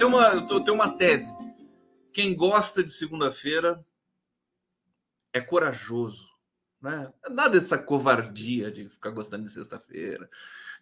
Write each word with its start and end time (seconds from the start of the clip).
tenho 0.00 0.16
uma, 0.16 0.28
eu 0.28 0.60
tenho 0.60 0.74
uma 0.74 0.96
tese. 0.96 1.30
Quem 2.10 2.34
gosta 2.34 2.82
de 2.82 2.90
segunda-feira 2.90 3.84
é 5.30 5.42
corajoso. 5.42 6.26
Né? 6.80 7.12
Nada 7.28 7.60
dessa 7.60 7.76
covardia 7.76 8.72
de 8.72 8.88
ficar 8.88 9.10
gostando 9.10 9.44
de 9.44 9.50
sexta-feira. 9.50 10.24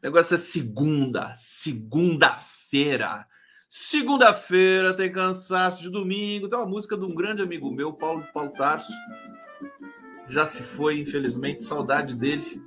O 0.00 0.06
negócio 0.06 0.36
é 0.36 0.38
segunda, 0.38 1.34
segunda-feira. 1.34 3.26
Segunda-feira 3.68 4.94
tem 4.94 5.10
cansaço 5.10 5.82
de 5.82 5.90
domingo. 5.90 6.48
Tem 6.48 6.56
uma 6.56 6.68
música 6.68 6.96
de 6.96 7.04
um 7.04 7.12
grande 7.12 7.42
amigo 7.42 7.72
meu, 7.72 7.92
Paulo 7.92 8.24
Paulo 8.32 8.52
Tarso. 8.52 8.92
Já 10.28 10.46
se 10.46 10.62
foi, 10.62 11.00
infelizmente, 11.00 11.64
saudade 11.64 12.14
dele. 12.14 12.62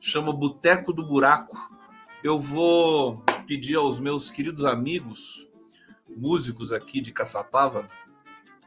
Chama 0.00 0.32
Boteco 0.32 0.94
do 0.94 1.06
Buraco. 1.06 1.58
Eu 2.24 2.40
vou 2.40 3.22
pedir 3.46 3.76
aos 3.76 4.00
meus 4.00 4.30
queridos 4.30 4.64
amigos, 4.64 5.49
músicos 6.16 6.72
aqui 6.72 7.00
de 7.00 7.12
Caçapava, 7.12 7.88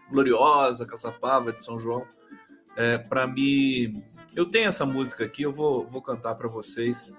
gloriosa 0.10 0.86
Caçapava 0.86 1.52
de 1.52 1.64
São 1.64 1.78
João, 1.78 2.08
é, 2.76 2.98
para 2.98 3.28
me. 3.28 3.94
Eu 4.36 4.46
tenho 4.46 4.70
essa 4.70 4.86
música 4.86 5.26
aqui, 5.26 5.44
eu 5.44 5.54
vou, 5.54 5.86
vou 5.88 6.02
cantar 6.02 6.36
para 6.36 6.48
vocês. 6.48 7.16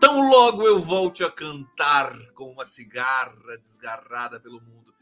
Tão 0.00 0.28
logo 0.28 0.66
eu 0.66 0.80
volte 0.80 1.24
a 1.24 1.30
cantar 1.30 2.14
com 2.34 2.50
uma 2.50 2.66
cigarra 2.66 3.56
desgarrada 3.62 4.38
pelo 4.38 4.60
mundo. 4.60 4.94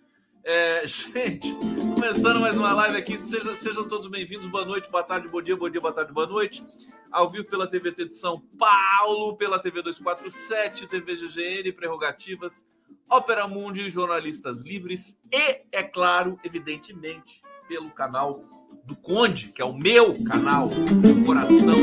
É, 0.45 0.87
gente, 0.87 1.53
começando 1.95 2.39
mais 2.39 2.57
uma 2.57 2.73
live 2.75 2.99
aqui, 2.99 3.17
sejam, 3.17 3.57
sejam 3.57 3.89
todos 3.89 4.11
bem-vindos. 4.11 4.51
Boa 4.51 4.65
noite, 4.65 4.91
boa 4.91 5.03
tarde, 5.03 5.27
bom 5.27 5.41
dia, 5.41 5.57
bom 5.57 5.71
dia, 5.71 5.81
boa 5.81 5.93
tarde, 5.93 6.13
boa 6.13 6.27
noite. 6.27 6.63
Ao 7.11 7.31
vivo 7.31 7.45
pela 7.45 7.67
TVT 7.67 8.09
de 8.09 8.17
São 8.17 8.39
Paulo, 8.59 9.37
pela 9.37 9.59
TV 9.59 9.83
247, 9.83 10.87
TV 10.87 11.17
GGN, 11.17 11.73
Prerrogativas, 11.73 12.67
Ópera 13.09 13.47
Mundi, 13.47 13.91
Jornalistas 13.91 14.61
Livres 14.61 15.19
e, 15.33 15.63
é 15.73 15.83
claro, 15.83 16.39
evidentemente, 16.45 17.43
pelo 17.69 17.91
canal 17.91 18.45
do 18.85 18.97
Conde, 18.97 19.49
que 19.49 19.63
é 19.63 19.65
o 19.65 19.73
meu 19.73 20.13
canal, 20.25 20.69
do 20.69 21.25
coração. 21.25 21.75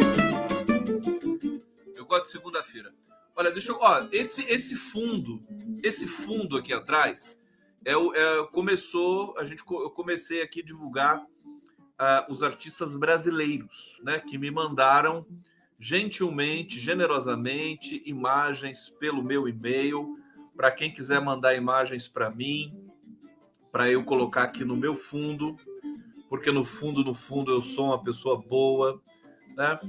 Eu 1.95 2.05
gosto 2.05 2.25
de 2.25 2.31
segunda-feira. 2.31 2.93
Olha, 3.35 3.51
deixa 3.51 3.71
eu. 3.71 3.77
Ó, 3.79 4.07
esse, 4.11 4.43
esse 4.43 4.75
fundo, 4.75 5.41
esse 5.81 6.07
fundo 6.07 6.57
aqui 6.57 6.73
atrás, 6.73 7.39
é, 7.85 7.93
é, 7.93 8.43
começou. 8.51 9.37
A 9.37 9.45
gente, 9.45 9.63
eu 9.67 9.89
comecei 9.91 10.41
aqui 10.41 10.61
a 10.61 10.65
divulgar 10.65 11.21
uh, 11.21 12.31
os 12.31 12.43
artistas 12.43 12.95
brasileiros, 12.95 13.99
né? 14.03 14.19
Que 14.19 14.37
me 14.37 14.51
mandaram 14.51 15.25
gentilmente, 15.79 16.79
generosamente, 16.79 18.03
imagens 18.05 18.89
pelo 18.99 19.23
meu 19.23 19.47
e-mail. 19.47 20.17
Para 20.61 20.69
quem 20.69 20.91
quiser 20.91 21.19
mandar 21.19 21.55
imagens 21.55 22.07
para 22.07 22.29
mim, 22.29 22.87
para 23.71 23.89
eu 23.89 24.03
colocar 24.03 24.43
aqui 24.43 24.63
no 24.63 24.75
meu 24.75 24.95
fundo, 24.95 25.57
porque 26.29 26.51
no 26.51 26.63
fundo, 26.63 27.03
no 27.03 27.15
fundo, 27.15 27.51
eu 27.51 27.63
sou 27.63 27.87
uma 27.87 28.03
pessoa 28.03 28.39
boa, 28.39 29.01
né? 29.57 29.79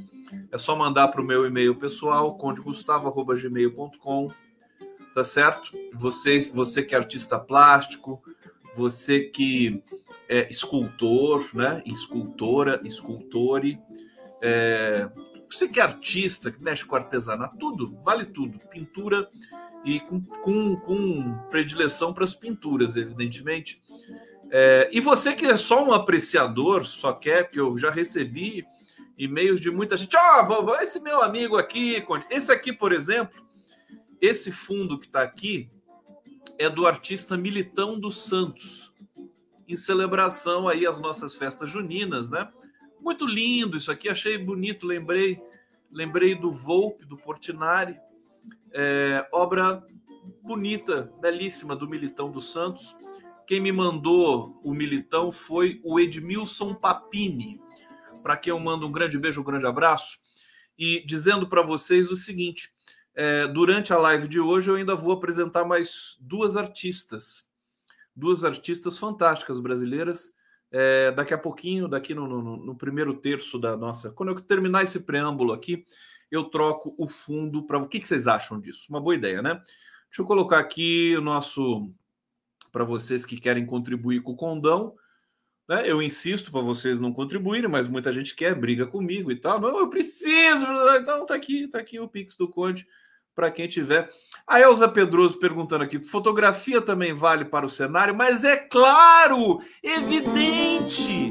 É 0.50 0.56
só 0.56 0.74
mandar 0.74 1.08
para 1.08 1.20
o 1.20 1.24
meu 1.24 1.44
e-mail 1.44 1.74
pessoal, 1.74 2.38
condegustavo.gmail.com, 2.38 4.32
tá 5.14 5.22
certo? 5.22 5.72
Você, 5.92 6.40
você 6.54 6.82
que 6.82 6.94
é 6.94 6.98
artista 6.98 7.38
plástico, 7.38 8.22
você 8.74 9.20
que 9.20 9.84
é 10.26 10.48
escultor, 10.50 11.50
né? 11.52 11.82
Escultora, 11.84 12.80
escultore, 12.82 13.78
é... 14.40 15.06
você 15.50 15.68
que 15.68 15.78
é 15.78 15.82
artista, 15.82 16.50
que 16.50 16.64
mexe 16.64 16.82
com 16.82 16.96
artesanato, 16.96 17.58
tudo, 17.58 18.00
vale 18.02 18.24
tudo. 18.24 18.56
Pintura 18.70 19.28
e 19.84 20.00
com, 20.00 20.20
com, 20.20 20.76
com 20.76 21.38
predileção 21.50 22.12
para 22.12 22.24
as 22.24 22.34
pinturas, 22.34 22.96
evidentemente. 22.96 23.82
É... 24.50 24.88
e 24.92 25.00
você 25.00 25.34
que 25.34 25.46
é 25.46 25.56
só 25.56 25.84
um 25.84 25.92
apreciador, 25.92 26.86
só 26.86 27.12
quer, 27.12 27.48
que 27.48 27.58
eu 27.58 27.76
já 27.78 27.90
recebi 27.90 28.66
e-mails 29.16 29.60
de 29.60 29.70
muita 29.70 29.96
gente. 29.96 30.16
Ó, 30.16 30.64
oh, 30.64 30.74
esse 30.76 31.00
meu 31.00 31.22
amigo 31.22 31.56
aqui, 31.56 32.04
esse 32.30 32.50
aqui, 32.50 32.72
por 32.72 32.92
exemplo, 32.92 33.42
esse 34.20 34.52
fundo 34.52 34.98
que 34.98 35.06
está 35.06 35.22
aqui 35.22 35.70
é 36.58 36.68
do 36.68 36.86
artista 36.86 37.36
Militão 37.36 37.98
dos 37.98 38.24
Santos, 38.24 38.92
em 39.66 39.76
celebração 39.76 40.68
aí 40.68 40.86
às 40.86 41.00
nossas 41.00 41.34
festas 41.34 41.70
juninas, 41.70 42.28
né? 42.28 42.48
Muito 43.00 43.26
lindo 43.26 43.76
isso 43.76 43.90
aqui, 43.90 44.08
achei 44.08 44.38
bonito, 44.38 44.86
lembrei, 44.86 45.40
lembrei 45.90 46.34
do 46.34 46.52
Volpe, 46.52 47.04
do 47.04 47.16
Portinari, 47.16 47.98
é, 48.72 49.26
obra 49.32 49.84
bonita, 50.42 51.12
belíssima 51.20 51.74
do 51.76 51.88
Militão 51.88 52.30
dos 52.30 52.52
Santos. 52.52 52.96
Quem 53.46 53.60
me 53.60 53.72
mandou 53.72 54.60
o 54.62 54.72
Militão 54.72 55.32
foi 55.32 55.80
o 55.84 55.98
Edmilson 55.98 56.74
Papini 56.74 57.60
para 58.22 58.36
quem 58.36 58.50
eu 58.52 58.58
mando 58.58 58.86
um 58.86 58.92
grande 58.92 59.18
beijo, 59.18 59.40
um 59.40 59.44
grande 59.44 59.66
abraço, 59.66 60.18
e 60.78 61.04
dizendo 61.04 61.46
para 61.48 61.60
vocês 61.60 62.10
o 62.10 62.16
seguinte: 62.16 62.72
é, 63.14 63.46
durante 63.48 63.92
a 63.92 63.98
live 63.98 64.28
de 64.28 64.40
hoje 64.40 64.70
eu 64.70 64.76
ainda 64.76 64.94
vou 64.94 65.12
apresentar 65.12 65.64
mais 65.64 66.16
duas 66.20 66.56
artistas, 66.56 67.46
duas 68.14 68.44
artistas 68.44 68.96
fantásticas 68.96 69.60
brasileiras. 69.60 70.32
É, 70.74 71.12
daqui 71.12 71.34
a 71.34 71.38
pouquinho, 71.38 71.86
daqui 71.86 72.14
no, 72.14 72.26
no, 72.26 72.56
no, 72.56 72.74
primeiro 72.74 73.12
terço 73.12 73.58
da 73.58 73.76
nossa. 73.76 74.10
Quando 74.10 74.30
eu 74.30 74.40
terminar 74.40 74.82
esse 74.82 75.00
preâmbulo 75.00 75.52
aqui, 75.52 75.84
eu 76.32 76.44
troco 76.44 76.94
o 76.96 77.06
fundo 77.06 77.62
para. 77.62 77.78
O 77.78 77.86
que, 77.86 78.00
que 78.00 78.08
vocês 78.08 78.26
acham 78.26 78.58
disso? 78.58 78.86
Uma 78.88 79.00
boa 79.00 79.14
ideia, 79.14 79.42
né? 79.42 79.54
Deixa 80.08 80.22
eu 80.22 80.26
colocar 80.26 80.58
aqui 80.58 81.14
o 81.16 81.20
nosso. 81.20 81.92
Para 82.72 82.84
vocês 82.84 83.26
que 83.26 83.38
querem 83.38 83.66
contribuir 83.66 84.22
com 84.22 84.32
o 84.32 84.36
condão, 84.36 84.94
né? 85.68 85.82
Eu 85.84 86.00
insisto 86.00 86.50
para 86.50 86.62
vocês 86.62 86.98
não 86.98 87.12
contribuírem, 87.12 87.68
mas 87.68 87.86
muita 87.86 88.10
gente 88.10 88.34
quer, 88.34 88.54
briga 88.54 88.86
comigo 88.86 89.30
e 89.30 89.36
tal. 89.36 89.60
Não, 89.60 89.78
eu 89.78 89.90
preciso. 89.90 90.64
Então 90.98 91.26
tá 91.26 91.34
aqui, 91.34 91.68
tá 91.68 91.78
aqui 91.78 92.00
o 92.00 92.08
Pix 92.08 92.34
do 92.34 92.48
Conde 92.48 92.86
para 93.34 93.50
quem 93.50 93.68
tiver. 93.68 94.10
A 94.46 94.60
Elza 94.60 94.88
Pedroso 94.88 95.38
perguntando 95.38 95.84
aqui: 95.84 96.02
fotografia 96.02 96.80
também 96.80 97.12
vale 97.12 97.44
para 97.44 97.66
o 97.66 97.70
cenário? 97.70 98.14
Mas 98.14 98.42
é 98.42 98.56
claro, 98.56 99.60
evidente. 99.82 101.30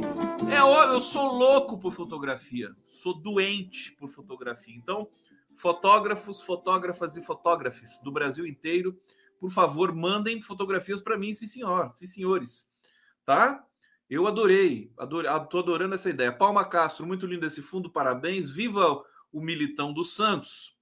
É 0.51 0.61
óbvio, 0.61 0.95
eu 0.95 1.01
sou 1.01 1.31
louco 1.31 1.79
por 1.79 1.93
fotografia, 1.93 2.75
sou 2.89 3.13
doente 3.13 3.93
por 3.93 4.09
fotografia. 4.09 4.75
Então, 4.75 5.09
fotógrafos, 5.55 6.41
fotógrafas 6.41 7.15
e 7.15 7.21
fotógrafes 7.21 8.01
do 8.01 8.11
Brasil 8.11 8.45
inteiro, 8.45 8.99
por 9.39 9.49
favor, 9.49 9.95
mandem 9.95 10.41
fotografias 10.41 10.99
para 11.01 11.17
mim, 11.17 11.33
sim, 11.33 11.47
senhor, 11.47 11.89
sim, 11.93 12.05
senhores. 12.05 12.69
Tá? 13.25 13.63
Eu 14.09 14.27
adorei, 14.27 14.91
adorei, 14.97 15.31
tô 15.49 15.59
adorando 15.59 15.95
essa 15.95 16.09
ideia. 16.09 16.33
Palma 16.33 16.65
Castro, 16.65 17.07
muito 17.07 17.25
lindo 17.25 17.45
esse 17.45 17.61
fundo, 17.61 17.89
parabéns. 17.89 18.51
Viva 18.51 19.01
o 19.31 19.39
Militão 19.39 19.93
dos 19.93 20.13
Santos. 20.13 20.75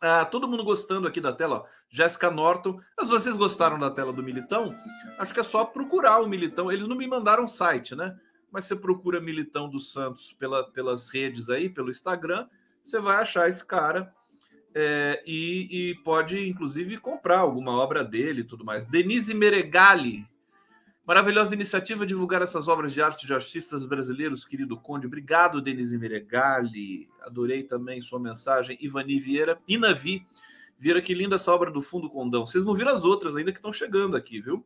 Ah, 0.00 0.24
todo 0.24 0.46
mundo 0.46 0.62
gostando 0.62 1.08
aqui 1.08 1.20
da 1.20 1.32
tela, 1.32 1.64
Jéssica 1.88 2.30
Norton. 2.30 2.80
Mas 2.96 3.08
vocês 3.08 3.36
gostaram 3.36 3.80
da 3.80 3.90
tela 3.90 4.12
do 4.12 4.22
Militão? 4.22 4.72
Acho 5.18 5.34
que 5.34 5.40
é 5.40 5.44
só 5.44 5.64
procurar 5.64 6.20
o 6.20 6.28
Militão. 6.28 6.70
Eles 6.70 6.86
não 6.86 6.94
me 6.96 7.08
mandaram 7.08 7.48
site, 7.48 7.96
né? 7.96 8.16
Mas 8.52 8.66
você 8.66 8.76
procura 8.76 9.20
Militão 9.20 9.68
dos 9.68 9.90
Santos 9.90 10.32
pela, 10.32 10.62
pelas 10.62 11.08
redes 11.08 11.48
aí, 11.48 11.68
pelo 11.68 11.90
Instagram, 11.90 12.46
você 12.84 13.00
vai 13.00 13.16
achar 13.16 13.48
esse 13.48 13.64
cara. 13.64 14.14
É, 14.74 15.22
e, 15.26 15.90
e, 15.90 15.94
pode, 15.96 16.48
inclusive, 16.48 16.98
comprar 16.98 17.38
alguma 17.38 17.72
obra 17.72 18.04
dele 18.04 18.42
e 18.42 18.44
tudo 18.44 18.64
mais. 18.64 18.84
Denise 18.84 19.34
Meregali, 19.34 20.26
Maravilhosa 21.04 21.52
iniciativa 21.52 22.06
divulgar 22.06 22.42
essas 22.42 22.68
obras 22.68 22.92
de 22.92 23.02
arte 23.02 23.26
de 23.26 23.34
artistas 23.34 23.84
brasileiros, 23.84 24.44
querido 24.44 24.76
Conde. 24.76 25.08
Obrigado, 25.08 25.60
Denise 25.60 25.98
Meregali. 25.98 27.08
Adorei 27.22 27.64
também 27.64 28.00
sua 28.00 28.20
mensagem. 28.20 28.78
Ivani 28.80 29.18
Vieira. 29.18 29.58
Inavi 29.66 30.24
Vieira, 30.78 31.02
que 31.02 31.12
linda 31.12 31.34
essa 31.34 31.52
obra 31.52 31.72
do 31.72 31.82
Fundo 31.82 32.08
Condão. 32.08 32.46
Vocês 32.46 32.64
não 32.64 32.72
viram 32.72 32.92
as 32.92 33.02
outras 33.02 33.34
ainda 33.34 33.50
que 33.50 33.58
estão 33.58 33.72
chegando 33.72 34.16
aqui, 34.16 34.40
viu? 34.40 34.64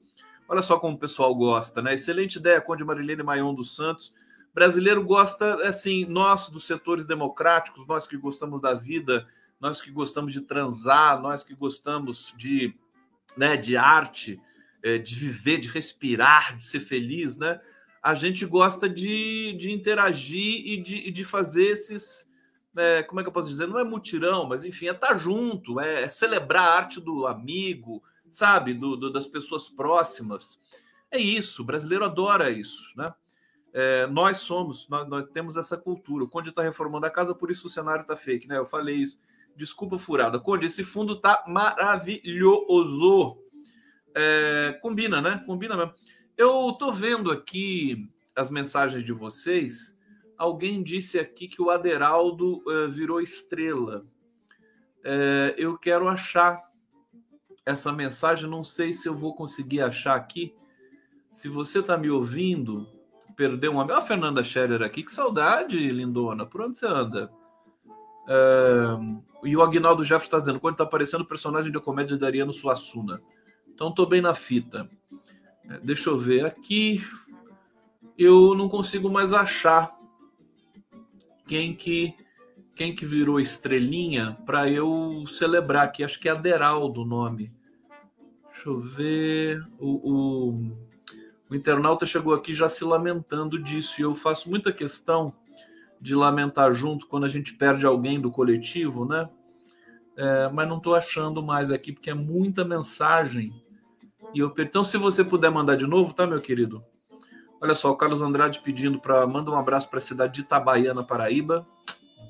Olha 0.49 0.63
só 0.63 0.79
como 0.79 0.95
o 0.95 0.99
pessoal 0.99 1.35
gosta, 1.35 1.83
né? 1.83 1.95
Excelente 1.95 2.37
ideia, 2.37 2.61
Conde 2.61 2.85
Marilene 2.85 3.23
Maion 3.23 3.53
dos 3.53 3.75
Santos. 3.75 4.15
Brasileiro 4.55 5.05
gosta, 5.05 5.67
assim, 5.69 6.05
nós 6.07 6.49
dos 6.49 6.65
setores 6.65 7.05
democráticos, 7.05 7.87
nós 7.87 8.07
que 8.07 8.17
gostamos 8.17 8.61
da 8.61 8.73
vida, 8.73 9.27
nós 9.61 9.81
que 9.81 9.91
gostamos 9.91 10.33
de 10.33 10.41
transar, 10.41 11.21
nós 11.21 11.43
que 11.45 11.55
gostamos 11.55 12.33
de, 12.37 12.75
né, 13.37 13.57
de 13.57 13.77
arte 13.77 14.41
é, 14.83 14.99
de 14.99 15.17
viver, 15.17 15.59
de 15.59 15.69
respirar, 15.69 16.57
de 16.57 16.63
ser 16.63 16.79
feliz, 16.79 17.37
né? 17.37 17.61
A 18.01 18.15
gente 18.15 18.47
gosta 18.47 18.89
de, 18.89 19.57
de 19.59 19.73
interagir 19.73 20.65
e 20.65 20.81
de, 20.81 21.11
de 21.11 21.25
fazer 21.25 21.65
esses. 21.65 22.31
É, 22.77 23.03
como 23.03 23.19
é 23.19 23.25
que 23.25 23.29
eu 23.29 23.33
posso 23.33 23.49
dizer? 23.49 23.67
Não 23.67 23.81
é 23.81 23.85
mutirão, 23.85 24.47
mas 24.47 24.65
enfim, 24.65 24.87
é 24.87 24.93
estar 24.93 25.09
tá 25.09 25.17
junto, 25.17 25.81
é, 25.81 26.05
é 26.05 26.09
celebrar 26.09 26.69
a 26.69 26.75
arte 26.77 27.01
do 27.01 27.27
amigo, 27.27 28.01
sabe? 28.31 28.75
Do, 28.75 28.97
do, 28.97 29.13
das 29.13 29.27
pessoas 29.27 29.69
próximas. 29.69 30.61
É 31.11 31.19
isso, 31.19 31.63
o 31.63 31.65
brasileiro 31.65 32.05
adora 32.05 32.51
isso, 32.51 32.93
né? 32.97 33.15
É, 33.73 34.07
nós 34.07 34.39
somos, 34.39 34.89
nós, 34.89 35.07
nós, 35.07 35.29
temos 35.33 35.57
essa 35.57 35.77
cultura. 35.77 36.25
O 36.25 36.29
Conde 36.31 36.49
está 36.49 36.63
reformando 36.63 37.05
a 37.05 37.11
casa, 37.11 37.35
por 37.35 37.51
isso 37.51 37.67
o 37.67 37.71
cenário 37.71 38.03
está 38.03 38.17
fake, 38.17 38.49
né? 38.49 38.57
Eu 38.57 38.65
falei 38.65 38.97
isso. 38.97 39.21
Desculpa 39.55 39.99
furada. 39.99 40.41
Conde, 40.41 40.67
esse 40.67 40.83
fundo 40.83 41.13
está 41.13 41.45
maravilhoso. 41.47 43.39
É, 44.15 44.79
combina, 44.81 45.21
né? 45.21 45.43
Combina 45.47 45.77
mesmo. 45.77 45.93
Eu 46.37 46.71
estou 46.71 46.93
vendo 46.93 47.31
aqui 47.31 48.11
as 48.35 48.51
mensagens 48.51 49.03
de 49.03 49.13
vocês. 49.13 49.97
Alguém 50.37 50.83
disse 50.83 51.19
aqui 51.19 51.49
que 51.49 51.61
o 51.61 51.71
Aderaldo 51.71 52.63
uh, 52.67 52.91
virou 52.91 53.21
estrela. 53.21 54.07
Uh, 55.01 55.53
eu 55.57 55.79
quero 55.79 56.09
achar 56.09 56.66
essa 57.67 57.93
mensagem. 57.93 58.49
Não 58.49 58.65
sei 58.65 58.93
se 58.93 59.09
eu 59.09 59.15
vou 59.15 59.35
conseguir 59.35 59.83
achar 59.83 60.17
aqui. 60.17 60.55
Se 61.31 61.49
você 61.49 61.81
está 61.81 61.99
me 61.99 62.09
ouvindo, 62.09 62.89
perdeu 63.37 63.73
uma. 63.73 63.83
Olha 63.83 63.99
a 63.99 64.03
Fernanda 64.03 64.43
Scherer 64.43 64.83
aqui. 64.83 65.03
Que 65.03 65.13
saudade, 65.13 65.77
lindona. 65.77 66.47
Por 66.47 66.63
onde 66.63 66.79
você 66.79 66.87
anda? 66.87 67.31
Uh, 68.27 69.23
e 69.45 69.55
o 69.57 69.63
Agnaldo 69.63 70.03
Jefferson 70.03 70.27
está 70.27 70.39
dizendo: 70.39 70.61
quando 70.61 70.75
está 70.75 70.85
aparecendo 70.85 71.21
o 71.21 71.27
personagem 71.27 71.71
de 71.71 71.79
comédia 71.81 72.17
de 72.17 72.25
Ariano 72.25 72.53
Suassuna. 72.53 73.21
Então 73.69 73.91
estou 73.91 74.07
bem 74.07 74.23
na 74.23 74.35
fita. 74.35 74.89
Deixa 75.83 76.09
eu 76.09 76.19
ver 76.19 76.47
aqui 76.47 77.05
eu 78.19 78.55
não 78.55 78.69
consigo 78.69 79.11
mais 79.11 79.33
achar 79.33 79.95
quem 81.47 81.75
que 81.75 82.15
quem 82.77 82.95
que 82.95 83.07
virou 83.07 83.41
estrelinha 83.41 84.37
para 84.45 84.71
eu 84.71 85.25
celebrar 85.29 85.85
aqui. 85.85 86.05
Acho 86.05 86.21
que 86.21 86.29
é 86.29 86.33
Aderaldo 86.33 87.03
o 87.03 87.07
nome. 87.07 87.51
Deixa 88.53 88.69
eu 88.69 88.79
ver. 88.79 89.65
O, 89.79 90.13
o, 90.13 90.73
o, 91.51 91.57
internauta 91.57 92.05
chegou 92.05 92.35
aqui 92.35 92.55
já 92.55 92.69
se 92.69 92.85
lamentando 92.85 93.59
disso. 93.59 93.99
E 93.99 94.05
eu 94.05 94.15
faço 94.15 94.51
muita 94.51 94.75
questão 94.75 95.33
de 95.99 96.15
lamentar 96.15 96.71
junto 96.75 97.07
quando 97.07 97.25
a 97.25 97.29
gente 97.29 97.55
perde 97.55 97.87
alguém 97.87 98.21
do 98.21 98.31
coletivo, 98.31 99.07
né? 99.07 99.27
É, 100.15 100.49
mas 100.51 100.69
não 100.69 100.77
estou 100.77 100.95
achando 100.95 101.43
mais 101.43 101.71
aqui 101.71 101.93
porque 101.93 102.11
é 102.11 102.15
muita 102.15 102.63
mensagem. 102.63 103.55
E 104.35 104.41
eu, 104.41 104.53
então, 104.59 104.85
se 104.85 104.99
você 104.99 105.25
puder 105.25 105.51
mandar 105.51 105.77
de 105.77 105.87
novo, 105.87 106.13
tá, 106.13 106.27
meu 106.27 106.43
querido? 106.43 106.85
Olha 107.59 107.75
só, 107.75 107.91
o 107.91 107.97
Carlos 107.97 108.21
Andrade 108.21 108.61
pedindo 108.61 109.01
para 109.01 109.27
manda 109.27 109.51
um 109.51 109.59
abraço 109.59 109.89
para 109.89 109.99
a 109.99 110.03
cidade 110.03 110.35
de 110.35 110.41
Itabaiana, 110.43 111.03
Paraíba. 111.03 111.67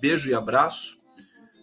Beijo 0.00 0.28
e 0.28 0.34
abraço. 0.34 0.96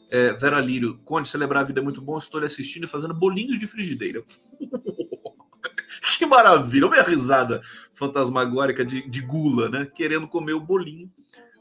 É, 0.09 0.33
Vera 0.33 0.59
Lírio, 0.59 0.99
Conde, 1.05 1.27
celebrar 1.27 1.63
a 1.63 1.65
vida 1.65 1.79
é 1.79 1.83
muito 1.83 2.01
bom. 2.01 2.17
Estou 2.17 2.39
lhe 2.39 2.45
assistindo 2.45 2.83
e 2.83 2.87
fazendo 2.87 3.13
bolinhos 3.13 3.59
de 3.59 3.67
frigideira. 3.67 4.23
que 6.17 6.25
maravilha! 6.25 6.87
Olha 6.87 7.01
a 7.01 7.05
risada 7.05 7.61
fantasmagórica 7.93 8.85
de, 8.85 9.09
de 9.09 9.21
gula, 9.21 9.69
né? 9.69 9.85
Querendo 9.85 10.27
comer 10.27 10.53
o 10.53 10.59
bolinho 10.59 11.11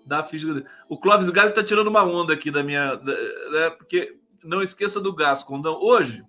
da 0.06 0.22
frigideira. 0.22 0.66
O 0.88 0.98
Clóvis 0.98 1.30
Galho 1.30 1.50
está 1.50 1.62
tirando 1.62 1.88
uma 1.88 2.04
onda 2.04 2.34
aqui 2.34 2.50
da 2.50 2.62
minha. 2.62 2.96
né? 2.96 3.70
Porque 3.70 4.18
não 4.44 4.62
esqueça 4.62 5.00
do 5.00 5.14
gás, 5.14 5.42
Condão. 5.42 5.74
Hoje, 5.74 6.22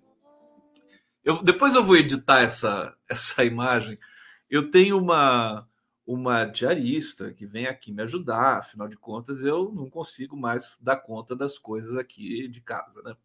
eu, 1.22 1.42
depois 1.42 1.74
eu 1.74 1.84
vou 1.84 1.96
editar 1.96 2.40
essa, 2.40 2.94
essa 3.08 3.44
imagem 3.44 3.98
eu 4.54 4.70
tenho 4.70 4.98
uma 4.98 5.66
uma 6.06 6.44
diarista 6.44 7.32
que 7.32 7.46
vem 7.46 7.66
aqui 7.66 7.90
me 7.90 8.02
ajudar, 8.02 8.58
afinal 8.58 8.88
de 8.88 8.96
contas 8.96 9.42
eu 9.42 9.72
não 9.72 9.88
consigo 9.88 10.36
mais 10.36 10.76
dar 10.80 10.96
conta 10.96 11.34
das 11.34 11.58
coisas 11.58 11.96
aqui 11.96 12.46
de 12.48 12.60
casa, 12.60 13.02
né? 13.02 13.16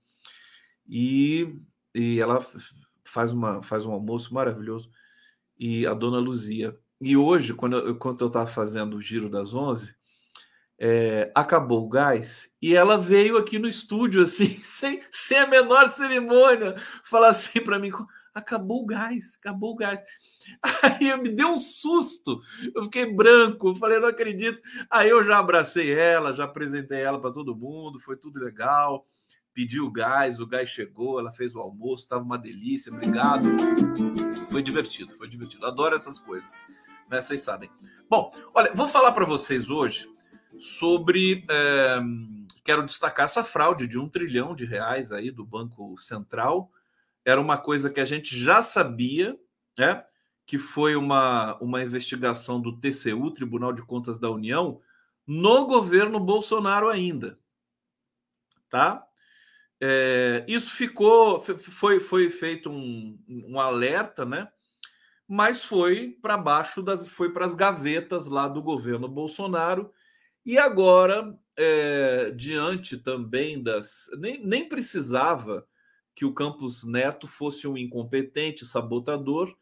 E, 0.87 1.61
e 1.93 2.19
ela 2.19 2.45
faz 3.03 3.31
uma 3.31 3.61
faz 3.61 3.85
um 3.85 3.91
almoço 3.91 4.33
maravilhoso 4.33 4.89
e 5.57 5.85
a 5.85 5.93
dona 5.93 6.19
Luzia. 6.19 6.77
E 7.01 7.15
hoje, 7.17 7.53
quando 7.53 7.77
eu, 7.77 8.27
estava 8.27 8.47
fazendo 8.47 8.95
o 8.95 9.01
giro 9.01 9.29
das 9.29 9.53
11, 9.53 9.93
é, 10.77 11.31
acabou 11.35 11.85
o 11.85 11.89
gás 11.89 12.53
e 12.61 12.73
ela 12.73 12.97
veio 12.97 13.37
aqui 13.37 13.59
no 13.59 13.67
estúdio 13.67 14.21
assim, 14.21 14.57
sem, 14.63 15.03
sem 15.11 15.37
a 15.37 15.47
menor 15.47 15.91
cerimônia, 15.91 16.75
falar 17.03 17.29
assim 17.29 17.61
para 17.61 17.77
mim: 17.77 17.91
acabou 18.33 18.83
o 18.83 18.85
gás, 18.85 19.37
acabou 19.39 19.73
o 19.73 19.75
gás. 19.75 20.01
Aí 20.61 21.15
me 21.17 21.29
deu 21.29 21.49
um 21.49 21.57
susto, 21.57 22.39
eu 22.75 22.83
fiquei 22.83 23.05
branco, 23.05 23.75
falei, 23.75 23.99
não 23.99 24.07
acredito. 24.07 24.61
Aí 24.89 25.09
eu 25.09 25.23
já 25.23 25.39
abracei 25.39 25.91
ela, 25.91 26.33
já 26.33 26.45
apresentei 26.45 27.01
ela 27.01 27.19
para 27.19 27.31
todo 27.31 27.55
mundo, 27.55 27.99
foi 27.99 28.15
tudo 28.17 28.39
legal. 28.39 29.05
Pediu 29.53 29.85
o 29.85 29.91
gás, 29.91 30.39
o 30.39 30.47
gás 30.47 30.69
chegou, 30.69 31.19
ela 31.19 31.31
fez 31.31 31.55
o 31.55 31.59
almoço, 31.59 32.03
estava 32.03 32.23
uma 32.23 32.37
delícia, 32.37 32.93
obrigado. 32.93 33.45
Foi 34.51 34.61
divertido, 34.61 35.11
foi 35.17 35.27
divertido. 35.27 35.65
Adoro 35.65 35.95
essas 35.95 36.17
coisas, 36.19 36.61
né? 37.09 37.21
Vocês 37.21 37.41
sabem. 37.41 37.69
Bom, 38.09 38.31
olha, 38.53 38.73
vou 38.73 38.87
falar 38.87 39.11
para 39.11 39.25
vocês 39.25 39.69
hoje 39.69 40.09
sobre. 40.59 41.43
É, 41.49 41.99
quero 42.63 42.85
destacar 42.85 43.25
essa 43.25 43.43
fraude 43.43 43.87
de 43.87 43.97
um 43.97 44.07
trilhão 44.07 44.55
de 44.55 44.65
reais 44.65 45.11
aí 45.11 45.31
do 45.31 45.45
Banco 45.45 45.97
Central. 45.97 46.71
Era 47.25 47.41
uma 47.41 47.57
coisa 47.57 47.89
que 47.89 47.99
a 47.99 48.05
gente 48.05 48.37
já 48.37 48.61
sabia, 48.61 49.37
né? 49.77 50.03
Que 50.49 50.57
foi 50.57 50.95
uma, 50.95 51.55
uma 51.61 51.83
investigação 51.83 52.59
do 52.59 52.75
TCU, 52.75 53.29
Tribunal 53.29 53.71
de 53.71 53.83
Contas 53.83 54.17
da 54.17 54.31
União, 54.31 54.81
no 55.27 55.67
governo 55.67 56.19
Bolsonaro 56.19 56.89
ainda. 56.89 57.37
Tá? 58.67 59.05
É, 59.79 60.43
isso 60.47 60.71
ficou, 60.71 61.39
foi, 61.39 61.99
foi 61.99 62.31
feito 62.31 62.67
um, 62.67 63.15
um 63.29 63.59
alerta, 63.59 64.25
né? 64.25 64.51
Mas 65.27 65.63
foi 65.63 66.17
para 66.19 66.35
baixo 66.35 66.81
das, 66.81 67.07
foi 67.07 67.31
para 67.31 67.45
as 67.45 67.53
gavetas 67.53 68.25
lá 68.25 68.47
do 68.47 68.63
governo 68.63 69.07
Bolsonaro. 69.07 69.93
E 70.43 70.57
agora, 70.57 71.37
é, 71.55 72.31
diante 72.31 72.97
também 72.97 73.61
das. 73.61 74.09
Nem, 74.17 74.43
nem 74.43 74.67
precisava 74.67 75.63
que 76.15 76.25
o 76.25 76.33
Campos 76.33 76.83
Neto 76.83 77.27
fosse 77.27 77.67
um 77.67 77.77
incompetente, 77.77 78.65
sabotador, 78.65 79.55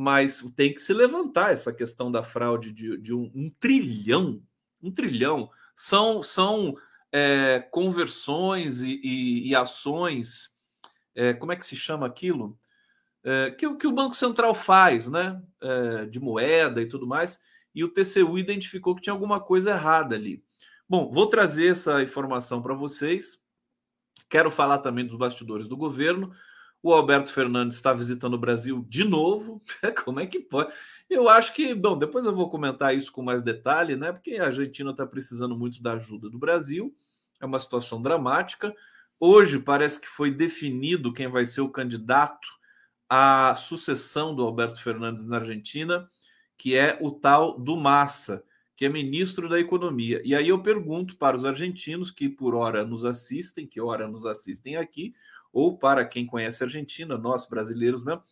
mas 0.00 0.44
tem 0.54 0.72
que 0.72 0.80
se 0.80 0.92
levantar 0.92 1.52
essa 1.52 1.72
questão 1.72 2.08
da 2.08 2.22
fraude 2.22 2.70
de, 2.70 2.96
de 2.98 3.12
um, 3.12 3.32
um, 3.34 3.50
trilhão, 3.50 4.40
um 4.80 4.92
trilhão 4.92 5.50
são 5.74 6.22
são 6.22 6.76
é, 7.10 7.58
conversões 7.72 8.80
e, 8.80 9.00
e, 9.02 9.48
e 9.48 9.56
ações, 9.56 10.56
é, 11.16 11.34
como 11.34 11.50
é 11.50 11.56
que 11.56 11.66
se 11.66 11.74
chama 11.74 12.06
aquilo? 12.06 12.56
É, 13.24 13.50
que, 13.50 13.74
que 13.74 13.88
o 13.88 13.92
Banco 13.92 14.14
Central 14.14 14.54
faz, 14.54 15.08
né? 15.08 15.42
É, 15.60 16.06
de 16.06 16.20
moeda 16.20 16.80
e 16.80 16.86
tudo 16.86 17.04
mais, 17.04 17.40
e 17.74 17.82
o 17.82 17.88
TCU 17.88 18.38
identificou 18.38 18.94
que 18.94 19.02
tinha 19.02 19.12
alguma 19.12 19.40
coisa 19.40 19.72
errada 19.72 20.14
ali. 20.14 20.44
Bom, 20.88 21.10
vou 21.10 21.26
trazer 21.26 21.72
essa 21.72 22.00
informação 22.00 22.62
para 22.62 22.72
vocês. 22.72 23.42
Quero 24.30 24.48
falar 24.48 24.78
também 24.78 25.04
dos 25.04 25.18
bastidores 25.18 25.66
do 25.66 25.76
governo. 25.76 26.32
O 26.82 26.92
Alberto 26.92 27.32
Fernandes 27.32 27.76
está 27.76 27.92
visitando 27.92 28.34
o 28.34 28.38
Brasil 28.38 28.84
de 28.88 29.04
novo. 29.04 29.60
Como 30.04 30.20
é 30.20 30.26
que 30.26 30.38
pode? 30.38 30.72
Eu 31.10 31.28
acho 31.28 31.52
que, 31.52 31.74
bom, 31.74 31.98
depois 31.98 32.24
eu 32.24 32.34
vou 32.34 32.48
comentar 32.48 32.94
isso 32.94 33.10
com 33.10 33.22
mais 33.22 33.42
detalhe, 33.42 33.96
né? 33.96 34.12
Porque 34.12 34.36
a 34.36 34.46
Argentina 34.46 34.90
está 34.90 35.06
precisando 35.06 35.56
muito 35.56 35.82
da 35.82 35.94
ajuda 35.94 36.30
do 36.30 36.38
Brasil. 36.38 36.94
É 37.40 37.46
uma 37.46 37.58
situação 37.58 38.00
dramática. 38.00 38.74
Hoje 39.18 39.58
parece 39.58 40.00
que 40.00 40.06
foi 40.06 40.30
definido 40.30 41.12
quem 41.12 41.26
vai 41.26 41.44
ser 41.44 41.60
o 41.60 41.68
candidato 41.68 42.46
à 43.08 43.56
sucessão 43.56 44.34
do 44.34 44.42
Alberto 44.42 44.80
Fernandes 44.80 45.26
na 45.26 45.38
Argentina, 45.38 46.08
que 46.56 46.76
é 46.76 46.96
o 47.00 47.10
tal 47.10 47.58
do 47.58 47.76
Massa, 47.76 48.44
que 48.76 48.84
é 48.84 48.88
ministro 48.88 49.48
da 49.48 49.58
Economia. 49.58 50.22
E 50.24 50.36
aí 50.36 50.50
eu 50.50 50.62
pergunto 50.62 51.16
para 51.16 51.36
os 51.36 51.44
argentinos 51.44 52.12
que 52.12 52.28
por 52.28 52.54
hora 52.54 52.84
nos 52.84 53.04
assistem, 53.04 53.66
que 53.66 53.80
hora 53.80 54.06
nos 54.06 54.24
assistem 54.24 54.76
aqui, 54.76 55.14
ou 55.52 55.76
para 55.76 56.04
quem 56.04 56.26
conhece 56.26 56.62
a 56.62 56.66
Argentina, 56.66 57.16
nós 57.16 57.46
brasileiros 57.46 58.04
mesmo, 58.04 58.22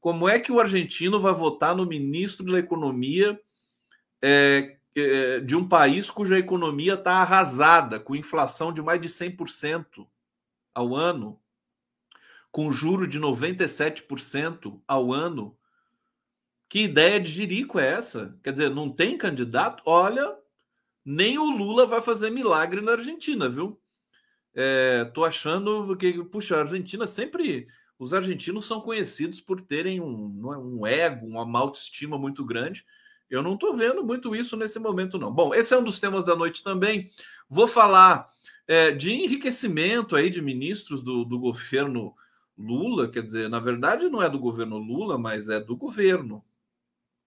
como 0.00 0.28
é 0.28 0.40
que 0.40 0.50
o 0.50 0.60
argentino 0.60 1.20
vai 1.20 1.32
votar 1.32 1.76
no 1.76 1.86
ministro 1.86 2.50
da 2.50 2.58
Economia 2.58 3.40
é, 4.20 4.76
é, 4.94 5.40
de 5.40 5.56
um 5.56 5.66
país 5.66 6.10
cuja 6.10 6.38
economia 6.38 6.94
está 6.94 7.14
arrasada, 7.14 7.98
com 7.98 8.14
inflação 8.14 8.72
de 8.72 8.82
mais 8.82 9.00
de 9.00 9.08
100% 9.08 10.06
ao 10.74 10.94
ano, 10.94 11.40
com 12.50 12.70
juro 12.70 13.06
de 13.06 13.18
97% 13.18 14.80
ao 14.86 15.12
ano? 15.12 15.56
Que 16.68 16.84
ideia 16.84 17.20
de 17.20 17.30
jirico 17.30 17.78
é 17.78 17.94
essa? 17.94 18.38
Quer 18.42 18.52
dizer, 18.52 18.70
não 18.70 18.90
tem 18.90 19.18
candidato? 19.18 19.82
Olha, 19.86 20.36
nem 21.04 21.38
o 21.38 21.50
Lula 21.50 21.86
vai 21.86 22.00
fazer 22.00 22.30
milagre 22.30 22.80
na 22.80 22.92
Argentina, 22.92 23.48
viu? 23.48 23.81
É, 24.54 25.04
tô 25.06 25.24
achando 25.24 25.96
que, 25.96 26.22
puxa, 26.24 26.56
a 26.56 26.60
Argentina 26.60 27.06
sempre. 27.06 27.66
Os 27.98 28.12
argentinos 28.12 28.66
são 28.66 28.80
conhecidos 28.80 29.40
por 29.40 29.60
terem 29.60 30.00
um, 30.00 30.52
é, 30.52 30.58
um 30.58 30.86
ego, 30.86 31.26
uma 31.26 31.58
autoestima 31.58 32.18
muito 32.18 32.44
grande. 32.44 32.84
Eu 33.30 33.42
não 33.42 33.54
estou 33.54 33.74
vendo 33.74 34.04
muito 34.04 34.36
isso 34.36 34.56
nesse 34.56 34.78
momento, 34.78 35.18
não. 35.18 35.32
Bom, 35.32 35.54
esse 35.54 35.72
é 35.72 35.78
um 35.78 35.84
dos 35.84 35.98
temas 35.98 36.24
da 36.24 36.36
noite 36.36 36.62
também. 36.62 37.10
Vou 37.48 37.66
falar 37.66 38.30
é, 38.66 38.90
de 38.90 39.12
enriquecimento 39.12 40.16
aí 40.16 40.28
de 40.28 40.42
ministros 40.42 41.02
do, 41.02 41.24
do 41.24 41.38
governo 41.38 42.14
Lula, 42.56 43.10
quer 43.10 43.22
dizer, 43.22 43.48
na 43.48 43.58
verdade 43.58 44.08
não 44.08 44.22
é 44.22 44.28
do 44.28 44.38
governo 44.38 44.78
Lula, 44.78 45.18
mas 45.18 45.48
é 45.48 45.58
do 45.58 45.76
governo, 45.76 46.44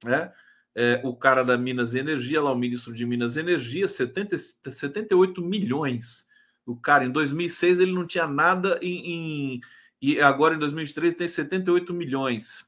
né? 0.03 0.32
É, 0.77 1.01
o 1.05 1.15
cara 1.15 1.44
da 1.44 1.58
Minas 1.58 1.94
e 1.94 2.00
Energia, 2.00 2.41
lá 2.41 2.51
o 2.51 2.58
ministro 2.58 2.94
de 2.94 3.05
Minas 3.05 3.38
e 3.38 3.39
Energia, 3.39 3.88
70, 3.88 4.38
78 4.38 5.41
milhões. 5.41 6.25
O 6.66 6.76
cara, 6.76 7.06
em 7.06 7.12
2006, 7.12 7.80
ele 7.80 7.94
não 7.94 8.08
tinha 8.08 8.26
nada 8.26 8.80
em, 8.82 9.12
em 9.12 9.62
e 10.02 10.20
agora 10.22 10.56
em 10.56 10.60
2023 10.60 11.16
tem 11.16 11.28
78 11.28 11.94
milhões. 11.94 12.66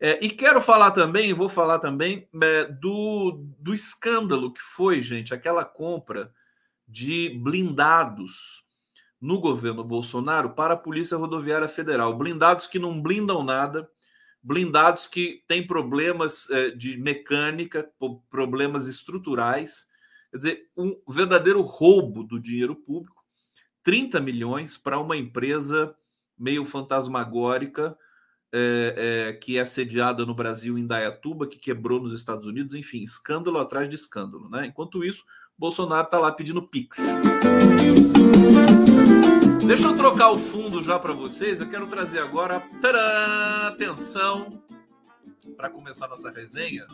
É, 0.00 0.24
e 0.24 0.30
quero 0.30 0.62
falar 0.62 0.92
também, 0.92 1.34
vou 1.34 1.48
falar 1.48 1.78
também 1.78 2.26
é, 2.42 2.64
do, 2.64 3.44
do 3.58 3.74
escândalo 3.74 4.50
que 4.50 4.62
foi, 4.62 5.02
gente, 5.02 5.34
aquela 5.34 5.62
compra 5.62 6.32
de 6.88 7.38
blindados 7.38 8.64
no 9.20 9.38
governo 9.38 9.84
Bolsonaro 9.84 10.50
para 10.54 10.72
a 10.72 10.78
Polícia 10.78 11.18
Rodoviária 11.18 11.68
Federal. 11.68 12.16
Blindados 12.16 12.66
que 12.66 12.78
não 12.78 13.00
blindam 13.00 13.44
nada, 13.44 13.86
blindados 14.42 15.06
que 15.06 15.44
têm 15.46 15.66
problemas 15.66 16.48
é, 16.48 16.70
de 16.70 16.96
mecânica, 16.96 17.90
problemas 18.30 18.86
estruturais. 18.86 19.86
Quer 20.30 20.36
dizer, 20.38 20.70
um 20.74 20.98
verdadeiro 21.06 21.60
roubo 21.60 22.24
do 22.24 22.40
dinheiro 22.40 22.74
público. 22.74 23.19
30 23.82 24.20
milhões 24.20 24.76
para 24.76 24.98
uma 24.98 25.16
empresa 25.16 25.94
meio 26.38 26.64
fantasmagórica 26.64 27.96
é, 28.52 29.28
é, 29.28 29.32
que 29.34 29.58
é 29.58 29.64
sediada 29.64 30.26
no 30.26 30.34
Brasil 30.34 30.76
em 30.76 30.86
Dayatuba, 30.86 31.46
que 31.46 31.58
quebrou 31.58 32.00
nos 32.00 32.12
Estados 32.12 32.46
Unidos, 32.46 32.74
enfim, 32.74 33.02
escândalo 33.02 33.58
atrás 33.58 33.88
de 33.88 33.94
escândalo. 33.94 34.48
Né? 34.48 34.66
Enquanto 34.66 35.04
isso, 35.04 35.24
Bolsonaro 35.56 36.06
está 36.06 36.18
lá 36.18 36.32
pedindo 36.32 36.66
Pix. 36.66 36.98
Deixa 39.64 39.86
eu 39.86 39.94
trocar 39.94 40.30
o 40.30 40.38
fundo 40.38 40.82
já 40.82 40.98
para 40.98 41.12
vocês. 41.12 41.60
Eu 41.60 41.68
quero 41.68 41.86
trazer 41.86 42.18
agora. 42.18 42.60
Tcharam, 42.80 43.68
atenção! 43.68 44.64
Para 45.56 45.70
começar 45.70 46.08
nossa 46.08 46.30
resenha, 46.30 46.86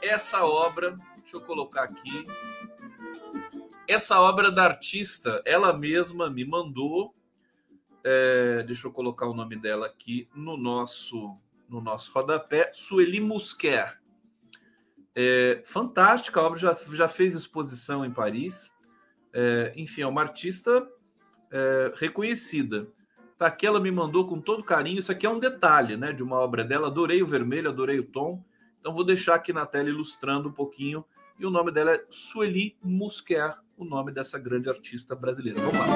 essa 0.00 0.44
obra, 0.44 0.96
deixa 1.18 1.36
eu 1.36 1.40
colocar 1.40 1.82
aqui. 1.82 2.24
Essa 3.88 4.20
obra 4.20 4.52
da 4.52 4.64
artista, 4.64 5.42
ela 5.44 5.72
mesma 5.72 6.30
me 6.30 6.44
mandou 6.44 7.14
é, 8.04 8.62
deixa 8.62 8.86
eu 8.86 8.92
colocar 8.92 9.26
o 9.26 9.34
nome 9.34 9.56
dela 9.56 9.86
aqui 9.86 10.28
no 10.34 10.56
nosso 10.56 11.36
no 11.68 11.82
nosso 11.82 12.10
rodapé, 12.12 12.70
Sueli 12.72 13.20
Musquer. 13.20 14.00
É, 15.14 15.60
fantástica, 15.66 16.40
a 16.40 16.44
obra 16.44 16.58
já, 16.58 16.74
já 16.94 17.06
fez 17.06 17.34
exposição 17.34 18.06
em 18.06 18.10
Paris. 18.10 18.72
É, 19.34 19.74
enfim, 19.76 20.00
é 20.00 20.06
uma 20.06 20.22
artista 20.22 20.88
é, 21.50 21.92
reconhecida. 21.96 22.88
Tá 23.36 23.48
aqui, 23.48 23.66
ela 23.66 23.78
me 23.78 23.90
mandou 23.90 24.26
com 24.26 24.40
todo 24.40 24.64
carinho. 24.64 24.98
Isso 24.98 25.12
aqui 25.12 25.26
é 25.26 25.30
um 25.30 25.38
detalhe 25.38 25.94
né, 25.94 26.10
de 26.10 26.22
uma 26.22 26.36
obra 26.36 26.64
dela. 26.64 26.86
Adorei 26.86 27.22
o 27.22 27.26
vermelho, 27.26 27.68
adorei 27.68 27.98
o 27.98 28.06
tom. 28.06 28.42
Então, 28.80 28.94
vou 28.94 29.04
deixar 29.04 29.34
aqui 29.34 29.52
na 29.52 29.66
tela 29.66 29.90
ilustrando 29.90 30.48
um 30.48 30.52
pouquinho. 30.52 31.04
E 31.38 31.44
o 31.44 31.50
nome 31.50 31.70
dela 31.70 31.92
é 31.92 32.06
Sueli 32.08 32.78
Musquer, 32.82 33.58
o 33.78 33.84
nome 33.84 34.10
dessa 34.10 34.36
grande 34.38 34.68
artista 34.68 35.14
brasileira. 35.14 35.60
Vamos 35.60 35.78
lá. 35.78 35.86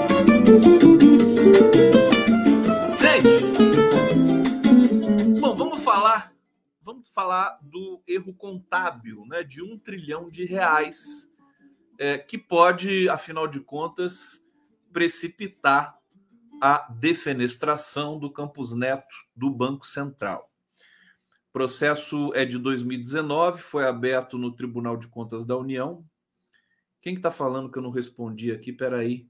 Gente, 3.01 3.43
bom, 5.41 5.57
vamos 5.57 5.83
falar, 5.83 6.33
vamos 6.81 7.09
falar 7.11 7.59
do 7.61 8.01
erro 8.07 8.33
contábil, 8.35 9.27
né, 9.27 9.43
de 9.43 9.61
um 9.61 9.77
trilhão 9.77 10.31
de 10.31 10.45
reais, 10.45 11.29
é, 11.99 12.17
que 12.19 12.39
pode, 12.39 13.09
afinal 13.09 13.49
de 13.49 13.59
contas, 13.59 14.47
precipitar 14.93 15.99
a 16.63 16.87
defenestração 16.89 18.17
do 18.17 18.31
Campus 18.31 18.73
Neto 18.73 19.13
do 19.35 19.51
Banco 19.51 19.85
Central. 19.85 20.49
O 21.49 21.53
processo 21.53 22.33
é 22.35 22.45
de 22.45 22.59
2019, 22.59 23.61
foi 23.61 23.89
aberto 23.89 24.39
no 24.39 24.55
Tribunal 24.55 24.97
de 24.97 25.09
Contas 25.09 25.45
da 25.45 25.57
União, 25.57 26.07
quem 27.03 27.17
que 27.17 27.21
tá 27.21 27.33
falando 27.33 27.71
que 27.71 27.77
eu 27.77 27.83
não 27.83 27.91
respondi 27.91 28.53
aqui? 28.53 28.73
Peraí. 28.73 29.29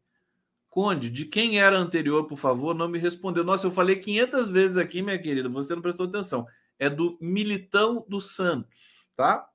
Conde, 0.69 1.11
de 1.11 1.25
quem 1.25 1.59
era 1.59 1.76
anterior, 1.76 2.26
por 2.26 2.38
favor, 2.38 2.75
não 2.75 2.88
me 2.88 2.99
respondeu. 2.99 3.43
Nossa, 3.43 3.67
eu 3.67 3.73
falei 3.73 3.97
500 3.97 4.49
vezes 4.49 4.76
aqui, 4.76 5.02
minha 5.02 5.19
querida, 5.19 5.49
você 5.49 5.75
não 5.75 5.83
prestou 5.83 6.07
atenção. 6.07 6.47
É 6.79 6.88
do 6.88 7.19
Militão 7.21 8.05
dos 8.09 8.35
Santos, 8.35 9.09
tá? 9.17 9.47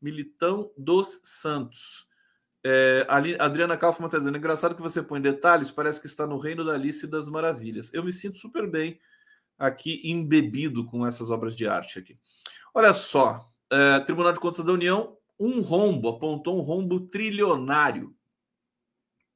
Militão 0.00 0.70
dos 0.76 1.20
Santos. 1.24 2.06
É, 2.62 3.04
ali, 3.08 3.36
Adriana 3.38 3.76
Kaufmann 3.76 4.06
está 4.06 4.18
dizendo: 4.18 4.38
engraçado 4.38 4.74
que 4.74 4.82
você 4.82 5.02
põe 5.02 5.20
detalhes, 5.20 5.70
parece 5.70 6.00
que 6.00 6.06
está 6.06 6.26
no 6.26 6.38
reino 6.38 6.64
da 6.64 6.74
Alice 6.74 7.06
das 7.06 7.28
Maravilhas. 7.28 7.92
Eu 7.92 8.04
me 8.04 8.12
sinto 8.12 8.38
super 8.38 8.68
bem 8.68 8.98
aqui, 9.58 10.00
embebido 10.04 10.84
com 10.86 11.06
essas 11.06 11.30
obras 11.30 11.54
de 11.54 11.66
arte 11.66 11.98
aqui. 11.98 12.18
Olha 12.72 12.94
só, 12.94 13.48
é, 13.70 14.00
Tribunal 14.00 14.32
de 14.32 14.40
Contas 14.40 14.64
da 14.64 14.72
União 14.72 15.16
um 15.46 15.60
rombo, 15.60 16.08
apontou 16.08 16.58
um 16.58 16.62
rombo 16.62 17.00
trilionário. 17.00 18.14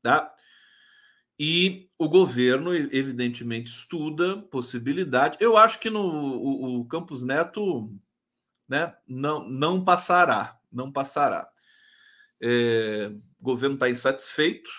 Tá? 0.02 0.34
E 1.38 1.88
o 1.98 2.08
governo, 2.08 2.74
evidentemente, 2.74 3.70
estuda 3.70 4.38
possibilidade. 4.42 5.38
Eu 5.40 5.56
acho 5.56 5.78
que 5.78 5.90
no 5.90 6.00
o, 6.00 6.80
o 6.80 6.84
Campos 6.86 7.22
Neto 7.22 7.92
né, 8.68 8.94
não, 9.06 9.48
não 9.48 9.84
passará. 9.84 10.58
Não 10.70 10.90
passará. 10.90 11.48
É, 12.40 13.12
o 13.38 13.42
governo 13.42 13.74
está 13.74 13.88
insatisfeito 13.88 14.70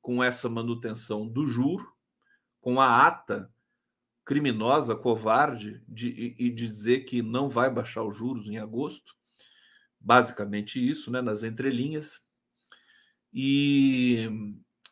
com 0.00 0.22
essa 0.22 0.48
manutenção 0.48 1.26
do 1.26 1.46
juro, 1.46 1.86
com 2.60 2.80
a 2.80 3.06
ata 3.06 3.50
criminosa, 4.24 4.94
covarde, 4.94 5.82
de, 5.88 6.34
e, 6.38 6.50
dizer 6.50 7.00
que 7.00 7.22
não 7.22 7.48
vai 7.48 7.68
baixar 7.70 8.02
os 8.04 8.16
juros 8.16 8.48
em 8.48 8.58
agosto 8.58 9.14
basicamente 10.02 10.86
isso, 10.86 11.10
né, 11.10 11.20
nas 11.20 11.42
entrelinhas. 11.44 12.20
E 13.32 14.28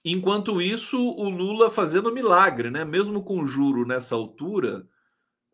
enquanto 0.04 0.62
isso, 0.62 0.98
o 0.98 1.28
Lula 1.28 1.70
fazendo 1.70 2.12
milagre, 2.12 2.70
né? 2.70 2.84
Mesmo 2.84 3.22
com 3.22 3.44
juro 3.44 3.86
nessa 3.86 4.14
altura, 4.14 4.88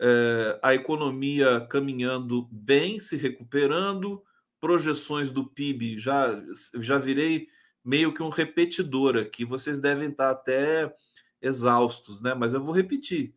é, 0.01 0.61
a 0.63 0.75
economia 0.75 1.67
caminhando 1.69 2.49
bem, 2.53 3.01
se 3.01 3.17
recuperando, 3.17 4.23
projeções 4.61 5.31
do 5.31 5.45
PIB 5.47 5.99
já 5.99 6.43
já 6.75 6.99
virei 6.99 7.49
meio 7.85 8.13
que 8.13 8.23
um 8.23 8.29
repetidor 8.29 9.17
aqui. 9.17 9.45
Vocês 9.45 9.81
devem 9.81 10.11
estar 10.11 10.31
até 10.31 10.95
exaustos, 11.41 12.21
né? 12.21 12.35
Mas 12.35 12.55
eu 12.55 12.63
vou 12.63 12.75
repetir. 12.75 13.35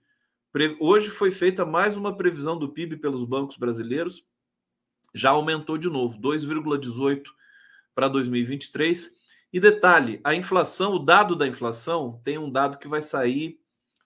Hoje 0.80 1.10
foi 1.10 1.32
feita 1.32 1.66
mais 1.66 1.96
uma 1.96 2.16
previsão 2.16 2.58
do 2.58 2.70
PIB 2.70 2.98
pelos 2.98 3.24
bancos 3.24 3.58
brasileiros 3.58 4.24
já 5.14 5.32
aumentou 5.32 5.78
de 5.78 5.90
novo, 5.90 6.20
2,18 6.20 7.24
para 7.94 8.08
2023. 8.08 9.12
E 9.52 9.60
detalhe, 9.60 10.22
a 10.24 10.36
inflação, 10.36 10.94
o 10.94 11.00
dado 11.00 11.36
da 11.36 11.48
inflação, 11.48 12.22
tem 12.24 12.38
um 12.38 12.52
dado 12.52 12.78
que 12.78 12.88
vai 12.88 13.02
sair, 13.02 13.60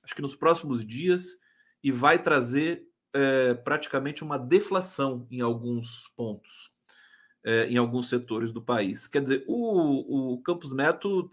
acho 0.03 0.15
que 0.15 0.22
nos 0.22 0.36
próximos 0.36 0.86
dias, 0.86 1.38
e 1.83 1.91
vai 1.91 2.17
trazer 2.17 2.88
é, 3.13 3.53
praticamente 3.53 4.24
uma 4.24 4.39
deflação 4.39 5.27
em 5.29 5.41
alguns 5.41 6.07
pontos, 6.15 6.72
é, 7.43 7.67
em 7.67 7.77
alguns 7.77 8.07
setores 8.07 8.51
do 8.51 8.62
país. 8.62 9.07
Quer 9.07 9.22
dizer, 9.22 9.43
o, 9.48 10.33
o 10.33 10.41
Campos 10.41 10.74
Neto 10.74 11.29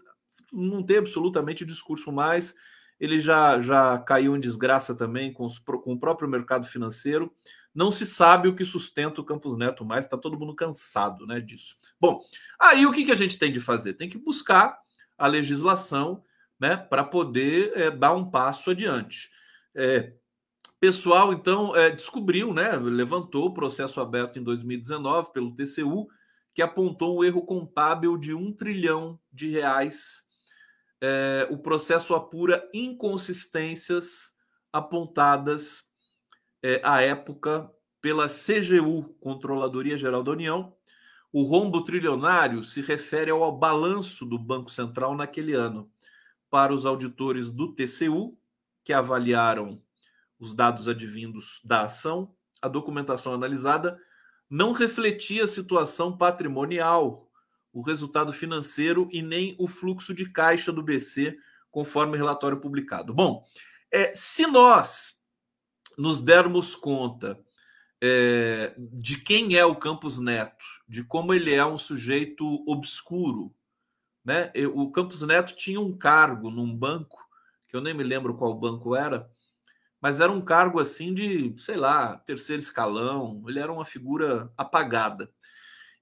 não 0.51 0.83
tem 0.83 0.97
absolutamente 0.97 1.65
discurso 1.65 2.11
mais, 2.11 2.53
ele 2.99 3.19
já, 3.19 3.59
já 3.59 3.97
caiu 3.97 4.35
em 4.35 4.39
desgraça 4.39 4.93
também 4.93 5.33
com, 5.33 5.45
os, 5.45 5.57
com 5.57 5.93
o 5.93 5.99
próprio 5.99 6.29
mercado 6.29 6.67
financeiro 6.67 7.33
não 7.73 7.89
se 7.89 8.05
sabe 8.05 8.47
o 8.47 8.55
que 8.55 8.65
sustenta 8.65 9.21
o 9.21 9.23
Campos 9.23 9.57
Neto 9.57 9.85
mais, 9.85 10.05
está 10.05 10.17
todo 10.17 10.37
mundo 10.37 10.55
cansado 10.55 11.25
né, 11.25 11.39
disso. 11.39 11.77
Bom, 11.99 12.21
aí 12.59 12.85
o 12.85 12.91
que, 12.91 13.05
que 13.05 13.11
a 13.11 13.15
gente 13.15 13.37
tem 13.37 13.51
de 13.51 13.59
fazer? 13.59 13.93
Tem 13.93 14.09
que 14.09 14.17
buscar 14.17 14.77
a 15.17 15.27
legislação 15.27 16.23
né, 16.59 16.75
para 16.75 17.03
poder 17.03 17.71
é, 17.75 17.89
dar 17.89 18.13
um 18.13 18.29
passo 18.29 18.71
adiante. 18.71 19.31
É, 19.73 20.13
pessoal, 20.79 21.31
então, 21.31 21.75
é, 21.75 21.89
descobriu, 21.89 22.53
né, 22.53 22.71
levantou 22.75 23.47
o 23.47 23.53
processo 23.53 24.01
aberto 24.01 24.37
em 24.37 24.43
2019 24.43 25.31
pelo 25.31 25.55
TCU, 25.55 26.07
que 26.53 26.61
apontou 26.61 27.17
um 27.17 27.23
erro 27.23 27.43
contábil 27.45 28.17
de 28.17 28.33
um 28.33 28.51
trilhão 28.51 29.19
de 29.31 29.49
reais. 29.49 30.23
É, 30.99 31.47
o 31.49 31.57
processo 31.57 32.13
apura 32.13 32.69
inconsistências 32.73 34.33
apontadas 34.71 35.90
é, 36.61 36.81
à 36.83 37.01
época 37.01 37.71
pela 38.01 38.27
CGU, 38.27 39.13
Controladoria 39.19 39.97
Geral 39.97 40.23
da 40.23 40.31
União. 40.31 40.75
O 41.31 41.43
rombo 41.43 41.83
trilionário 41.83 42.63
se 42.63 42.81
refere 42.81 43.31
ao 43.31 43.57
balanço 43.57 44.25
do 44.25 44.37
Banco 44.37 44.69
Central 44.69 45.15
naquele 45.15 45.53
ano. 45.53 45.89
Para 46.49 46.73
os 46.73 46.85
auditores 46.85 47.51
do 47.51 47.73
TCU, 47.73 48.37
que 48.83 48.91
avaliaram 48.91 49.81
os 50.39 50.53
dados 50.53 50.87
advindos 50.87 51.61
da 51.63 51.83
ação, 51.83 52.33
a 52.61 52.67
documentação 52.67 53.33
analisada 53.33 53.97
não 54.49 54.73
refletia 54.73 55.45
a 55.45 55.47
situação 55.47 56.17
patrimonial, 56.17 57.29
o 57.71 57.81
resultado 57.81 58.33
financeiro 58.33 59.07
e 59.11 59.21
nem 59.21 59.55
o 59.57 59.67
fluxo 59.67 60.13
de 60.13 60.29
caixa 60.29 60.73
do 60.73 60.83
BC, 60.83 61.37
conforme 61.69 62.17
relatório 62.17 62.59
publicado. 62.59 63.13
Bom, 63.13 63.45
é, 63.89 64.13
se 64.13 64.45
nós 64.45 65.20
nos 65.97 66.21
dermos 66.21 66.75
conta 66.75 67.39
é, 68.01 68.73
de 68.77 69.17
quem 69.17 69.55
é 69.55 69.65
o 69.65 69.75
Campos 69.75 70.17
Neto, 70.17 70.65
de 70.87 71.03
como 71.03 71.33
ele 71.33 71.53
é 71.53 71.65
um 71.65 71.77
sujeito 71.77 72.63
obscuro. 72.67 73.53
Né? 74.25 74.51
O 74.73 74.91
Campos 74.91 75.21
Neto 75.21 75.55
tinha 75.55 75.79
um 75.79 75.95
cargo 75.95 76.49
num 76.49 76.75
banco, 76.75 77.19
que 77.67 77.75
eu 77.75 77.81
nem 77.81 77.93
me 77.93 78.03
lembro 78.03 78.35
qual 78.35 78.53
banco 78.53 78.95
era, 78.95 79.29
mas 80.01 80.19
era 80.19 80.31
um 80.31 80.41
cargo 80.41 80.79
assim 80.79 81.13
de, 81.13 81.53
sei 81.57 81.77
lá, 81.77 82.17
terceiro 82.17 82.61
escalão, 82.61 83.43
ele 83.47 83.59
era 83.59 83.71
uma 83.71 83.85
figura 83.85 84.51
apagada. 84.57 85.31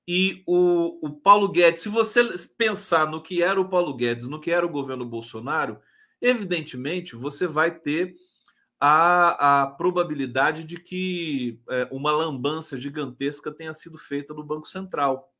E 0.07 0.41
o, 0.47 1.05
o 1.05 1.11
Paulo 1.11 1.49
Guedes, 1.49 1.83
se 1.83 1.89
você 1.89 2.23
pensar 2.57 3.07
no 3.07 3.21
que 3.21 3.43
era 3.43 3.59
o 3.59 3.69
Paulo 3.69 3.93
Guedes, 3.93 4.27
no 4.27 4.39
que 4.39 4.49
era 4.49 4.65
o 4.65 4.69
governo 4.69 5.05
Bolsonaro, 5.05 5.79
evidentemente 6.21 7.15
você 7.15 7.45
vai 7.45 7.77
ter 7.77 8.15
a, 8.79 9.63
a 9.63 9.67
probabilidade 9.67 10.63
de 10.63 10.79
que 10.79 11.59
é, 11.69 11.87
uma 11.91 12.11
lambança 12.11 12.79
gigantesca 12.79 13.51
tenha 13.51 13.73
sido 13.73 13.97
feita 13.97 14.33
no 14.33 14.43
Banco 14.43 14.67
Central. 14.67 15.33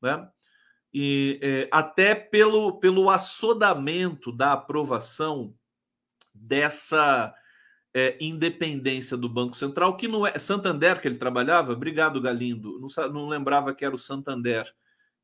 Né? 0.00 0.26
E 0.92 1.38
é, 1.42 1.68
até 1.70 2.14
pelo, 2.14 2.78
pelo 2.78 3.10
assodamento 3.10 4.32
da 4.32 4.54
aprovação 4.54 5.54
dessa 6.32 7.34
é, 7.92 8.16
independência 8.20 9.16
do 9.16 9.28
Banco 9.28 9.56
Central, 9.56 9.96
que 9.96 10.08
não 10.08 10.26
é 10.26 10.38
Santander 10.38 11.00
que 11.00 11.08
ele 11.08 11.18
trabalhava. 11.18 11.72
Obrigado, 11.72 12.20
Galindo. 12.20 12.80
Não, 12.80 13.08
não 13.10 13.28
lembrava 13.28 13.74
que 13.74 13.84
era 13.84 13.94
o 13.94 13.98
Santander 13.98 14.72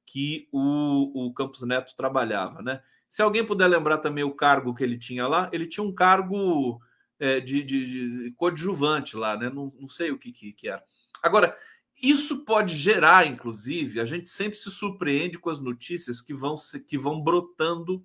que 0.04 0.48
o, 0.52 1.28
o 1.28 1.32
Campos 1.32 1.62
Neto 1.62 1.94
trabalhava, 1.96 2.60
né? 2.60 2.82
Se 3.08 3.22
alguém 3.22 3.46
puder 3.46 3.68
lembrar 3.68 3.98
também 3.98 4.24
o 4.24 4.34
cargo 4.34 4.74
que 4.74 4.82
ele 4.82 4.98
tinha 4.98 5.26
lá, 5.26 5.48
ele 5.52 5.66
tinha 5.66 5.84
um 5.84 5.94
cargo 5.94 6.80
é, 7.18 7.40
de, 7.40 7.62
de, 7.62 8.24
de, 8.24 8.30
coadjuvante 8.32 9.16
lá, 9.16 9.36
né? 9.36 9.50
Não, 9.50 9.72
não 9.78 9.88
sei 9.88 10.10
o 10.10 10.18
que, 10.18 10.32
que, 10.32 10.52
que 10.52 10.68
era. 10.68 10.82
Agora, 11.22 11.56
isso 12.02 12.44
pode 12.44 12.74
gerar, 12.76 13.26
inclusive, 13.26 14.00
a 14.00 14.04
gente 14.04 14.28
sempre 14.28 14.58
se 14.58 14.70
surpreende 14.70 15.38
com 15.38 15.50
as 15.50 15.60
notícias 15.60 16.20
que 16.20 16.34
vão, 16.34 16.54
que 16.86 16.98
vão 16.98 17.22
brotando 17.22 18.04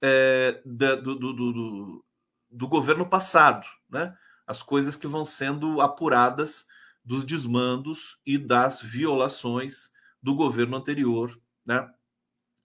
é, 0.00 0.60
da, 0.64 0.94
do, 0.94 1.14
do, 1.14 1.32
do, 1.32 2.04
do 2.50 2.68
governo 2.68 3.08
passado, 3.08 3.66
né? 3.88 4.16
As 4.46 4.62
coisas 4.62 4.94
que 4.94 5.06
vão 5.06 5.24
sendo 5.24 5.80
apuradas 5.80 6.66
dos 7.04 7.24
desmandos 7.24 8.18
e 8.24 8.38
das 8.38 8.80
violações 8.80 9.90
do 10.22 10.34
governo 10.34 10.76
anterior, 10.76 11.40
né? 11.64 11.88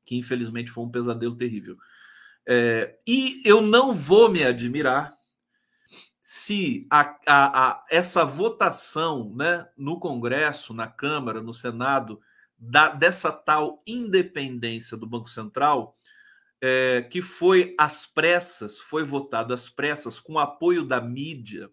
Que 0.05 0.17
infelizmente 0.17 0.69
foi 0.69 0.83
um 0.83 0.91
pesadelo 0.91 1.35
terrível. 1.35 1.77
É, 2.47 2.99
e 3.05 3.41
eu 3.45 3.61
não 3.61 3.93
vou 3.93 4.29
me 4.29 4.43
admirar 4.43 5.15
se 6.33 6.87
a, 6.89 7.01
a, 7.27 7.67
a, 7.67 7.85
essa 7.89 8.23
votação 8.23 9.35
né, 9.35 9.67
no 9.75 9.99
Congresso, 9.99 10.73
na 10.73 10.87
Câmara, 10.87 11.41
no 11.41 11.53
Senado, 11.53 12.21
da, 12.57 12.87
dessa 12.87 13.33
tal 13.33 13.83
independência 13.85 14.95
do 14.95 15.05
Banco 15.05 15.29
Central 15.29 15.99
é, 16.61 17.01
que 17.01 17.21
foi 17.21 17.75
às 17.77 18.05
pressas, 18.05 18.79
foi 18.79 19.03
votado 19.03 19.53
às 19.53 19.69
pressas 19.69 20.21
com 20.21 20.39
apoio 20.39 20.85
da 20.85 21.01
mídia, 21.01 21.69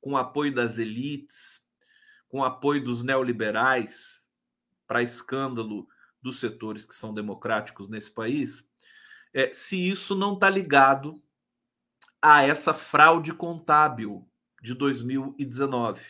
com 0.00 0.16
apoio 0.16 0.54
das 0.54 0.78
elites, 0.78 1.66
com 2.28 2.44
apoio 2.44 2.84
dos 2.84 3.02
neoliberais, 3.02 4.24
para 4.86 5.02
escândalo 5.02 5.88
dos 6.22 6.38
setores 6.38 6.84
que 6.84 6.94
são 6.94 7.12
democráticos 7.12 7.88
nesse 7.88 8.12
país, 8.12 8.64
é, 9.34 9.52
se 9.52 9.76
isso 9.76 10.14
não 10.14 10.34
está 10.34 10.48
ligado 10.48 11.20
a 12.22 12.44
essa 12.44 12.72
fraude 12.72 13.34
contábil 13.34 14.24
de 14.62 14.74
2019, 14.74 16.00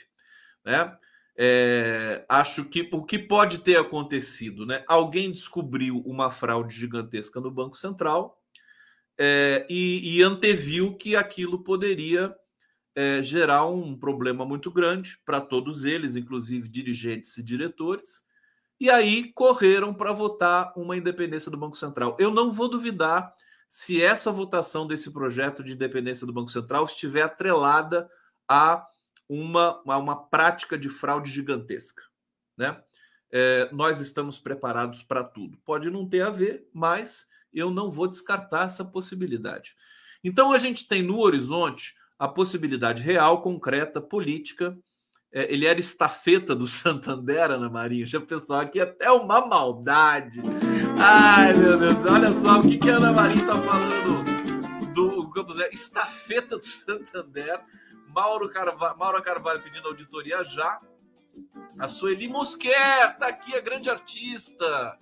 né? 0.65 0.97
É, 1.35 2.27
acho 2.29 2.67
que 2.67 2.87
o 2.93 3.03
que 3.03 3.19
pode 3.19 3.59
ter 3.59 3.79
acontecido, 3.79 4.67
né? 4.67 4.85
Alguém 4.87 5.33
descobriu 5.33 6.03
uma 6.05 6.31
fraude 6.31 6.77
gigantesca 6.77 7.41
no 7.41 7.51
Banco 7.51 7.75
Central 7.75 8.39
é, 9.19 9.67
e, 9.69 10.17
e, 10.19 10.23
anteviu 10.23 10.95
que 10.95 11.17
aquilo 11.17 11.65
poderia 11.65 12.35
é, 12.95 13.23
gerar 13.23 13.67
um 13.67 13.97
problema 13.97 14.45
muito 14.45 14.71
grande 14.71 15.19
para 15.25 15.41
todos 15.41 15.87
eles, 15.87 16.17
inclusive 16.17 16.69
dirigentes 16.69 17.37
e 17.39 17.43
diretores, 17.43 18.25
e 18.79 18.91
aí 18.91 19.33
correram 19.33 19.95
para 19.95 20.13
votar 20.13 20.73
uma 20.77 20.97
independência 20.97 21.51
do 21.51 21.57
Banco 21.57 21.77
Central. 21.77 22.17
Eu 22.19 22.31
não 22.31 22.53
vou 22.53 22.69
duvidar 22.69 23.35
se 23.73 24.03
essa 24.03 24.31
votação 24.31 24.87
desse 24.87 25.11
projeto 25.11 25.65
de 25.65 25.73
independência 25.73 26.27
do 26.27 26.33
Banco 26.33 26.51
Central 26.51 26.85
estiver 26.85 27.23
atrelada 27.23 28.07
a 28.47 28.87
uma, 29.27 29.81
uma 29.83 30.15
prática 30.15 30.77
de 30.77 30.91
fraude 30.91 31.31
gigantesca. 31.31 32.03
Né? 32.55 32.79
É, 33.31 33.71
nós 33.73 33.99
estamos 33.99 34.39
preparados 34.39 35.03
para 35.03 35.25
tudo. 35.25 35.57
Pode 35.65 35.89
não 35.89 36.07
ter 36.07 36.21
a 36.21 36.29
ver, 36.29 36.69
mas 36.71 37.27
eu 37.51 37.71
não 37.71 37.91
vou 37.91 38.07
descartar 38.07 38.67
essa 38.67 38.85
possibilidade. 38.85 39.75
Então 40.23 40.53
a 40.53 40.59
gente 40.59 40.87
tem 40.87 41.03
no 41.03 41.19
horizonte 41.21 41.95
a 42.19 42.29
possibilidade 42.29 43.03
real, 43.03 43.41
concreta, 43.41 44.03
política. 44.03 44.77
É, 45.33 45.51
ele 45.51 45.65
era 45.65 45.81
estafeta 45.81 46.55
do 46.55 46.67
Santander, 46.69 47.51
Ana 47.51 47.71
Maria. 47.71 48.07
Já 48.07 48.21
pessoal 48.21 48.61
aqui 48.61 48.79
até 48.79 49.11
uma 49.11 49.41
maldade. 49.47 50.43
Ai, 51.05 51.53
meu 51.55 51.77
Deus, 51.77 52.07
olha 52.09 52.29
só 52.29 52.61
o 52.61 52.63
que, 52.63 52.79
que 52.79 52.89
a 52.89 52.97
Ana 52.97 53.13
Maria 53.13 53.35
está 53.35 53.57
falando 53.57 54.23
do 54.95 55.29
Campos. 55.31 55.59
É 55.59 55.69
estafeta 55.71 56.57
do 56.57 56.65
Santander 56.65 57.61
Mauro 58.07 58.49
Carvalho, 58.49 58.97
Mauro 58.97 59.21
Carvalho 59.21 59.61
pedindo 59.61 59.89
auditoria 59.89 60.45
já. 60.45 60.79
A 61.77 61.89
Sueli 61.89 62.29
Mosquer 62.29 63.17
tá 63.17 63.27
aqui, 63.27 63.53
a 63.57 63.61
grande 63.61 63.91
artista. 63.91 64.97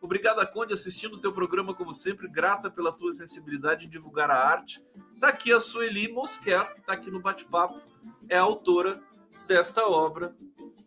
Obrigada, 0.00 0.46
Conde, 0.46 0.72
assistindo 0.72 1.16
o 1.16 1.20
teu 1.20 1.34
programa, 1.34 1.74
como 1.74 1.92
sempre. 1.92 2.28
Grata 2.28 2.70
pela 2.70 2.90
tua 2.90 3.12
sensibilidade 3.12 3.84
em 3.84 3.90
divulgar 3.90 4.30
a 4.30 4.48
arte. 4.48 4.80
Tá 5.20 5.28
aqui 5.28 5.52
a 5.52 5.60
Sueli 5.60 6.10
Mosquer, 6.10 6.72
que 6.72 6.80
tá 6.80 6.94
aqui 6.94 7.10
no 7.10 7.20
bate-papo. 7.20 7.78
É 8.26 8.38
autora 8.38 9.02
desta 9.46 9.86
obra 9.86 10.34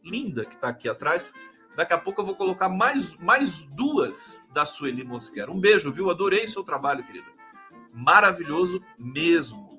linda 0.03 0.43
que 0.43 0.57
tá 0.57 0.69
aqui 0.69 0.89
atrás. 0.89 1.31
Daqui 1.75 1.93
a 1.93 1.97
pouco 1.97 2.21
eu 2.21 2.25
vou 2.25 2.35
colocar 2.35 2.69
mais, 2.69 3.15
mais 3.15 3.65
duas 3.65 4.43
da 4.53 4.65
Sueli 4.65 5.03
Mosquer. 5.03 5.49
Um 5.49 5.59
beijo, 5.59 5.91
viu? 5.91 6.09
Adorei 6.09 6.47
seu 6.47 6.63
trabalho, 6.63 7.03
querida. 7.03 7.27
Maravilhoso 7.93 8.81
mesmo, 8.97 9.69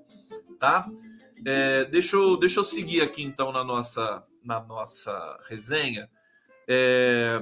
tá? 0.59 0.87
É, 1.45 1.85
deixa, 1.85 2.17
eu, 2.17 2.37
deixa 2.37 2.61
eu 2.61 2.65
seguir 2.65 3.03
aqui 3.03 3.23
então 3.23 3.53
na 3.53 3.65
nossa, 3.65 4.25
na 4.45 4.61
nossa 4.61 5.39
resenha. 5.49 6.09
É, 6.69 7.41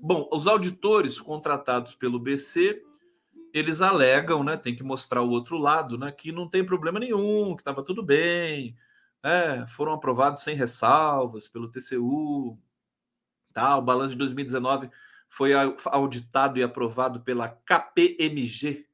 bom, 0.00 0.28
os 0.32 0.46
auditores 0.46 1.20
contratados 1.20 1.94
pelo 1.94 2.18
BC 2.18 2.82
eles 3.54 3.80
alegam, 3.80 4.42
né? 4.42 4.56
Tem 4.56 4.74
que 4.74 4.82
mostrar 4.82 5.22
o 5.22 5.30
outro 5.30 5.56
lado, 5.56 5.96
né? 5.96 6.10
Que 6.10 6.32
não 6.32 6.48
tem 6.48 6.66
problema 6.66 6.98
nenhum, 6.98 7.54
que 7.54 7.62
estava 7.62 7.84
tudo 7.84 8.02
bem, 8.02 8.76
é, 9.22 9.64
foram 9.68 9.92
aprovados 9.92 10.42
sem 10.42 10.56
ressalvas 10.56 11.46
pelo 11.46 11.70
TCU, 11.70 12.58
tá? 13.54 13.78
O 13.78 13.82
balanço 13.82 14.10
de 14.10 14.18
2019 14.18 14.90
foi 15.30 15.52
auditado 15.86 16.58
e 16.58 16.62
aprovado 16.62 17.20
pela 17.20 17.48
KPMG. 17.48 18.86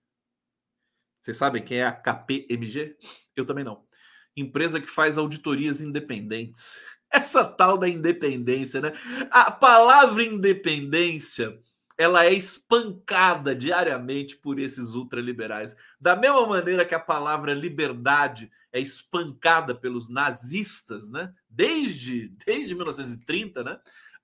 Vocês 1.20 1.37
sabem 1.37 1.62
quem 1.62 1.79
é 1.79 1.87
a 1.87 1.92
KPMG? 1.92 2.96
Eu 3.35 3.44
também 3.44 3.64
não 3.64 3.85
empresa 4.37 4.81
que 4.81 4.88
faz 4.88 5.18
auditorias 5.18 5.81
independentes. 5.81 6.79
Essa 7.11 7.44
tal 7.44 7.77
da 7.77 7.88
independência, 7.88 8.81
né? 8.81 8.92
A 9.31 9.51
palavra 9.51 10.23
independência 10.23 11.59
ela 11.99 12.25
é 12.25 12.33
espancada 12.33 13.55
diariamente 13.55 14.35
por 14.37 14.59
esses 14.59 14.94
ultraliberais. 14.94 15.77
Da 16.01 16.16
mesma 16.16 16.46
maneira 16.46 16.85
que 16.85 16.94
a 16.94 17.01
palavra 17.01 17.53
liberdade 17.53 18.51
é 18.73 18.81
espancada 18.81 19.75
pelos 19.75 20.09
nazistas, 20.09 21.11
né? 21.11 21.35
Desde, 21.49 22.29
desde 22.46 22.75
1930, 22.75 23.64
né? 23.64 23.79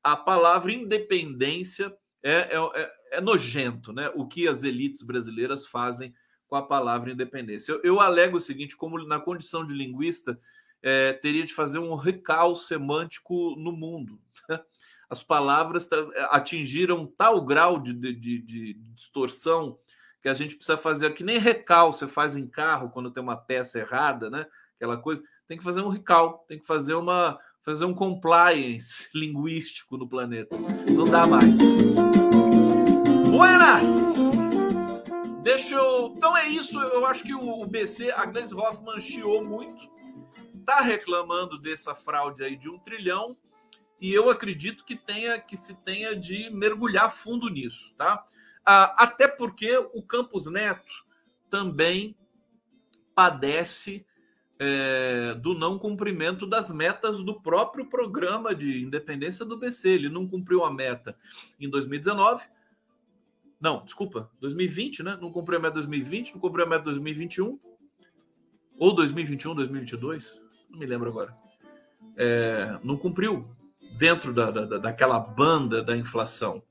A 0.07 0.15
palavra 0.15 0.71
independência 0.71 1.93
é, 2.23 2.33
é, 2.33 2.71
é, 2.75 2.93
é 3.15 3.21
nojento, 3.21 3.93
né? 3.93 4.09
O 4.15 4.25
que 4.25 4.47
as 4.47 4.63
elites 4.63 5.03
brasileiras 5.03 5.67
fazem 5.67 6.15
com 6.47 6.55
a 6.55 6.63
palavra 6.63 7.11
independência. 7.11 7.73
Eu, 7.73 7.81
eu 7.83 8.01
alego 8.01 8.37
o 8.37 8.41
seguinte: 8.41 8.77
como 8.77 9.05
na 9.05 9.19
condição 9.19 9.67
de 9.67 9.75
linguista, 9.75 10.39
é, 10.81 11.13
teria 11.13 11.45
de 11.45 11.53
fazer 11.53 11.81
um 11.81 11.97
recal 11.97 12.55
semântico 12.55 13.57
no 13.57 13.73
mundo. 13.73 14.21
As 15.11 15.25
palavras 15.25 15.89
atingiram 16.31 17.05
tal 17.05 17.45
grau 17.45 17.81
de, 17.81 17.93
de, 17.93 18.15
de, 18.15 18.43
de 18.43 18.75
distorção 18.95 19.77
que 20.23 20.29
a 20.29 20.35
gente 20.35 20.55
precisa 20.55 20.79
fazer 20.79 21.13
que 21.15 21.25
nem 21.25 21.39
recal 21.39 21.93
você 21.93 22.07
faz 22.07 22.37
em 22.37 22.47
carro 22.47 22.91
quando 22.91 23.11
tem 23.11 23.21
uma 23.21 23.37
peça 23.37 23.81
errada, 23.81 24.31
né? 24.31 24.47
Aquela 24.77 24.99
coisa, 24.99 25.21
tem 25.49 25.59
que 25.59 25.65
fazer 25.65 25.81
um 25.81 25.89
recal, 25.89 26.45
tem 26.47 26.61
que 26.61 26.67
fazer 26.67 26.95
uma 26.95 27.41
fazer 27.67 27.85
um 27.85 27.93
compliance 27.93 29.09
linguístico 29.13 29.97
no 29.97 30.09
planeta. 30.09 30.57
Não 30.89 31.05
dá 31.05 31.27
mais. 31.27 31.57
Buenas! 33.29 33.83
Deixa 35.43 35.75
eu. 35.75 36.15
Então 36.17 36.37
é 36.37 36.47
isso. 36.47 36.81
Eu 36.81 37.05
acho 37.05 37.25
que 37.25 37.35
o 37.35 37.67
BC, 37.67 38.13
a 38.13 38.25
Glaze 38.25 38.55
Hoffman 38.55 39.01
chiou 39.01 39.45
muito. 39.45 39.91
está 40.61 40.81
reclamando 40.81 41.59
dessa 41.59 41.93
fraude 41.93 42.45
aí 42.45 42.57
de 42.57 42.69
um 42.69 42.79
trilhão 42.79 43.37
e 44.01 44.13
eu 44.13 44.31
acredito 44.31 44.85
que 44.85 44.95
tenha 44.95 45.39
que 45.39 45.57
se 45.57 45.75
tenha 45.85 46.15
de 46.15 46.51
mergulhar 46.51 47.11
fundo 47.11 47.49
nisso, 47.49 47.93
tá? 47.97 48.25
Ah, 48.65 48.95
até 49.05 49.27
porque 49.27 49.77
o 49.95 50.03
Campos 50.03 50.47
Neto 50.47 51.05
também 51.51 52.17
padece 53.15 54.05
é, 54.59 55.35
do 55.35 55.55
não 55.55 55.79
cumprimento 55.79 56.47
das 56.47 56.73
metas 56.73 57.23
do 57.23 57.41
próprio 57.41 57.87
programa 57.87 58.55
de 58.55 58.83
independência 58.83 59.45
do 59.45 59.59
BC. 59.59 59.89
Ele 59.91 60.09
não 60.09 60.27
cumpriu 60.27 60.65
a 60.65 60.73
meta 60.73 61.17
em 61.61 61.69
2019. 61.69 62.43
Não, 63.61 63.85
desculpa, 63.85 64.31
2020, 64.41 65.03
né? 65.03 65.19
Não 65.21 65.33
cumpriu 65.33 65.59
a 65.59 65.63
meta 65.63 65.75
2020, 65.75 66.35
não 66.35 66.41
cumpriu 66.41 66.65
a 66.65 66.69
meta 66.69 66.85
2021. 66.85 67.59
Ou 68.79 68.95
2021, 68.95 69.55
2022, 69.55 70.41
não 70.71 70.79
me 70.79 70.87
lembro 70.87 71.09
agora. 71.09 71.35
É, 72.17 72.79
não 72.85 72.97
cumpriu 72.97 73.49
dentro 73.99 74.33
da, 74.33 74.51
da, 74.51 74.79
daquela 74.79 75.19
banda 75.19 75.83
da 75.83 75.97
inflação. 75.97 76.63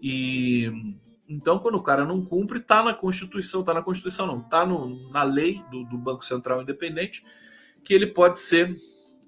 E 0.00 0.94
então, 1.28 1.58
quando 1.58 1.74
o 1.74 1.82
cara 1.82 2.06
não 2.06 2.24
cumpre, 2.24 2.58
está 2.58 2.82
na 2.82 2.94
Constituição, 2.94 3.60
está 3.60 3.74
na 3.74 3.82
Constituição 3.82 4.26
não, 4.26 4.40
está 4.40 4.64
na 5.10 5.22
lei 5.22 5.62
do, 5.70 5.84
do, 5.84 5.98
Banco 5.98 6.24
Central 6.24 6.62
Independente, 6.62 7.22
que 7.84 7.92
ele 7.92 8.06
pode 8.06 8.40
ser 8.40 8.74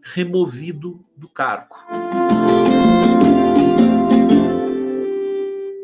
removido 0.03 1.05
do 1.15 1.29
cargo. 1.29 1.77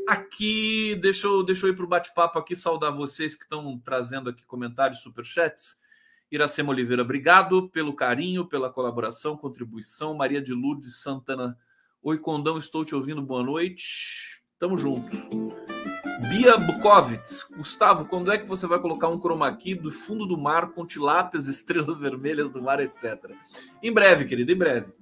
Aqui, 0.09 0.95
deixa 1.03 1.27
eu, 1.27 1.43
deixa 1.43 1.67
eu 1.67 1.71
ir 1.71 1.77
para 1.77 1.85
o 1.85 1.89
bate-papo 1.89 2.39
aqui, 2.39 2.57
saudar 2.57 2.93
vocês 2.93 3.37
que 3.37 3.43
estão 3.43 3.79
trazendo 3.85 4.31
aqui 4.31 4.47
comentários, 4.47 5.01
superchats. 5.01 5.77
Iracema 6.33 6.71
Oliveira, 6.71 7.03
obrigado 7.03 7.69
pelo 7.69 7.95
carinho, 7.95 8.47
pela 8.47 8.71
colaboração, 8.71 9.37
contribuição. 9.37 10.15
Maria 10.15 10.41
de 10.41 10.55
Lourdes 10.55 11.03
Santana, 11.03 11.59
oi 12.03 12.19
Condão, 12.19 12.57
estou 12.57 12.87
te 12.87 12.95
ouvindo, 12.95 13.21
boa 13.21 13.43
noite. 13.43 14.43
Tamo 14.59 14.79
junto. 14.79 15.11
Bia 16.37 16.59
Bukovitz, 16.59 17.45
Gustavo, 17.57 18.05
quando 18.05 18.31
é 18.31 18.37
que 18.37 18.45
você 18.45 18.67
vai 18.67 18.79
colocar 18.79 19.09
um 19.09 19.19
chroma 19.19 19.51
key 19.57 19.75
do 19.75 19.91
fundo 19.91 20.27
do 20.27 20.37
mar 20.37 20.69
com 20.69 20.85
tilápias, 20.85 21.49
estrelas 21.49 21.97
vermelhas 21.99 22.51
do 22.51 22.61
mar, 22.61 22.79
etc? 22.79 23.33
Em 23.83 23.91
breve, 23.91 24.27
querido, 24.27 24.53
em 24.53 24.57
breve. 24.57 24.93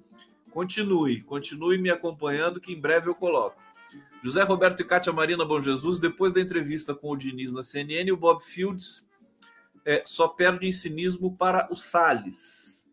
Continue, 0.53 1.23
continue 1.23 1.77
me 1.77 1.91
acompanhando 1.91 2.61
que 2.61 2.73
em 2.73 2.81
breve 2.81 3.09
eu 3.09 3.17
coloco. 3.17 3.61
José 4.23 4.45
Roberto 4.45 4.81
e 4.81 4.85
Cátia 4.85 5.13
Marina 5.13 5.45
Bom 5.45 5.61
Jesus, 5.61 5.99
depois 5.99 6.33
da 6.33 6.41
entrevista 6.41 6.95
com 6.95 7.11
o 7.11 7.17
Diniz 7.17 7.53
na 7.53 7.65
CNN, 7.65 8.13
o 8.13 8.17
Bob 8.17 8.41
Fields 8.41 9.05
é, 9.85 10.05
só 10.07 10.29
perde 10.29 10.69
em 10.69 10.73
cinismo 10.73 11.37
para 11.37 11.67
o 11.69 11.77
Salles. 11.77 12.89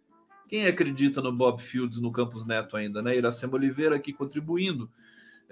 Quem 0.48 0.66
acredita 0.66 1.22
no 1.22 1.32
Bob 1.32 1.62
Fields 1.62 2.00
no 2.00 2.12
Campus 2.12 2.44
Neto 2.44 2.76
ainda, 2.76 3.04
né? 3.04 3.16
Iracema 3.16 3.54
Oliveira 3.54 3.96
aqui 3.96 4.12
contribuindo. 4.12 4.90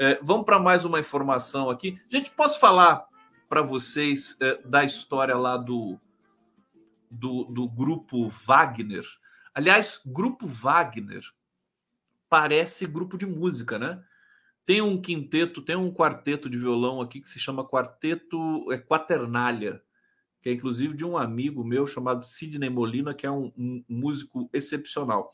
É, 0.01 0.17
vamos 0.23 0.45
para 0.45 0.57
mais 0.57 0.85
uma 0.85 0.97
informação 0.97 1.69
aqui. 1.69 1.99
Gente, 2.09 2.31
posso 2.31 2.57
falar 2.57 3.05
para 3.49 3.61
vocês 3.61 4.37
é, 4.39 4.57
da 4.65 4.81
história 4.81 5.35
lá 5.35 5.57
do, 5.57 5.99
do, 7.11 7.43
do 7.43 7.67
grupo 7.67 8.29
Wagner? 8.29 9.03
Aliás, 9.53 10.01
grupo 10.05 10.47
Wagner 10.47 11.21
parece 12.29 12.87
grupo 12.87 13.17
de 13.17 13.25
música, 13.25 13.77
né? 13.77 14.01
Tem 14.65 14.81
um 14.81 15.01
quinteto, 15.01 15.61
tem 15.61 15.75
um 15.75 15.91
quarteto 15.91 16.49
de 16.49 16.57
violão 16.57 17.01
aqui 17.01 17.19
que 17.19 17.27
se 17.27 17.37
chama 17.37 17.67
Quarteto 17.67 18.71
é, 18.71 18.77
Quaternália, 18.77 19.83
que 20.41 20.47
é 20.47 20.53
inclusive 20.53 20.95
de 20.95 21.03
um 21.03 21.17
amigo 21.17 21.61
meu 21.61 21.85
chamado 21.85 22.25
Sidney 22.25 22.69
Molina, 22.69 23.13
que 23.13 23.25
é 23.25 23.31
um, 23.31 23.51
um 23.57 23.83
músico 23.89 24.49
excepcional. 24.53 25.33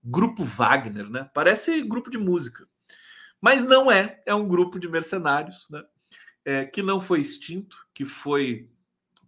Grupo 0.00 0.44
Wagner, 0.44 1.10
né? 1.10 1.28
Parece 1.34 1.82
grupo 1.82 2.08
de 2.08 2.18
música. 2.18 2.69
Mas 3.40 3.64
não 3.64 3.90
é, 3.90 4.20
é 4.26 4.34
um 4.34 4.46
grupo 4.46 4.78
de 4.78 4.88
mercenários, 4.88 5.68
né? 5.70 5.82
É, 6.44 6.64
que 6.64 6.82
não 6.82 7.00
foi 7.00 7.20
extinto, 7.20 7.76
que 7.92 8.04
foi 8.04 8.70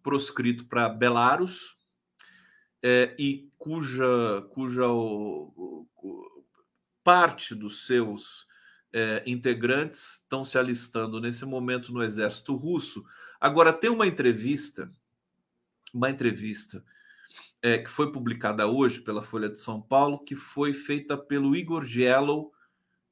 proscrito 0.02 0.66
para 0.66 0.88
Belarus 0.88 1.76
é, 2.82 3.14
e 3.18 3.50
cuja, 3.58 4.42
cuja 4.50 4.88
o, 4.88 5.86
o, 5.96 6.44
parte 7.04 7.54
dos 7.54 7.86
seus 7.86 8.46
é, 8.92 9.22
integrantes 9.26 10.22
estão 10.22 10.44
se 10.44 10.58
alistando 10.58 11.20
nesse 11.20 11.44
momento 11.44 11.92
no 11.92 12.02
exército 12.02 12.54
russo. 12.54 13.04
Agora 13.40 13.72
tem 13.72 13.90
uma 13.90 14.06
entrevista, 14.06 14.90
uma 15.92 16.10
entrevista 16.10 16.84
é, 17.60 17.78
que 17.78 17.90
foi 17.90 18.10
publicada 18.12 18.66
hoje 18.66 19.00
pela 19.00 19.22
Folha 19.22 19.48
de 19.48 19.58
São 19.58 19.80
Paulo, 19.80 20.18
que 20.24 20.34
foi 20.34 20.72
feita 20.72 21.16
pelo 21.16 21.56
Igor 21.56 21.84
Giello, 21.84 22.52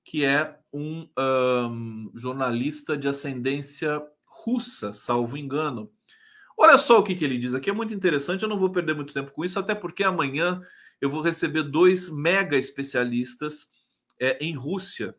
que 0.04 0.24
é 0.24 0.58
um, 0.72 1.08
um 1.18 2.10
jornalista 2.14 2.96
de 2.96 3.08
ascendência 3.08 4.02
russa, 4.24 4.92
salvo 4.92 5.36
engano. 5.36 5.90
Olha 6.56 6.76
só 6.76 6.98
o 6.98 7.02
que, 7.02 7.14
que 7.14 7.24
ele 7.24 7.38
diz 7.38 7.54
aqui, 7.54 7.70
é 7.70 7.72
muito 7.72 7.94
interessante. 7.94 8.42
Eu 8.42 8.48
não 8.48 8.58
vou 8.58 8.70
perder 8.70 8.94
muito 8.94 9.14
tempo 9.14 9.30
com 9.30 9.44
isso, 9.44 9.58
até 9.58 9.74
porque 9.74 10.04
amanhã 10.04 10.60
eu 11.00 11.08
vou 11.08 11.22
receber 11.22 11.62
dois 11.62 12.10
mega 12.10 12.56
especialistas 12.56 13.70
é, 14.20 14.36
em 14.44 14.54
Rússia, 14.54 15.14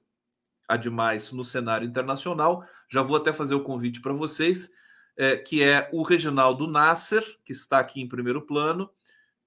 ademais 0.68 1.32
no 1.32 1.44
cenário 1.44 1.88
internacional. 1.88 2.64
Já 2.90 3.02
vou 3.02 3.18
até 3.18 3.34
fazer 3.34 3.56
o 3.56 3.64
convite 3.64 4.02
para 4.02 4.14
vocês, 4.14 4.70
é, 5.18 5.36
que 5.36 5.64
é 5.64 5.90
o 5.92 6.04
Reginaldo 6.04 6.68
Nasser, 6.68 7.24
que 7.44 7.52
está 7.52 7.80
aqui 7.80 8.02
em 8.02 8.08
primeiro 8.08 8.42
plano, 8.44 8.90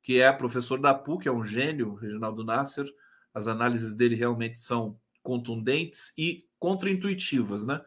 que 0.03 0.21
é 0.21 0.33
professor 0.33 0.79
da 0.81 0.93
PUC, 0.93 1.29
é 1.29 1.33
um 1.33 1.45
gênio, 1.45 1.95
Reginaldo 1.95 2.45
Nasser. 2.45 2.87
As 3.33 3.47
análises 3.47 3.95
dele 3.95 4.15
realmente 4.15 4.61
são 4.61 4.99
contundentes 5.25 6.13
e 6.17 6.47
contraintuitivas, 6.61 7.67
né? 7.67 7.81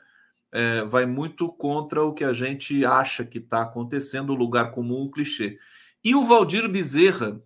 É, 0.51 0.83
vai 0.83 1.05
muito 1.05 1.49
contra 1.49 2.03
o 2.03 2.13
que 2.13 2.23
a 2.23 2.33
gente 2.33 2.83
acha 2.83 3.23
que 3.23 3.37
está 3.37 3.61
acontecendo, 3.61 4.31
o 4.31 4.35
lugar 4.35 4.71
comum, 4.71 5.03
o 5.03 5.11
clichê. 5.11 5.59
E 6.03 6.15
o 6.15 6.25
Valdir 6.25 6.67
Bezerra, 6.67 7.41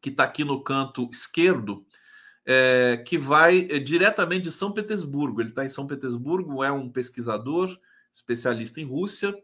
que 0.00 0.08
está 0.08 0.24
aqui 0.24 0.44
no 0.44 0.62
canto 0.62 1.08
esquerdo, 1.12 1.84
é, 2.46 3.02
que 3.06 3.18
vai 3.18 3.68
é, 3.70 3.78
diretamente 3.78 4.44
de 4.44 4.52
São 4.52 4.72
Petersburgo. 4.72 5.40
Ele 5.40 5.50
está 5.50 5.64
em 5.64 5.68
São 5.68 5.86
Petersburgo, 5.86 6.64
é 6.64 6.72
um 6.72 6.88
pesquisador, 6.88 7.76
especialista 8.12 8.80
em 8.80 8.84
Rússia, 8.84 9.36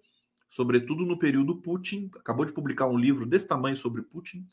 sobretudo 0.49 1.05
no 1.05 1.19
período 1.19 1.57
Putin. 1.57 2.11
Acabou 2.17 2.45
de 2.45 2.53
publicar 2.53 2.87
um 2.87 2.99
livro 2.99 3.27
desse 3.27 3.49
tamanho 3.49 3.77
sobre 3.77 4.03
Putin. 4.03 4.47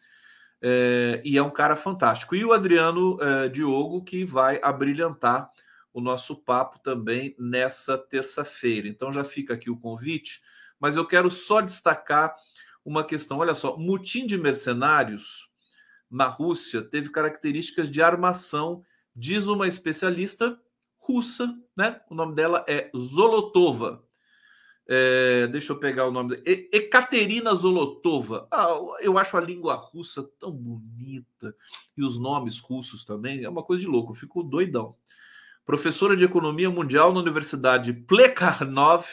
É, 0.62 1.22
e 1.24 1.38
é 1.38 1.43
um 1.43 1.52
cara 1.52 1.76
fantástico. 1.76 2.36
E 2.36 2.43
o 2.43 2.54
Adriano 2.54 3.17
é, 3.22 3.50
Diogo, 3.50 4.04
que 4.04 4.26
vai 4.26 4.60
abrilhantar 4.62 5.52
o 5.93 6.02
nosso 6.02 6.36
papo 6.36 6.80
também 6.80 7.36
nessa 7.39 7.98
terça-feira. 7.98 8.88
Então 8.88 9.12
já 9.12 9.24
fica 9.24 9.54
aqui 9.54 9.70
o 9.70 9.80
convite, 9.80 10.41
mas 10.80 10.96
eu 10.96 11.06
quero 11.06 11.30
só 11.30 11.62
destacar 11.62 12.36
uma 12.86 13.04
questão. 13.04 13.39
Olha 13.39 13.56
só, 13.56 13.76
mutim 13.78 14.26
de 14.26 14.38
mercenários 14.38 15.50
na 16.10 16.26
Rússia 16.26 16.82
teve 16.82 17.10
características 17.10 17.89
de 17.89 18.02
armação, 18.02 18.84
diz 19.15 19.48
uma 19.48 19.67
especialista 19.67 20.60
russa, 20.98 21.54
né? 21.76 22.00
O 22.10 22.15
nome 22.15 22.36
dela 22.36 22.63
é 22.67 22.89
Zolotova. 22.96 24.07
É, 24.89 25.47
deixa 25.47 25.73
eu 25.73 25.80
pegar 25.80 26.08
o 26.08 26.12
nome. 26.12 26.41
Ekaterina 26.45 27.54
Zolotova. 27.54 28.47
Ah, 28.50 28.69
eu 29.02 29.17
acho 29.17 29.36
a 29.36 29.41
língua 29.41 29.76
russa 29.76 30.23
tão 30.39 30.52
bonita. 30.52 31.54
E 31.97 32.04
os 32.04 32.17
nomes 32.17 32.60
russos 32.60 33.04
também. 33.04 33.43
É 33.43 33.50
uma 33.50 33.63
coisa 33.63 33.82
de 33.82 33.88
louco. 33.88 34.12
Eu 34.12 34.15
fico 34.15 34.41
doidão. 34.41 34.95
Professora 35.65 36.15
de 36.15 36.23
Economia 36.23 36.69
Mundial 36.69 37.12
na 37.12 37.19
Universidade 37.19 37.91
Plekhanov 37.91 39.06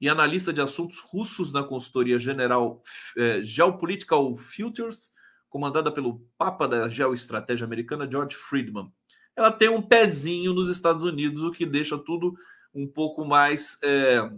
e 0.00 0.08
analista 0.08 0.52
de 0.52 0.60
assuntos 0.60 1.00
russos 1.00 1.52
na 1.52 1.64
consultoria 1.64 2.18
general 2.20 2.80
é, 3.16 3.42
Geopolitical 3.42 4.36
Futures, 4.36 5.12
comandada 5.48 5.90
pelo 5.90 6.20
Papa 6.36 6.68
da 6.68 6.88
Geoestratégia 6.88 7.64
Americana, 7.64 8.08
George 8.08 8.36
Friedman. 8.36 8.92
Ela 9.34 9.50
tem 9.50 9.68
um 9.68 9.82
pezinho 9.82 10.52
nos 10.52 10.68
Estados 10.68 11.02
Unidos, 11.02 11.42
o 11.42 11.50
que 11.50 11.66
deixa 11.66 11.98
tudo 11.98 12.36
um 12.72 12.86
pouco 12.86 13.24
mais. 13.24 13.78
É, 13.82 14.30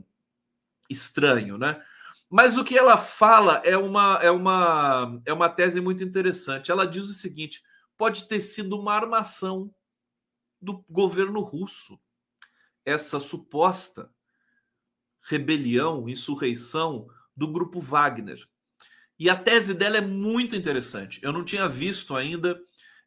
estranho, 0.90 1.56
né? 1.56 1.82
Mas 2.28 2.58
o 2.58 2.64
que 2.64 2.76
ela 2.76 2.96
fala 2.98 3.60
é 3.64 3.76
uma, 3.76 4.18
é 4.22 4.30
uma, 4.30 5.20
é 5.24 5.32
uma 5.32 5.48
tese 5.48 5.80
muito 5.80 6.04
interessante. 6.04 6.70
Ela 6.70 6.86
diz 6.86 7.04
o 7.04 7.14
seguinte: 7.14 7.62
pode 7.96 8.28
ter 8.28 8.40
sido 8.40 8.78
uma 8.78 8.94
armação 8.94 9.74
do 10.60 10.84
governo 10.88 11.40
russo, 11.40 11.98
essa 12.84 13.18
suposta 13.18 14.10
rebelião, 15.22 16.08
insurreição 16.08 17.08
do 17.36 17.48
grupo 17.48 17.80
Wagner. 17.80 18.46
E 19.18 19.28
a 19.28 19.36
tese 19.36 19.74
dela 19.74 19.98
é 19.98 20.00
muito 20.00 20.56
interessante. 20.56 21.20
Eu 21.22 21.32
não 21.32 21.44
tinha 21.44 21.68
visto 21.68 22.16
ainda 22.16 22.58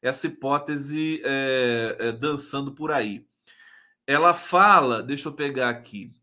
essa 0.01 0.27
hipótese 0.27 1.21
é, 1.23 1.95
é, 1.99 2.11
dançando 2.11 2.73
por 2.73 2.91
aí. 2.91 3.25
Ela 4.05 4.33
fala, 4.33 5.01
deixa 5.01 5.29
eu 5.29 5.33
pegar 5.33 5.69
aqui, 5.69 6.13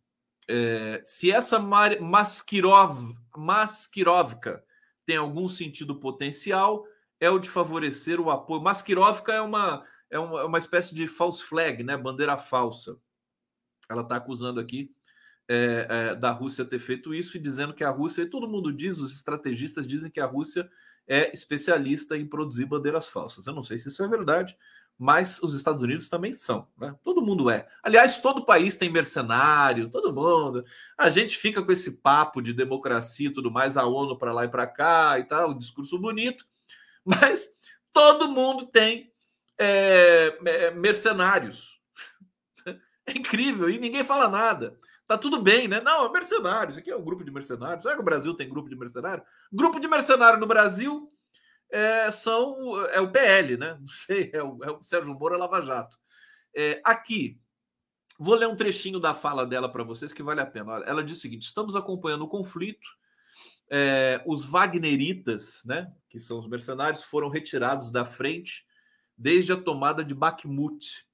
é, 0.50 1.00
se 1.04 1.30
essa 1.30 1.60
Maskirov, 1.60 3.16
Maskirovka 3.36 4.64
tem 5.06 5.16
algum 5.16 5.48
sentido 5.48 5.94
potencial, 5.94 6.84
é 7.20 7.30
o 7.30 7.38
de 7.38 7.48
favorecer 7.48 8.20
o 8.20 8.30
apoio. 8.30 8.60
Maskirovka 8.60 9.32
é 9.32 9.40
uma, 9.40 9.86
é 10.10 10.18
uma, 10.18 10.40
é 10.40 10.44
uma 10.44 10.58
espécie 10.58 10.92
de 10.92 11.06
false 11.06 11.42
flag, 11.44 11.84
né? 11.84 11.96
bandeira 11.96 12.36
falsa. 12.36 12.98
Ela 13.88 14.02
está 14.02 14.16
acusando 14.16 14.58
aqui 14.58 14.92
é, 15.48 15.86
é, 15.88 16.14
da 16.16 16.32
Rússia 16.32 16.64
ter 16.64 16.80
feito 16.80 17.14
isso 17.14 17.36
e 17.36 17.40
dizendo 17.40 17.72
que 17.72 17.84
a 17.84 17.90
Rússia, 17.90 18.22
e 18.22 18.26
todo 18.26 18.48
mundo 18.48 18.72
diz, 18.72 18.98
os 18.98 19.14
estrategistas 19.14 19.86
dizem 19.86 20.10
que 20.10 20.20
a 20.20 20.26
Rússia 20.26 20.68
é 21.06 21.32
especialista 21.32 22.16
em 22.16 22.26
produzir 22.26 22.66
bandeiras 22.66 23.06
falsas. 23.06 23.46
Eu 23.46 23.54
não 23.54 23.62
sei 23.62 23.78
se 23.78 23.88
isso 23.88 24.02
é 24.02 24.08
verdade, 24.08 24.56
mas 24.98 25.42
os 25.42 25.55
Estados 25.55 25.83
Unidos 25.83 26.09
também 26.09 26.33
são, 26.33 26.68
né? 26.76 26.94
Todo 27.03 27.22
mundo 27.22 27.50
é. 27.50 27.66
Aliás, 27.83 28.18
todo 28.18 28.44
país 28.44 28.76
tem 28.76 28.90
mercenário, 28.90 29.88
todo 29.88 30.12
mundo. 30.12 30.64
A 30.96 31.09
gente 31.09 31.38
fica 31.38 31.62
com 31.62 31.72
esse 31.72 32.03
papo 32.03 32.42
de 32.42 32.53
democracia 32.53 33.29
e 33.29 33.33
tudo 33.33 33.50
mais, 33.50 33.76
a 33.76 33.87
ONU 33.87 34.18
para 34.18 34.33
lá 34.33 34.44
e 34.44 34.48
para 34.48 34.66
cá 34.66 35.18
e 35.18 35.24
tal, 35.24 35.50
o 35.50 35.59
discurso 35.59 35.98
bonito, 35.98 36.44
mas 37.05 37.48
todo 37.92 38.29
mundo 38.29 38.66
tem 38.66 39.11
é, 39.59 40.38
é, 40.44 40.70
mercenários. 40.70 41.81
É 43.07 43.12
incrível 43.18 43.68
e 43.68 43.79
ninguém 43.79 44.05
fala 44.05 44.29
nada. 44.29 44.79
Tá 45.07 45.18
tudo 45.18 45.42
bem, 45.42 45.66
né? 45.66 45.81
Não, 45.81 46.07
é 46.07 46.12
mercenário. 46.12 46.70
Isso 46.70 46.79
aqui 46.79 46.90
é 46.90 46.96
um 46.96 47.03
grupo 47.03 47.24
de 47.24 47.31
mercenários. 47.33 47.83
Será 47.83 47.96
que 47.96 48.00
o 48.00 48.05
Brasil 48.05 48.33
tem 48.35 48.48
grupo 48.48 48.68
de 48.68 48.76
mercenário? 48.76 49.24
Grupo 49.53 49.81
de 49.81 49.88
mercenário 49.88 50.38
no 50.38 50.46
Brasil 50.46 51.12
é, 51.70 52.11
são, 52.11 52.85
é 52.87 53.00
o 53.00 53.11
PL, 53.11 53.56
né? 53.56 53.76
Não 53.80 53.88
sei, 53.88 54.30
é 54.33 54.42
o, 54.42 54.59
é 54.62 54.70
o 54.70 54.83
Sérgio 54.83 55.14
Moro 55.14 55.38
Lava 55.38 55.61
Jato. 55.62 55.98
É, 56.54 56.80
aqui, 56.85 57.38
vou 58.18 58.35
ler 58.35 58.48
um 58.48 58.56
trechinho 58.56 58.98
da 58.98 59.14
fala 59.14 59.46
dela 59.46 59.70
para 59.70 59.85
vocês 59.85 60.12
que 60.12 60.22
vale 60.22 60.40
a 60.40 60.46
pena. 60.46 60.83
Ela 60.87 61.04
diz 61.04 61.18
o 61.18 61.20
seguinte: 61.20 61.42
estamos 61.42 61.76
acompanhando 61.76 62.24
o 62.24 62.28
conflito. 62.28 62.88
É, 63.72 64.20
os 64.26 64.44
Wagneritas, 64.44 65.62
né, 65.64 65.92
que 66.09 66.18
são 66.18 66.40
os 66.40 66.48
mercenários, 66.48 67.04
foram 67.04 67.28
retirados 67.28 67.90
da 67.90 68.04
frente 68.04 68.66
desde 69.16 69.52
a 69.52 69.56
tomada 69.56 70.04
de 70.04 70.12
Bakhmut 70.12 71.06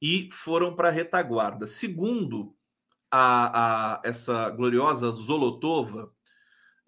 e 0.00 0.28
foram 0.30 0.74
para 0.74 0.88
a 0.88 0.92
retaguarda. 0.92 1.66
Segundo 1.66 2.54
a, 3.10 3.94
a 3.94 4.00
essa 4.04 4.50
gloriosa 4.50 5.10
Zolotova, 5.10 6.12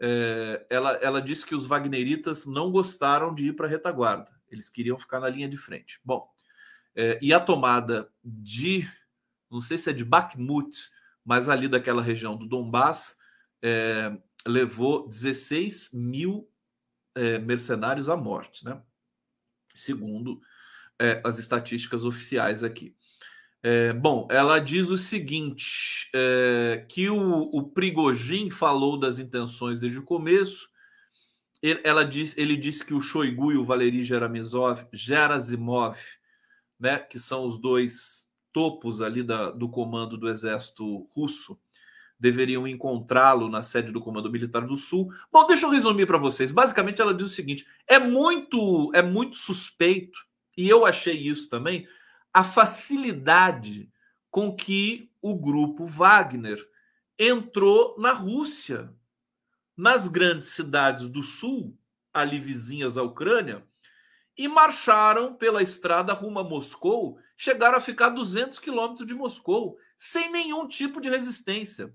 é, 0.01 0.67
ela, 0.71 0.93
ela 1.03 1.23
disse 1.23 1.45
que 1.45 1.55
os 1.55 1.67
Wagneritas 1.67 2.47
não 2.47 2.71
gostaram 2.71 3.35
de 3.35 3.49
ir 3.49 3.57
para 3.57 3.67
a 3.67 3.71
retaguarda, 3.71 4.31
eles 4.49 4.69
queriam 4.69 4.99
ficar 4.99 5.21
na 5.21 5.29
linha 5.29 5.49
de 5.49 5.57
frente. 5.57 6.01
Bom, 6.05 6.29
é, 6.95 7.19
e 7.21 7.33
a 7.33 7.41
tomada 7.41 8.11
de, 8.25 8.89
não 9.51 9.61
sei 9.61 9.79
se 9.79 9.91
é 9.91 9.93
de 9.93 10.05
Bakhmut, 10.05 10.77
mas 11.25 11.49
ali 11.49 11.69
daquela 11.69 12.03
região 12.03 12.37
do 12.37 12.47
Donbass, 12.47 13.17
é, 13.63 14.17
levou 14.47 15.09
16 15.09 15.91
mil 15.93 16.49
mercenários 17.45 18.09
à 18.09 18.17
morte, 18.17 18.65
né? 18.65 18.81
segundo 19.75 20.41
as 21.25 21.41
estatísticas 21.41 22.05
oficiais 22.05 22.63
aqui. 22.63 22.97
É, 23.63 23.93
bom, 23.93 24.29
ela 24.31 24.59
diz 24.59 24.89
o 24.89 24.97
seguinte: 24.97 26.09
é, 26.15 26.85
que 26.89 27.11
o, 27.11 27.43
o 27.53 27.63
Prigogine 27.71 28.51
falou 28.51 28.99
das 28.99 29.19
intenções 29.19 29.81
desde 29.81 29.99
o 29.99 30.05
começo. 30.05 30.69
Ele, 31.61 31.81
ela 31.83 32.05
diz, 32.05 32.39
ele 32.39 32.57
disse 32.57 32.85
que 32.85 32.95
o 32.95 33.01
Shoigu 33.01 33.53
e 33.53 33.57
o 33.57 33.65
Valery 33.65 34.05
Gerasimov, 34.05 34.87
Gerasimov 34.93 35.99
né, 36.79 36.99
que 36.99 37.19
são 37.19 37.45
os 37.45 37.59
dois 37.59 38.27
topos 38.53 39.01
ali 39.01 39.23
da, 39.23 39.51
do 39.51 39.69
comando 39.69 40.17
do 40.17 40.29
exército 40.29 41.09
russo, 41.13 41.59
deveriam 42.19 42.67
encontrá-lo 42.67 43.49
na 43.49 43.63
sede 43.63 43.93
do 43.93 44.01
Comando 44.01 44.31
Militar 44.31 44.67
do 44.67 44.77
Sul. 44.77 45.13
Bom, 45.33 45.47
deixa 45.47 45.67
eu 45.67 45.71
resumir 45.71 46.07
para 46.07 46.19
vocês. 46.19 46.51
Basicamente, 46.51 47.01
ela 47.01 47.15
diz 47.15 47.27
o 47.27 47.35
seguinte: 47.35 47.67
é 47.87 47.99
muito, 47.99 48.91
é 48.95 49.03
muito 49.03 49.37
suspeito, 49.37 50.19
e 50.57 50.69
eu 50.69 50.87
achei 50.87 51.17
isso 51.17 51.49
também 51.49 51.87
a 52.33 52.45
facilidade 52.45 53.91
com 54.31 54.55
que 54.55 55.11
o 55.21 55.35
grupo 55.35 55.87
Wagner 55.87 56.59
entrou 57.19 57.99
na 57.99 58.13
Rússia, 58.13 58.93
nas 59.77 60.07
grandes 60.07 60.51
cidades 60.51 61.09
do 61.09 61.23
sul, 61.23 61.77
ali 62.13 62.39
vizinhas 62.39 62.97
à 62.97 63.03
Ucrânia, 63.03 63.67
e 64.37 64.47
marcharam 64.47 65.35
pela 65.35 65.63
estrada 65.63 66.13
rumo 66.13 66.39
a 66.39 66.45
Moscou, 66.45 67.19
chegaram 67.37 67.77
a 67.77 67.81
ficar 67.81 68.11
200 68.11 68.59
quilômetros 68.61 69.07
de 69.07 69.15
Moscou, 69.15 69.77
sem 69.97 70.31
nenhum 70.31 70.69
tipo 70.69 71.01
de 71.01 71.09
resistência. 71.09 71.93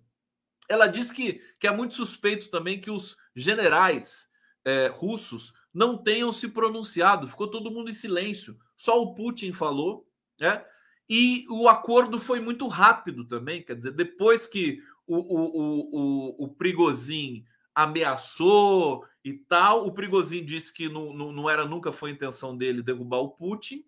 Ela 0.68 0.88
diz 0.88 1.12
que, 1.12 1.42
que 1.60 1.68
é 1.68 1.72
muito 1.72 1.96
suspeito 1.96 2.50
também 2.50 2.82
que 2.82 2.92
os 2.92 3.18
generais 3.34 4.30
é, 4.66 4.88
russos 4.88 5.54
não 5.74 5.98
tenham 5.98 6.32
se 6.32 6.50
pronunciado, 6.50 7.28
ficou 7.28 7.50
todo 7.50 7.72
mundo 7.72 7.90
em 7.90 7.94
silêncio, 7.94 8.58
só 8.76 9.02
o 9.02 9.16
Putin 9.16 9.54
falou 9.54 10.06
né? 10.40 10.64
E 11.10 11.46
o 11.50 11.68
acordo 11.68 12.20
foi 12.20 12.40
muito 12.40 12.68
rápido 12.68 13.26
também, 13.26 13.62
quer 13.62 13.76
dizer, 13.76 13.92
depois 13.92 14.46
que 14.48 14.82
o, 15.06 15.18
o, 15.18 16.44
o, 16.44 16.46
o 16.46 16.56
Prigozhin 16.56 17.46
ameaçou 17.76 19.06
e 19.24 19.34
tal, 19.34 19.86
o 19.86 19.92
Prigozhin 19.92 20.46
disse 20.46 20.72
que 20.74 20.88
não, 20.88 21.14
não, 21.14 21.32
não 21.32 21.50
era 21.50 21.66
nunca 21.66 21.92
foi 21.92 22.12
intenção 22.12 22.56
dele 22.56 22.82
derrubar 22.82 23.20
o 23.20 23.32
Putin. 23.32 23.84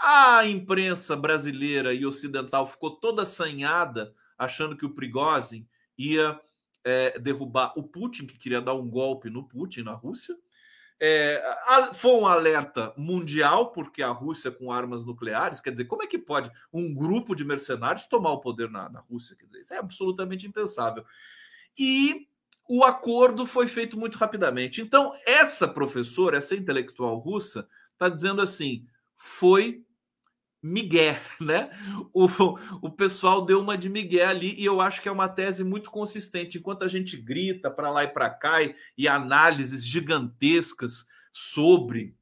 A 0.00 0.46
imprensa 0.46 1.16
brasileira 1.16 1.92
e 1.92 2.06
ocidental 2.06 2.66
ficou 2.66 2.92
toda 2.92 3.22
assanhada, 3.22 4.14
achando 4.36 4.76
que 4.76 4.86
o 4.86 4.94
Prigozhin 4.94 5.66
ia 5.96 6.40
é, 6.84 7.18
derrubar 7.18 7.72
o 7.76 7.82
Putin, 7.82 8.26
que 8.26 8.38
queria 8.38 8.60
dar 8.60 8.74
um 8.74 8.88
golpe 8.88 9.28
no 9.28 9.46
Putin 9.46 9.82
na 9.82 9.92
Rússia. 9.92 10.36
É, 11.00 11.40
foi 11.94 12.12
um 12.12 12.26
alerta 12.26 12.92
mundial, 12.96 13.70
porque 13.70 14.02
a 14.02 14.10
Rússia 14.10 14.50
com 14.50 14.72
armas 14.72 15.04
nucleares, 15.04 15.60
quer 15.60 15.70
dizer, 15.70 15.84
como 15.84 16.02
é 16.02 16.06
que 16.06 16.18
pode 16.18 16.50
um 16.72 16.92
grupo 16.92 17.36
de 17.36 17.44
mercenários 17.44 18.06
tomar 18.06 18.32
o 18.32 18.40
poder 18.40 18.68
na, 18.68 18.88
na 18.88 19.00
Rússia? 19.00 19.36
Quer 19.36 19.46
dizer, 19.46 19.60
isso 19.60 19.74
é 19.74 19.78
absolutamente 19.78 20.46
impensável. 20.46 21.04
E 21.78 22.26
o 22.68 22.84
acordo 22.84 23.46
foi 23.46 23.68
feito 23.68 23.98
muito 23.98 24.18
rapidamente. 24.18 24.82
Então, 24.82 25.12
essa 25.24 25.68
professora, 25.68 26.36
essa 26.36 26.56
intelectual 26.56 27.16
russa, 27.18 27.68
está 27.92 28.08
dizendo 28.08 28.42
assim: 28.42 28.84
foi 29.16 29.84
Miguel, 30.62 31.16
né? 31.40 31.70
O, 32.12 32.26
o 32.82 32.90
pessoal 32.90 33.44
deu 33.44 33.60
uma 33.60 33.76
de 33.78 33.88
Miguel 33.88 34.28
ali 34.28 34.54
e 34.58 34.64
eu 34.64 34.80
acho 34.80 35.00
que 35.00 35.08
é 35.08 35.12
uma 35.12 35.28
tese 35.28 35.64
muito 35.64 35.90
consistente. 35.90 36.58
Enquanto 36.58 36.84
a 36.84 36.88
gente 36.88 37.16
grita 37.16 37.70
para 37.70 37.90
lá 37.90 38.04
e 38.04 38.08
para 38.08 38.30
cá 38.30 38.62
e, 38.62 38.74
e, 38.96 39.08
análises 39.08 39.84
gigantescas 39.84 41.06
sobre 41.32 42.16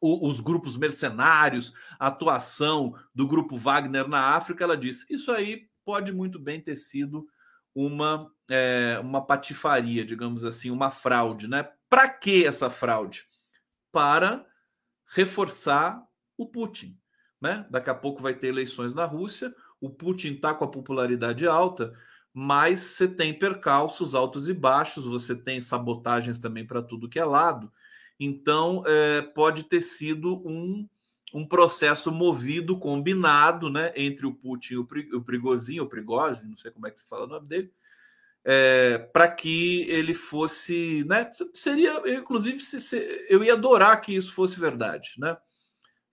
o, 0.00 0.28
os 0.28 0.40
grupos 0.40 0.76
mercenários, 0.76 1.72
a 1.98 2.08
atuação 2.08 2.94
do 3.14 3.26
grupo 3.26 3.56
Wagner 3.56 4.06
na 4.06 4.34
África, 4.34 4.64
ela 4.64 4.76
diz: 4.76 5.08
isso 5.08 5.32
aí 5.32 5.68
pode 5.84 6.12
muito 6.12 6.38
bem 6.38 6.60
ter 6.60 6.76
sido 6.76 7.26
uma, 7.74 8.30
é, 8.50 8.98
uma 9.02 9.24
patifaria, 9.24 10.04
digamos 10.04 10.44
assim, 10.44 10.70
uma 10.70 10.90
fraude, 10.90 11.48
né? 11.48 11.68
Para 11.88 12.08
que 12.08 12.46
essa 12.46 12.68
fraude? 12.68 13.26
Para 13.90 14.44
reforçar 15.06 16.02
o 16.36 16.46
Putin 16.46 16.98
né? 17.44 17.66
Daqui 17.68 17.90
a 17.90 17.94
pouco 17.94 18.22
vai 18.22 18.32
ter 18.32 18.46
eleições 18.46 18.94
na 18.94 19.04
Rússia, 19.04 19.54
o 19.78 19.90
Putin 19.90 20.32
está 20.32 20.54
com 20.54 20.64
a 20.64 20.70
popularidade 20.70 21.46
alta, 21.46 21.92
mas 22.32 22.80
você 22.80 23.06
tem 23.06 23.38
percalços 23.38 24.14
altos 24.14 24.48
e 24.48 24.54
baixos, 24.54 25.06
você 25.06 25.36
tem 25.36 25.60
sabotagens 25.60 26.38
também 26.38 26.66
para 26.66 26.80
tudo 26.80 27.06
que 27.06 27.18
é 27.18 27.24
lado. 27.24 27.70
Então, 28.18 28.82
é, 28.86 29.20
pode 29.20 29.64
ter 29.64 29.82
sido 29.82 30.36
um, 30.48 30.88
um 31.34 31.46
processo 31.46 32.10
movido, 32.10 32.78
combinado, 32.78 33.68
né, 33.68 33.92
entre 33.94 34.24
o 34.24 34.32
Putin 34.32 34.74
e 34.74 34.78
o, 34.78 34.86
Pri, 34.86 35.14
o 35.14 35.20
Prigozhin, 35.20 35.80
não 36.48 36.56
sei 36.56 36.70
como 36.70 36.86
é 36.86 36.90
que 36.90 37.00
se 37.00 37.06
fala 37.06 37.24
o 37.24 37.28
nome 37.28 37.46
dele, 37.46 37.70
é, 38.42 38.96
para 39.12 39.30
que 39.30 39.82
ele 39.82 40.14
fosse, 40.14 41.04
né, 41.04 41.30
seria, 41.52 42.02
inclusive, 42.18 42.58
eu 43.28 43.44
ia 43.44 43.52
adorar 43.52 44.00
que 44.00 44.16
isso 44.16 44.32
fosse 44.32 44.58
verdade, 44.58 45.12
né? 45.18 45.36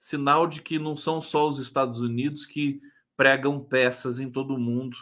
Sinal 0.01 0.47
de 0.47 0.63
que 0.63 0.79
não 0.79 0.97
são 0.97 1.21
só 1.21 1.47
os 1.47 1.59
Estados 1.59 2.01
Unidos 2.01 2.43
que 2.43 2.81
pregam 3.15 3.63
peças 3.63 4.19
em 4.19 4.31
todo 4.31 4.55
o 4.55 4.59
mundo. 4.59 4.97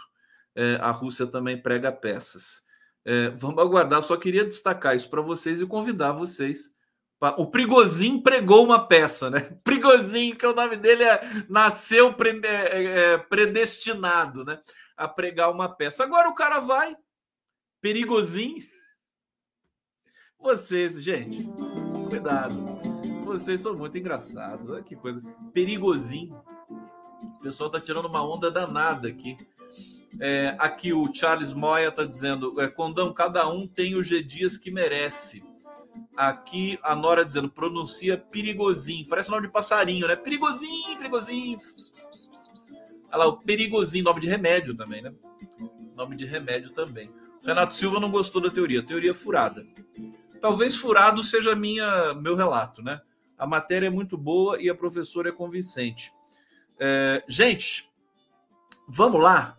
É, 0.53 0.75
a 0.81 0.91
Rússia 0.91 1.25
também 1.25 1.59
prega 1.59 1.89
peças. 1.89 2.61
É, 3.05 3.29
vamos 3.29 3.63
aguardar, 3.63 4.03
só 4.03 4.17
queria 4.17 4.43
destacar 4.43 4.97
isso 4.97 5.09
para 5.09 5.21
vocês 5.21 5.61
e 5.61 5.65
convidar 5.65 6.11
vocês. 6.11 6.75
Pra... 7.17 7.29
O 7.37 7.49
Prigozin 7.49 8.21
pregou 8.21 8.65
uma 8.65 8.87
peça, 8.87 9.29
né? 9.29 9.39
Prigozin, 9.63 10.35
que 10.35 10.45
é 10.45 10.49
o 10.49 10.55
nome 10.55 10.75
dele 10.75 11.05
é 11.05 11.21
nasceu 11.47 12.13
pre... 12.13 12.37
É, 12.43 13.13
é, 13.13 13.17
predestinado, 13.17 14.43
né? 14.43 14.59
A 14.97 15.07
pregar 15.07 15.49
uma 15.49 15.73
peça. 15.73 16.03
Agora 16.03 16.27
o 16.27 16.35
cara 16.35 16.59
vai, 16.59 16.93
Perigozinho. 17.79 18.67
Vocês, 20.37 21.01
gente, 21.01 21.47
cuidado 22.09 22.88
vocês 23.37 23.59
são 23.59 23.75
muito 23.75 23.97
engraçados. 23.97 24.69
Olha 24.69 24.83
que 24.83 24.95
coisa. 24.95 25.21
Perigosinho. 25.53 26.35
O 27.21 27.43
pessoal 27.43 27.69
tá 27.69 27.79
tirando 27.79 28.07
uma 28.07 28.23
onda 28.23 28.49
danada 28.49 29.07
aqui. 29.07 29.37
É, 30.19 30.55
aqui 30.57 30.91
o 30.91 31.13
Charles 31.13 31.53
Moya 31.53 31.91
tá 31.91 32.03
dizendo: 32.03 32.59
é, 32.59 32.67
Condão, 32.67 33.13
cada 33.13 33.47
um 33.47 33.67
tem 33.67 33.95
o 33.95 34.03
G 34.03 34.23
Dias 34.23 34.57
que 34.57 34.71
merece. 34.71 35.43
Aqui 36.15 36.79
a 36.83 36.95
Nora 36.95 37.23
dizendo, 37.23 37.49
pronuncia 37.49 38.17
perigosinho. 38.17 39.07
Parece 39.07 39.29
nome 39.29 39.47
de 39.47 39.53
passarinho, 39.53 40.07
né? 40.07 40.15
Perigosinho, 40.15 40.97
perigosinho. 40.97 41.57
Olha 43.11 43.17
lá, 43.17 43.27
o 43.27 43.37
perigosinho, 43.37 44.03
nome 44.03 44.21
de 44.21 44.27
remédio 44.27 44.75
também, 44.75 45.01
né? 45.01 45.13
Nome 45.95 46.15
de 46.15 46.25
remédio 46.25 46.71
também. 46.71 47.11
Renato 47.43 47.75
Silva 47.75 47.99
não 47.99 48.11
gostou 48.11 48.41
da 48.41 48.49
teoria. 48.49 48.83
Teoria 48.83 49.13
furada. 49.13 49.65
Talvez 50.41 50.75
furado 50.75 51.23
seja 51.23 51.55
minha 51.55 52.13
meu 52.13 52.35
relato, 52.35 52.81
né? 52.81 53.01
A 53.39 53.47
matéria 53.47 53.87
é 53.87 53.89
muito 53.89 54.17
boa 54.17 54.61
e 54.61 54.69
a 54.69 54.75
professora 54.75 55.29
é 55.29 55.31
convincente. 55.31 56.13
É, 56.77 57.23
gente, 57.27 57.89
vamos 58.87 59.21
lá. 59.21 59.55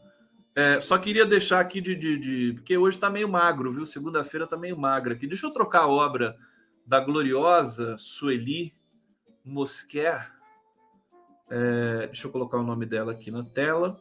É, 0.55 0.81
só 0.81 0.99
queria 0.99 1.25
deixar 1.25 1.61
aqui 1.61 1.81
de, 1.81 1.95
de, 1.95 2.19
de 2.19 2.53
porque 2.55 2.77
hoje 2.77 2.99
está 2.99 3.09
meio 3.09 3.29
magro, 3.29 3.73
viu? 3.73 3.87
Segunda-feira 3.87 4.45
está 4.45 4.57
meio 4.57 4.77
magra 4.77 5.15
aqui. 5.15 5.27
Deixa 5.27 5.47
eu 5.47 5.53
trocar 5.53 5.83
a 5.83 5.89
obra 5.89 6.37
da 6.87 7.01
gloriosa 7.01 7.97
Sueli 7.99 8.75
Mosquer. 9.45 10.31
É, 11.49 12.07
deixa 12.07 12.27
eu 12.27 12.31
colocar 12.31 12.59
o 12.59 12.63
nome 12.63 12.85
dela 12.85 13.13
aqui 13.13 13.31
na 13.31 13.43
tela. 13.43 13.99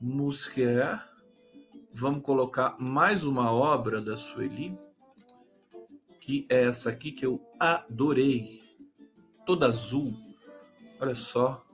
Mosquer. 0.00 1.00
Vamos 1.92 2.22
colocar 2.22 2.76
mais 2.78 3.24
uma 3.24 3.52
obra 3.52 4.00
da 4.00 4.16
Sueli, 4.16 4.76
que 6.24 6.46
é 6.48 6.62
essa 6.64 6.88
aqui 6.88 7.12
que 7.12 7.26
eu 7.26 7.40
adorei. 7.60 8.62
Toda 9.44 9.66
azul. 9.66 10.14
Olha 10.98 11.14
só. 11.14 11.64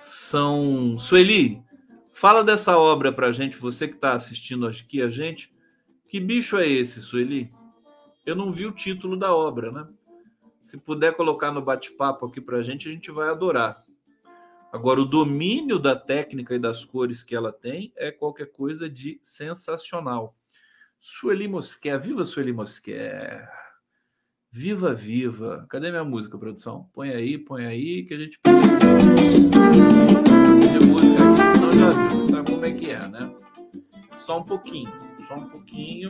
São. 0.00 0.98
Sueli, 0.98 1.64
Fala 2.18 2.42
dessa 2.42 2.78
obra 2.78 3.12
para 3.12 3.26
a 3.26 3.32
gente, 3.32 3.58
você 3.58 3.86
que 3.86 3.94
está 3.94 4.14
assistindo 4.14 4.66
aqui 4.66 5.02
a 5.02 5.10
gente. 5.10 5.54
Que 6.08 6.18
bicho 6.18 6.56
é 6.56 6.66
esse, 6.66 7.02
Sueli? 7.02 7.52
Eu 8.24 8.34
não 8.34 8.50
vi 8.50 8.64
o 8.64 8.72
título 8.72 9.18
da 9.18 9.34
obra, 9.34 9.70
né? 9.70 9.86
Se 10.58 10.78
puder 10.78 11.12
colocar 11.12 11.52
no 11.52 11.60
bate-papo 11.60 12.24
aqui 12.24 12.40
para 12.40 12.56
a 12.56 12.62
gente, 12.62 12.88
a 12.88 12.90
gente 12.90 13.10
vai 13.10 13.28
adorar. 13.28 13.84
Agora, 14.72 14.98
o 14.98 15.04
domínio 15.04 15.78
da 15.78 15.94
técnica 15.94 16.54
e 16.54 16.58
das 16.58 16.86
cores 16.86 17.22
que 17.22 17.36
ela 17.36 17.52
tem 17.52 17.92
é 17.94 18.10
qualquer 18.10 18.46
coisa 18.46 18.88
de 18.88 19.20
sensacional. 19.22 20.34
Sueli 20.98 21.46
Mosquer, 21.46 22.00
viva 22.00 22.24
Sueli 22.24 22.50
Mosquer! 22.50 23.65
Viva, 24.58 24.94
viva! 24.94 25.66
Cadê 25.68 25.90
minha 25.90 26.02
música, 26.02 26.38
produção? 26.38 26.88
Põe 26.94 27.10
aí, 27.10 27.36
põe 27.36 27.66
aí, 27.66 28.04
que 28.04 28.14
a 28.14 28.18
gente 28.18 28.38
já 31.74 31.90
viu, 31.90 32.26
sabe 32.30 32.50
como 32.50 32.64
é 32.64 32.70
que 32.72 32.90
é, 32.90 33.06
né? 33.06 33.36
Só 34.18 34.38
um 34.38 34.42
pouquinho, 34.42 34.90
só 35.28 35.34
um 35.34 35.50
pouquinho. 35.50 36.08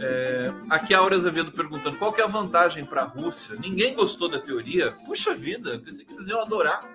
É, 0.00 0.54
aqui 0.70 0.94
a 0.94 1.00
Aura 1.00 1.16
Azevedo 1.16 1.50
perguntando 1.50 1.98
qual 1.98 2.12
que 2.12 2.20
é 2.20 2.24
a 2.24 2.28
vantagem 2.28 2.84
para 2.84 3.02
a 3.02 3.06
Rússia. 3.06 3.56
Ninguém 3.56 3.92
gostou 3.92 4.28
da 4.28 4.38
teoria. 4.38 4.92
Puxa 5.06 5.34
vida, 5.34 5.80
pensei 5.80 6.04
que 6.04 6.12
vocês 6.12 6.28
iam 6.28 6.40
adorar 6.40 6.88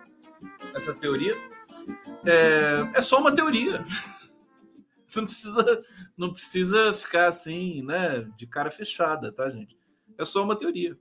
essa 0.73 0.93
teoria. 0.93 1.35
É, 2.25 2.91
é 2.93 3.01
só 3.01 3.19
uma 3.19 3.35
teoria. 3.35 3.83
Não 5.15 5.25
precisa, 5.25 5.83
não 6.15 6.33
precisa 6.33 6.93
ficar 6.93 7.27
assim, 7.27 7.81
né, 7.81 8.29
de 8.37 8.45
cara 8.45 8.69
fechada, 8.69 9.31
tá, 9.31 9.49
gente? 9.49 9.75
É 10.17 10.23
só 10.23 10.43
uma 10.43 10.55
teoria. 10.55 10.95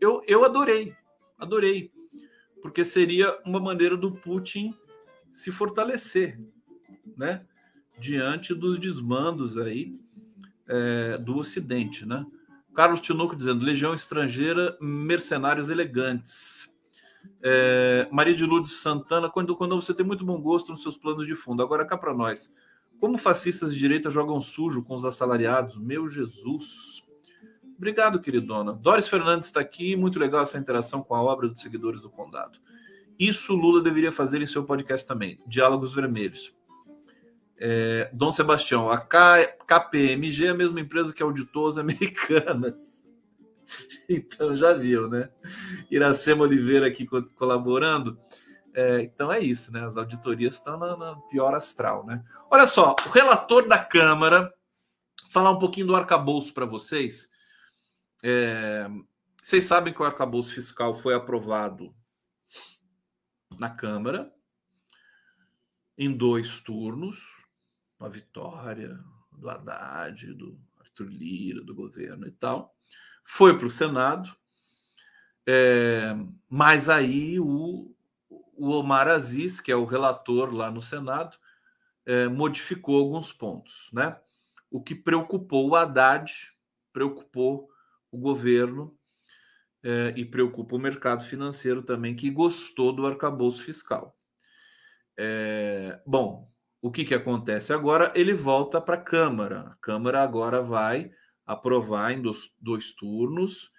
Eu, 0.00 0.22
eu 0.26 0.42
adorei, 0.44 0.94
adorei, 1.38 1.92
porque 2.62 2.82
seria 2.82 3.38
uma 3.44 3.60
maneira 3.60 3.96
do 3.96 4.10
Putin 4.10 4.70
se 5.30 5.50
fortalecer, 5.50 6.40
né? 7.16 7.44
Diante 7.98 8.54
dos 8.54 8.78
desmandos 8.78 9.58
aí 9.58 9.98
é, 10.66 11.18
do 11.18 11.36
Ocidente, 11.36 12.06
né? 12.06 12.24
Carlos 12.74 13.00
Tinoco 13.00 13.36
dizendo: 13.36 13.64
Legião 13.64 13.94
Estrangeira, 13.94 14.76
mercenários 14.80 15.70
elegantes. 15.70 16.72
É, 17.42 18.08
Maria 18.10 18.34
de 18.34 18.44
Lourdes 18.44 18.80
Santana, 18.80 19.30
quando, 19.30 19.54
quando 19.56 19.76
você 19.76 19.94
tem 19.94 20.04
muito 20.04 20.24
bom 20.24 20.40
gosto 20.40 20.72
nos 20.72 20.82
seus 20.82 20.96
planos 20.96 21.26
de 21.26 21.36
fundo. 21.36 21.62
Agora 21.62 21.84
cá 21.84 21.96
para 21.96 22.14
nós. 22.14 22.54
Como 23.02 23.18
fascistas 23.18 23.74
de 23.74 23.80
direita 23.80 24.10
jogam 24.10 24.40
sujo 24.40 24.80
com 24.80 24.94
os 24.94 25.04
assalariados? 25.04 25.76
Meu 25.76 26.08
Jesus. 26.08 27.02
Obrigado, 27.76 28.20
queridona. 28.20 28.72
Doris 28.72 29.08
Fernandes 29.08 29.48
está 29.48 29.58
aqui. 29.58 29.96
Muito 29.96 30.20
legal 30.20 30.44
essa 30.44 30.56
interação 30.56 31.02
com 31.02 31.16
a 31.16 31.20
obra 31.20 31.48
dos 31.48 31.60
seguidores 31.60 32.00
do 32.00 32.08
Condado. 32.08 32.60
Isso 33.18 33.56
Lula 33.56 33.82
deveria 33.82 34.12
fazer 34.12 34.40
em 34.40 34.46
seu 34.46 34.62
podcast 34.62 35.04
também. 35.04 35.36
Diálogos 35.48 35.92
Vermelhos. 35.92 36.54
É, 37.58 38.08
Dom 38.12 38.30
Sebastião, 38.30 38.88
a 38.88 38.98
KPMG 38.98 40.46
é 40.46 40.50
a 40.50 40.54
mesma 40.54 40.78
empresa 40.78 41.12
que 41.12 41.24
auditou 41.24 41.66
as 41.66 41.78
americanas. 41.82 43.02
Então 44.08 44.56
já 44.56 44.74
viu, 44.74 45.08
né? 45.08 45.28
Iracema 45.90 46.44
Oliveira 46.44 46.86
aqui 46.86 47.04
colaborando. 47.34 48.16
É, 48.74 49.02
então 49.02 49.30
é 49.30 49.38
isso, 49.38 49.70
né? 49.70 49.84
As 49.84 49.96
auditorias 49.96 50.54
estão 50.54 50.78
na, 50.78 50.96
na, 50.96 51.16
pior 51.30 51.54
astral, 51.54 52.06
né? 52.06 52.24
Olha 52.50 52.66
só, 52.66 52.96
o 53.06 53.10
relator 53.10 53.68
da 53.68 53.78
Câmara, 53.78 54.52
falar 55.30 55.50
um 55.50 55.58
pouquinho 55.58 55.86
do 55.86 55.96
arcabouço 55.96 56.54
para 56.54 56.64
vocês. 56.64 57.30
É, 58.22 58.88
vocês 59.42 59.64
sabem 59.64 59.92
que 59.92 60.00
o 60.00 60.04
arcabouço 60.04 60.54
fiscal 60.54 60.94
foi 60.94 61.14
aprovado 61.14 61.94
na 63.58 63.68
Câmara, 63.68 64.32
em 65.98 66.10
dois 66.16 66.60
turnos, 66.60 67.18
a 68.00 68.08
vitória 68.08 68.98
do 69.32 69.50
Haddad, 69.50 70.32
do 70.34 70.58
Arthur 70.78 71.08
Lira, 71.08 71.62
do 71.62 71.74
governo 71.74 72.26
e 72.26 72.32
tal. 72.32 72.74
Foi 73.24 73.56
para 73.56 73.66
o 73.66 73.70
Senado, 73.70 74.34
é, 75.46 76.14
mas 76.48 76.88
aí 76.88 77.38
o, 77.38 77.94
o 78.62 78.70
Omar 78.70 79.08
Aziz, 79.08 79.60
que 79.60 79.72
é 79.72 79.76
o 79.76 79.84
relator 79.84 80.54
lá 80.54 80.70
no 80.70 80.80
Senado, 80.80 81.36
é, 82.06 82.28
modificou 82.28 82.96
alguns 83.00 83.32
pontos, 83.32 83.90
né? 83.92 84.16
O 84.70 84.80
que 84.80 84.94
preocupou 84.94 85.68
o 85.68 85.74
Haddad, 85.74 86.32
preocupou 86.92 87.68
o 88.12 88.16
governo 88.16 88.96
é, 89.82 90.14
e 90.16 90.24
preocupa 90.24 90.76
o 90.76 90.78
mercado 90.78 91.24
financeiro 91.24 91.82
também, 91.82 92.14
que 92.14 92.30
gostou 92.30 92.92
do 92.92 93.04
arcabouço 93.04 93.64
fiscal. 93.64 94.16
É, 95.18 96.00
bom, 96.06 96.48
o 96.80 96.92
que, 96.92 97.04
que 97.04 97.14
acontece 97.14 97.72
agora? 97.72 98.12
Ele 98.14 98.32
volta 98.32 98.80
para 98.80 98.94
a 98.94 99.02
Câmara. 99.02 99.72
A 99.72 99.76
Câmara 99.80 100.22
agora 100.22 100.62
vai 100.62 101.10
aprovar 101.44 102.12
em 102.12 102.22
dois, 102.22 102.54
dois 102.60 102.92
turnos, 102.92 103.72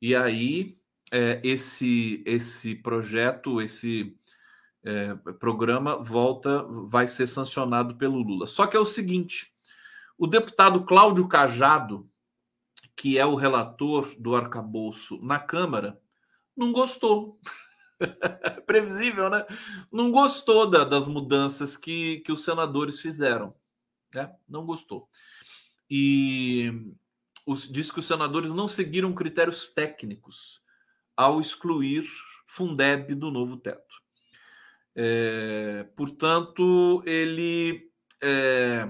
e 0.00 0.16
aí 0.16 0.80
é, 1.12 1.40
esse, 1.44 2.22
esse 2.24 2.74
projeto, 2.74 3.60
esse 3.60 4.16
é, 4.84 5.14
programa 5.38 5.96
volta, 5.96 6.62
vai 6.62 7.06
ser 7.06 7.26
sancionado 7.26 7.96
pelo 7.96 8.22
Lula. 8.22 8.46
Só 8.46 8.66
que 8.66 8.76
é 8.76 8.80
o 8.80 8.84
seguinte: 8.84 9.52
o 10.18 10.26
deputado 10.26 10.84
Cláudio 10.84 11.28
Cajado, 11.28 12.08
que 12.96 13.18
é 13.18 13.26
o 13.26 13.34
relator 13.34 14.14
do 14.18 14.34
arcabouço 14.34 15.18
na 15.22 15.38
Câmara, 15.38 16.00
não 16.56 16.72
gostou. 16.72 17.38
Previsível, 18.66 19.28
né? 19.28 19.44
Não 19.92 20.10
gostou 20.10 20.68
da, 20.68 20.84
das 20.84 21.06
mudanças 21.06 21.76
que, 21.76 22.20
que 22.20 22.32
os 22.32 22.44
senadores 22.44 23.00
fizeram. 23.00 23.54
Né? 24.14 24.34
Não 24.48 24.64
gostou. 24.64 25.08
E 25.88 26.72
os, 27.46 27.68
diz 27.68 27.90
que 27.90 27.98
os 27.98 28.06
senadores 28.06 28.52
não 28.52 28.68
seguiram 28.68 29.12
critérios 29.12 29.68
técnicos 29.68 30.62
ao 31.16 31.40
excluir 31.40 32.06
Fundeb 32.46 33.14
do 33.14 33.30
novo 33.30 33.56
teto. 33.56 33.99
É, 34.94 35.84
portanto, 35.96 37.02
ele 37.06 37.90
é, 38.22 38.86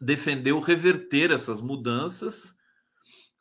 defendeu 0.00 0.58
reverter 0.58 1.30
essas 1.30 1.60
mudanças 1.60 2.56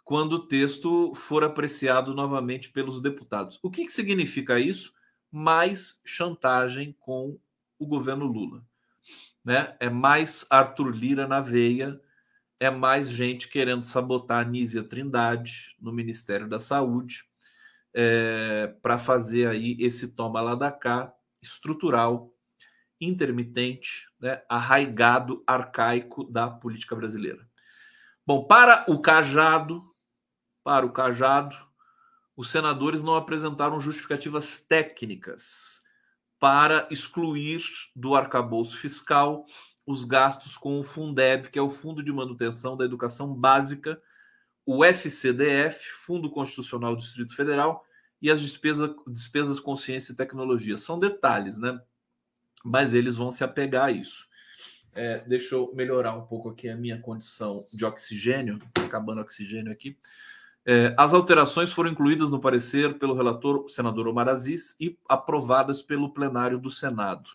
quando 0.03 0.33
o 0.33 0.47
texto 0.47 1.13
for 1.15 1.43
apreciado 1.43 2.13
novamente 2.13 2.71
pelos 2.71 3.01
deputados. 3.01 3.59
O 3.63 3.71
que, 3.71 3.85
que 3.85 3.91
significa 3.91 4.59
isso? 4.59 4.93
Mais 5.31 5.99
chantagem 6.05 6.95
com 6.99 7.39
o 7.79 7.87
governo 7.87 8.25
Lula. 8.25 8.63
Né? 9.43 9.75
É 9.79 9.89
mais 9.89 10.45
Arthur 10.49 10.89
Lira 10.89 11.27
na 11.27 11.41
veia, 11.41 11.99
é 12.59 12.69
mais 12.69 13.09
gente 13.09 13.47
querendo 13.47 13.83
sabotar 13.83 14.45
a 14.45 14.49
Nízia 14.49 14.83
Trindade 14.83 15.75
no 15.79 15.91
Ministério 15.91 16.47
da 16.47 16.59
Saúde 16.59 17.25
é, 17.93 18.73
para 18.81 18.97
fazer 18.97 19.47
aí 19.47 19.75
esse 19.79 20.09
toma 20.09 20.41
lá 20.41 20.53
da 20.53 20.71
cá 20.71 21.14
estrutural, 21.45 22.33
intermitente, 22.99 24.07
né? 24.19 24.41
arraigado, 24.49 25.43
arcaico 25.45 26.23
da 26.23 26.49
política 26.49 26.95
brasileira. 26.95 27.47
Bom, 28.25 28.45
para 28.45 28.85
o 28.87 29.01
Cajado, 29.01 29.83
para 30.63 30.85
o 30.85 30.91
Cajado, 30.91 31.55
os 32.35 32.49
senadores 32.49 33.01
não 33.03 33.15
apresentaram 33.15 33.79
justificativas 33.79 34.59
técnicas 34.59 35.81
para 36.39 36.87
excluir 36.91 37.63
do 37.95 38.15
arcabouço 38.15 38.77
fiscal 38.77 39.45
os 39.85 40.03
gastos 40.03 40.57
com 40.57 40.79
o 40.79 40.83
Fundeb, 40.83 41.49
que 41.49 41.59
é 41.59 41.61
o 41.61 41.69
Fundo 41.69 42.01
de 42.01 42.11
Manutenção 42.11 42.75
da 42.75 42.83
Educação 42.83 43.33
Básica, 43.33 44.01
o 44.65 44.83
FCDF, 44.83 45.91
Fundo 46.05 46.29
Constitucional 46.31 46.95
do 46.95 47.01
Distrito 47.01 47.35
Federal, 47.35 47.85
e 48.21 48.31
as 48.31 48.41
despesas, 48.41 48.91
despesas 49.07 49.59
com 49.59 49.75
ciência 49.75 50.13
e 50.13 50.15
tecnologia. 50.15 50.77
São 50.77 50.99
detalhes, 50.99 51.57
né? 51.57 51.79
Mas 52.63 52.93
eles 52.93 53.15
vão 53.15 53.31
se 53.31 53.43
apegar 53.43 53.85
a 53.85 53.91
isso. 53.91 54.27
É, 54.93 55.19
deixa 55.27 55.55
eu 55.55 55.73
melhorar 55.75 56.15
um 56.15 56.25
pouco 56.25 56.49
aqui 56.49 56.69
a 56.69 56.75
minha 56.75 56.99
condição 56.99 57.65
de 57.73 57.83
oxigênio, 57.83 58.59
acabando 58.85 59.17
o 59.17 59.21
oxigênio 59.21 59.71
aqui. 59.71 59.97
É, 60.65 60.95
as 60.97 61.13
alterações 61.13 61.71
foram 61.71 61.91
incluídas 61.91 62.29
no 62.29 62.39
parecer 62.39 62.97
pelo 62.97 63.13
relator 63.13 63.69
senador 63.69 64.07
Omar 64.07 64.27
Aziz 64.27 64.75
e 64.79 64.97
aprovadas 65.07 65.81
pelo 65.81 66.11
plenário 66.11 66.57
do 66.57 66.71
Senado. 66.71 67.29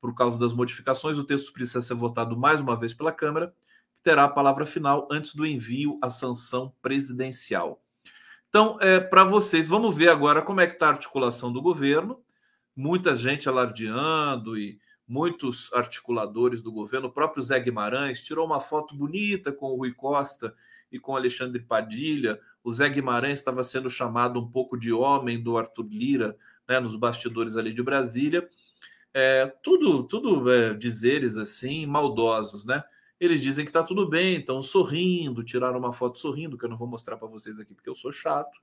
Por 0.00 0.14
causa 0.14 0.38
das 0.38 0.52
modificações, 0.52 1.18
o 1.18 1.24
texto 1.24 1.52
precisa 1.52 1.82
ser 1.82 1.94
votado 1.94 2.36
mais 2.36 2.60
uma 2.60 2.76
vez 2.76 2.94
pela 2.94 3.12
Câmara, 3.12 3.52
que 3.96 4.02
terá 4.04 4.24
a 4.24 4.28
palavra 4.28 4.64
final 4.64 5.08
antes 5.10 5.34
do 5.34 5.44
envio 5.44 5.98
à 6.00 6.10
sanção 6.10 6.72
presidencial. 6.80 7.82
Então, 8.50 8.76
é, 8.80 8.98
para 8.98 9.22
vocês, 9.22 9.68
vamos 9.68 9.96
ver 9.96 10.08
agora 10.08 10.42
como 10.42 10.60
é 10.60 10.66
que 10.66 10.72
está 10.72 10.86
a 10.86 10.90
articulação 10.90 11.52
do 11.52 11.62
governo. 11.62 12.20
Muita 12.74 13.14
gente 13.14 13.48
alardeando 13.48 14.58
e 14.58 14.80
muitos 15.06 15.72
articuladores 15.72 16.60
do 16.60 16.72
governo. 16.72 17.06
O 17.06 17.12
próprio 17.12 17.44
Zé 17.44 17.60
Guimarães 17.60 18.20
tirou 18.20 18.44
uma 18.44 18.58
foto 18.58 18.92
bonita 18.96 19.52
com 19.52 19.66
o 19.70 19.76
Rui 19.76 19.92
Costa 19.92 20.52
e 20.90 20.98
com 20.98 21.14
Alexandre 21.14 21.62
Padilha. 21.62 22.40
O 22.64 22.72
Zé 22.72 22.88
Guimarães 22.88 23.38
estava 23.38 23.62
sendo 23.62 23.88
chamado 23.88 24.40
um 24.40 24.50
pouco 24.50 24.76
de 24.76 24.92
homem 24.92 25.40
do 25.40 25.56
Arthur 25.56 25.86
Lira, 25.88 26.36
né, 26.68 26.80
nos 26.80 26.96
bastidores 26.96 27.56
ali 27.56 27.72
de 27.72 27.84
Brasília. 27.84 28.48
É, 29.14 29.46
tudo, 29.62 30.02
tudo 30.02 30.50
é, 30.52 30.74
dizeres 30.74 31.36
assim, 31.36 31.86
maldosos, 31.86 32.64
né? 32.64 32.82
Eles 33.20 33.42
dizem 33.42 33.66
que 33.66 33.68
está 33.68 33.82
tudo 33.82 34.08
bem, 34.08 34.38
estão 34.38 34.62
sorrindo, 34.62 35.44
tiraram 35.44 35.78
uma 35.78 35.92
foto 35.92 36.18
sorrindo, 36.18 36.56
que 36.56 36.64
eu 36.64 36.70
não 36.70 36.78
vou 36.78 36.88
mostrar 36.88 37.18
para 37.18 37.28
vocês 37.28 37.60
aqui 37.60 37.74
porque 37.74 37.90
eu 37.90 37.94
sou 37.94 38.10
chato. 38.10 38.58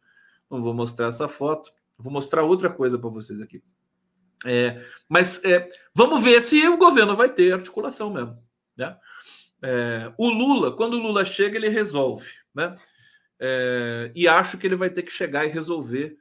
Não 0.49 0.63
vou 0.63 0.73
mostrar 0.73 1.07
essa 1.07 1.27
foto. 1.27 1.71
Vou 1.95 2.11
mostrar 2.11 2.43
outra 2.43 2.69
coisa 2.69 2.97
para 2.97 3.09
vocês 3.09 3.39
aqui. 3.39 3.63
É, 4.45 4.83
mas 5.07 5.43
é, 5.43 5.69
vamos 5.93 6.21
ver 6.21 6.41
se 6.41 6.67
o 6.67 6.77
governo 6.77 7.15
vai 7.15 7.31
ter 7.31 7.53
articulação 7.53 8.11
mesmo. 8.11 8.41
Né? 8.75 8.97
É, 9.61 10.11
o 10.17 10.27
Lula, 10.27 10.75
quando 10.75 10.95
o 10.95 11.01
Lula 11.01 11.23
chega, 11.23 11.55
ele 11.55 11.69
resolve. 11.69 12.27
Né? 12.53 12.75
É, 13.39 14.11
e 14.15 14.27
acho 14.27 14.57
que 14.57 14.65
ele 14.65 14.75
vai 14.75 14.89
ter 14.89 15.03
que 15.03 15.11
chegar 15.11 15.45
e 15.45 15.49
resolver 15.49 16.17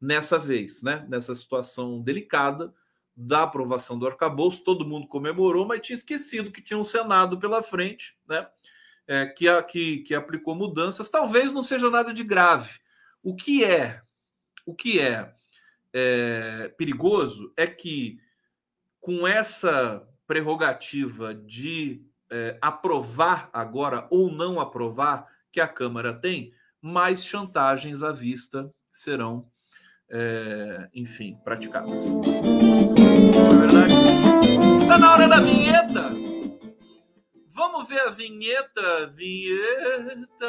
nessa 0.00 0.38
vez, 0.38 0.82
né? 0.82 1.06
nessa 1.08 1.34
situação 1.34 2.02
delicada 2.02 2.74
da 3.16 3.44
aprovação 3.44 3.98
do 3.98 4.06
arcabouço. 4.06 4.62
Todo 4.62 4.86
mundo 4.86 5.06
comemorou, 5.06 5.66
mas 5.66 5.80
tinha 5.80 5.96
esquecido 5.96 6.52
que 6.52 6.60
tinha 6.60 6.78
um 6.78 6.84
Senado 6.84 7.38
pela 7.38 7.62
frente, 7.62 8.16
né? 8.28 8.46
É, 9.08 9.24
que, 9.24 9.46
que, 9.62 9.98
que 9.98 10.14
aplicou 10.14 10.54
mudanças. 10.54 11.08
Talvez 11.08 11.52
não 11.52 11.62
seja 11.62 11.88
nada 11.88 12.12
de 12.12 12.24
grave. 12.24 12.80
O 13.22 13.34
que 13.34 13.64
é, 13.64 14.02
o 14.66 14.74
que 14.74 15.00
é, 15.00 15.32
é 15.92 16.68
perigoso 16.76 17.52
é 17.56 17.66
que 17.66 18.20
com 19.00 19.26
essa 19.26 20.06
prerrogativa 20.26 21.32
de 21.32 22.04
é, 22.28 22.58
aprovar 22.60 23.48
agora 23.52 24.06
ou 24.10 24.30
não 24.30 24.58
aprovar 24.60 25.28
que 25.52 25.60
a 25.60 25.68
Câmara 25.68 26.12
tem, 26.12 26.52
mais 26.80 27.24
chantagens 27.24 28.02
à 28.02 28.12
vista 28.12 28.72
serão, 28.90 29.48
é, 30.08 30.88
enfim, 30.92 31.38
praticadas. 31.44 32.04
Está 34.80 34.98
na 34.98 35.12
hora 35.12 35.28
da 35.28 35.40
vinheta! 35.40 36.04
Vamos 37.54 37.88
ver 37.88 38.00
a 38.00 38.10
vinheta, 38.10 39.12
vinheta, 39.14 40.46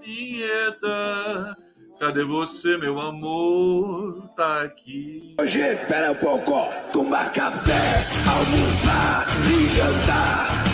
vinheta. 0.00 1.56
Cadê 2.00 2.24
você, 2.24 2.76
meu 2.76 3.00
amor? 3.00 4.28
Tá 4.36 4.62
aqui. 4.62 5.34
Hoje, 5.40 5.60
espera 5.60 6.12
um 6.12 6.16
pouco. 6.16 6.52
Tomar 6.92 7.32
café, 7.32 8.04
almoçar 8.26 9.26
e 9.50 9.68
jantar 9.68 10.66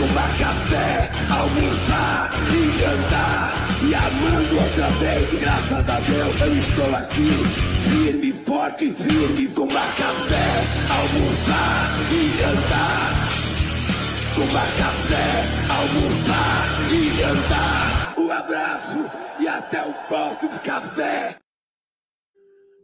tomar 0.00 0.38
café, 0.38 1.10
almoçar 1.30 2.30
e 2.54 2.70
jantar. 2.78 3.52
E 3.82 3.94
amando 3.94 4.58
outra 4.58 4.88
vez, 4.98 5.40
graças 5.40 5.88
a 5.88 6.00
Deus 6.00 6.40
eu 6.40 6.56
estou 6.56 6.94
aqui. 6.94 7.79
Firme, 7.90 8.32
forte, 8.32 8.92
firme, 8.92 9.52
tomar 9.52 9.96
café, 9.96 10.46
almoçar 10.88 11.90
e 12.12 12.28
jantar. 12.38 13.28
Tomar 14.36 14.68
café, 14.78 15.28
almoçar 15.68 16.92
e 16.92 17.10
jantar. 17.10 18.14
Um 18.16 18.30
abraço 18.30 18.98
e 19.40 19.48
até 19.48 19.84
o 19.84 19.92
próximo 20.06 20.56
café. 20.60 21.36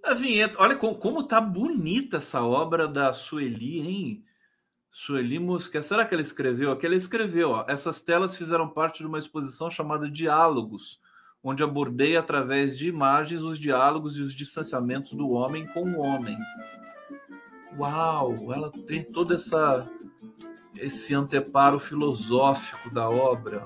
A 0.04 0.12
vinheta, 0.12 0.60
olha 0.60 0.74
como, 0.74 0.96
como 0.96 1.22
tá 1.22 1.40
bonita 1.40 2.16
essa 2.16 2.42
obra 2.42 2.88
da 2.88 3.12
Sueli, 3.12 3.80
hein? 3.80 4.24
Sueli 4.90 5.38
Mosquet, 5.38 5.84
será 5.84 6.04
que 6.04 6.14
ela 6.14 6.22
escreveu? 6.22 6.72
Aqui 6.72 6.84
ela 6.84 6.96
escreveu, 6.96 7.50
ó, 7.50 7.64
essas 7.68 8.02
telas 8.02 8.36
fizeram 8.36 8.68
parte 8.68 8.98
de 8.98 9.06
uma 9.06 9.20
exposição 9.20 9.70
chamada 9.70 10.10
Diálogos, 10.10 10.98
onde 11.42 11.62
abordei 11.62 12.16
através 12.16 12.76
de 12.76 12.88
imagens 12.88 13.42
os 13.42 13.58
diálogos 13.58 14.18
e 14.18 14.22
os 14.22 14.34
distanciamentos 14.34 15.12
do 15.12 15.30
homem 15.30 15.66
com 15.66 15.82
o 15.82 16.00
homem. 16.00 16.36
Uau, 17.78 18.34
ela 18.52 18.70
tem 18.86 19.04
toda 19.04 19.34
essa 19.34 19.88
esse 20.78 21.14
anteparo 21.14 21.78
filosófico 21.78 22.92
da 22.92 23.08
obra. 23.08 23.62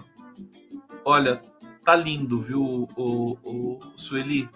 Olha, 1.04 1.42
tá 1.84 1.96
lindo, 1.96 2.40
viu, 2.40 2.62
o, 2.62 2.88
o, 2.96 3.38
o 3.44 3.80
Sueli? 3.96 4.48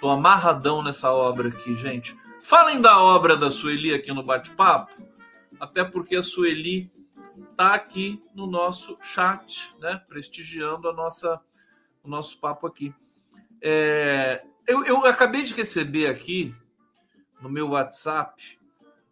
Tô 0.00 0.10
amarradão 0.10 0.82
nessa 0.82 1.10
obra 1.10 1.48
aqui, 1.48 1.74
gente. 1.76 2.14
Falem 2.42 2.80
da 2.80 3.00
obra 3.00 3.36
da 3.36 3.50
Sueli 3.50 3.94
aqui 3.94 4.12
no 4.12 4.22
bate-papo 4.22 4.92
até 5.62 5.84
porque 5.84 6.16
a 6.16 6.24
Sueli 6.24 6.90
está 7.52 7.74
aqui 7.74 8.20
no 8.34 8.48
nosso 8.48 8.96
chat, 9.00 9.72
né, 9.78 10.02
prestigiando 10.08 10.88
a 10.88 10.92
nossa, 10.92 11.40
o 12.02 12.08
nosso 12.08 12.38
papo 12.38 12.66
aqui. 12.66 12.94
É, 13.60 14.42
eu, 14.66 14.84
eu 14.84 15.04
acabei 15.06 15.42
de 15.42 15.54
receber 15.54 16.06
aqui 16.08 16.54
no 17.40 17.48
meu 17.48 17.70
WhatsApp 17.70 18.58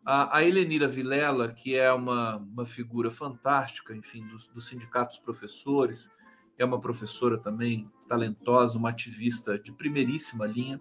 a, 0.04 0.38
a 0.38 0.44
Helenira 0.44 0.88
Vilela, 0.88 1.52
que 1.52 1.76
é 1.76 1.92
uma, 1.92 2.36
uma 2.36 2.66
figura 2.66 3.10
fantástica, 3.10 3.94
enfim, 3.94 4.26
dos, 4.26 4.46
do 4.48 4.60
Sindicato 4.60 5.10
dos 5.10 5.18
Professores, 5.18 6.10
é 6.58 6.64
uma 6.64 6.80
professora 6.80 7.38
também 7.38 7.90
talentosa, 8.08 8.76
uma 8.76 8.90
ativista 8.90 9.58
de 9.58 9.72
primeiríssima 9.72 10.46
linha. 10.46 10.80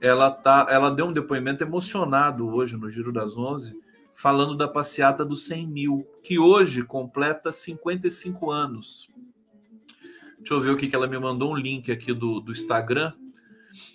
Ela, 0.00 0.30
tá, 0.30 0.66
ela 0.70 0.90
deu 0.90 1.06
um 1.06 1.12
depoimento 1.12 1.64
emocionado 1.64 2.48
hoje 2.48 2.76
no 2.76 2.90
Giro 2.90 3.12
das 3.12 3.36
Onze, 3.36 3.76
falando 4.16 4.56
da 4.56 4.68
passeata 4.68 5.24
dos 5.24 5.46
100 5.46 5.66
mil, 5.66 6.06
que 6.22 6.38
hoje 6.38 6.84
completa 6.84 7.50
55 7.50 8.50
anos. 8.50 9.08
Deixa 10.44 10.52
eu 10.52 10.60
ver 10.60 10.72
o 10.72 10.76
que, 10.76 10.88
que 10.88 10.94
ela 10.94 11.06
me 11.06 11.18
mandou 11.18 11.52
um 11.52 11.56
link 11.56 11.90
aqui 11.90 12.12
do, 12.12 12.38
do 12.38 12.52
Instagram. 12.52 13.14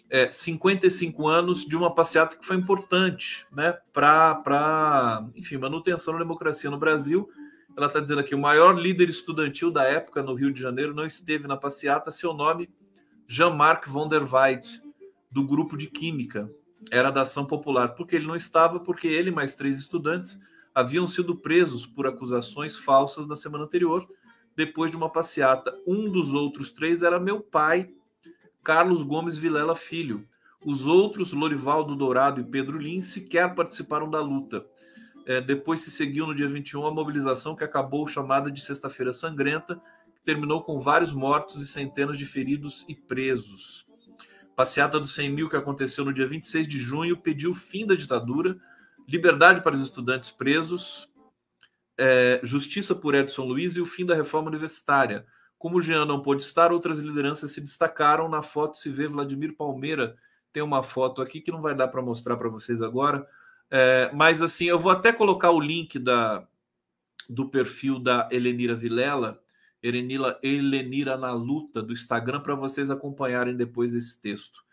É, 0.09 0.31
55 0.31 1.27
anos 1.27 1.63
de 1.63 1.77
uma 1.77 1.93
passeata 1.93 2.35
que 2.35 2.43
foi 2.43 2.55
importante 2.55 3.45
né, 3.55 3.77
para, 3.93 5.23
enfim, 5.35 5.57
manutenção 5.57 6.13
da 6.13 6.19
democracia 6.21 6.71
no 6.71 6.77
Brasil. 6.79 7.29
Ela 7.77 7.85
está 7.85 7.99
dizendo 7.99 8.21
aqui: 8.21 8.33
o 8.33 8.39
maior 8.39 8.75
líder 8.79 9.09
estudantil 9.09 9.69
da 9.69 9.83
época 9.83 10.23
no 10.23 10.33
Rio 10.33 10.51
de 10.51 10.59
Janeiro 10.59 10.95
não 10.95 11.05
esteve 11.05 11.47
na 11.47 11.55
passeata, 11.55 12.09
seu 12.09 12.33
nome, 12.33 12.67
Jean-Marc 13.27 13.87
von 13.87 14.07
der 14.07 14.23
Weid, 14.23 14.81
do 15.29 15.43
grupo 15.43 15.77
de 15.77 15.85
Química. 15.85 16.49
Era 16.89 17.11
da 17.11 17.21
ação 17.21 17.45
popular, 17.45 17.89
porque 17.89 18.15
ele 18.15 18.25
não 18.25 18.35
estava, 18.35 18.79
porque 18.79 19.07
ele 19.07 19.29
e 19.29 19.33
mais 19.33 19.53
três 19.53 19.77
estudantes 19.77 20.39
haviam 20.73 21.05
sido 21.05 21.35
presos 21.35 21.85
por 21.85 22.07
acusações 22.07 22.75
falsas 22.75 23.27
na 23.27 23.35
semana 23.35 23.65
anterior, 23.65 24.07
depois 24.59 24.91
de 24.91 24.97
uma 24.97 25.09
passeata. 25.09 25.73
Um 25.87 26.11
dos 26.11 26.33
outros 26.33 26.69
três 26.69 27.01
era 27.01 27.17
meu 27.17 27.39
pai, 27.39 27.89
Carlos 28.61 29.01
Gomes 29.03 29.37
Vilela 29.37 29.73
Filho. 29.73 30.27
Os 30.65 30.85
outros, 30.85 31.31
Lorivaldo 31.31 31.95
Dourado 31.95 32.41
e 32.41 32.43
Pedro 32.43 32.77
Lins, 32.77 33.05
sequer 33.05 33.55
participaram 33.55 34.09
da 34.09 34.19
luta. 34.19 34.65
É, 35.25 35.39
depois 35.39 35.79
se 35.79 35.89
seguiu 35.89 36.27
no 36.27 36.35
dia 36.35 36.49
21 36.49 36.85
a 36.85 36.91
mobilização 36.91 37.55
que 37.55 37.63
acabou 37.63 38.05
chamada 38.05 38.51
de 38.51 38.59
Sexta-feira 38.59 39.13
Sangrenta, 39.13 39.81
que 40.13 40.25
terminou 40.25 40.61
com 40.61 40.77
vários 40.77 41.13
mortos 41.13 41.61
e 41.61 41.65
centenas 41.65 42.17
de 42.17 42.25
feridos 42.25 42.85
e 42.89 42.93
presos. 42.93 43.85
Passeata 44.57 44.99
dos 44.99 45.15
100 45.15 45.29
mil 45.29 45.47
que 45.47 45.55
aconteceu 45.55 46.03
no 46.03 46.13
dia 46.13 46.27
26 46.27 46.67
de 46.67 46.79
junho 46.79 47.15
pediu 47.15 47.53
fim 47.53 47.87
da 47.87 47.95
ditadura, 47.95 48.57
liberdade 49.07 49.61
para 49.61 49.75
os 49.75 49.81
estudantes 49.81 50.31
presos, 50.31 51.08
é, 51.99 52.39
justiça 52.41 52.95
por 52.95 53.13
Edson 53.13 53.43
Luiz 53.43 53.75
e 53.75 53.81
o 53.81 53.85
fim 53.85 54.05
da 54.05 54.15
reforma 54.15 54.47
universitária. 54.47 55.25
Como 55.57 55.81
Jean 55.81 56.05
não 56.05 56.21
pôde 56.21 56.41
estar, 56.41 56.71
outras 56.71 56.99
lideranças 56.99 57.51
se 57.51 57.59
destacaram. 57.59 58.29
Na 58.29 58.41
foto 58.41 58.77
se 58.77 58.89
vê 58.89 59.07
Vladimir 59.07 59.55
Palmeira. 59.57 60.15
Tem 60.53 60.63
uma 60.63 60.81
foto 60.81 61.21
aqui 61.21 61.41
que 61.41 61.51
não 61.51 61.61
vai 61.61 61.75
dar 61.75 61.89
para 61.89 62.01
mostrar 62.01 62.37
para 62.37 62.47
vocês 62.47 62.81
agora. 62.81 63.27
É, 63.69 64.09
mas 64.13 64.41
assim, 64.41 64.65
eu 64.65 64.79
vou 64.79 64.91
até 64.91 65.11
colocar 65.11 65.51
o 65.51 65.59
link 65.59 65.99
da, 65.99 66.47
do 67.29 67.49
perfil 67.49 67.99
da 67.99 68.29
Helenira 68.31 68.73
Vilela, 68.73 69.39
Erenila 69.83 70.39
Helenira 70.41 71.17
na 71.17 71.31
luta 71.31 71.83
do 71.83 71.93
Instagram 71.93 72.41
para 72.41 72.55
vocês 72.55 72.89
acompanharem 72.89 73.55
depois 73.55 73.93
esse 73.93 74.19
texto, 74.19 74.63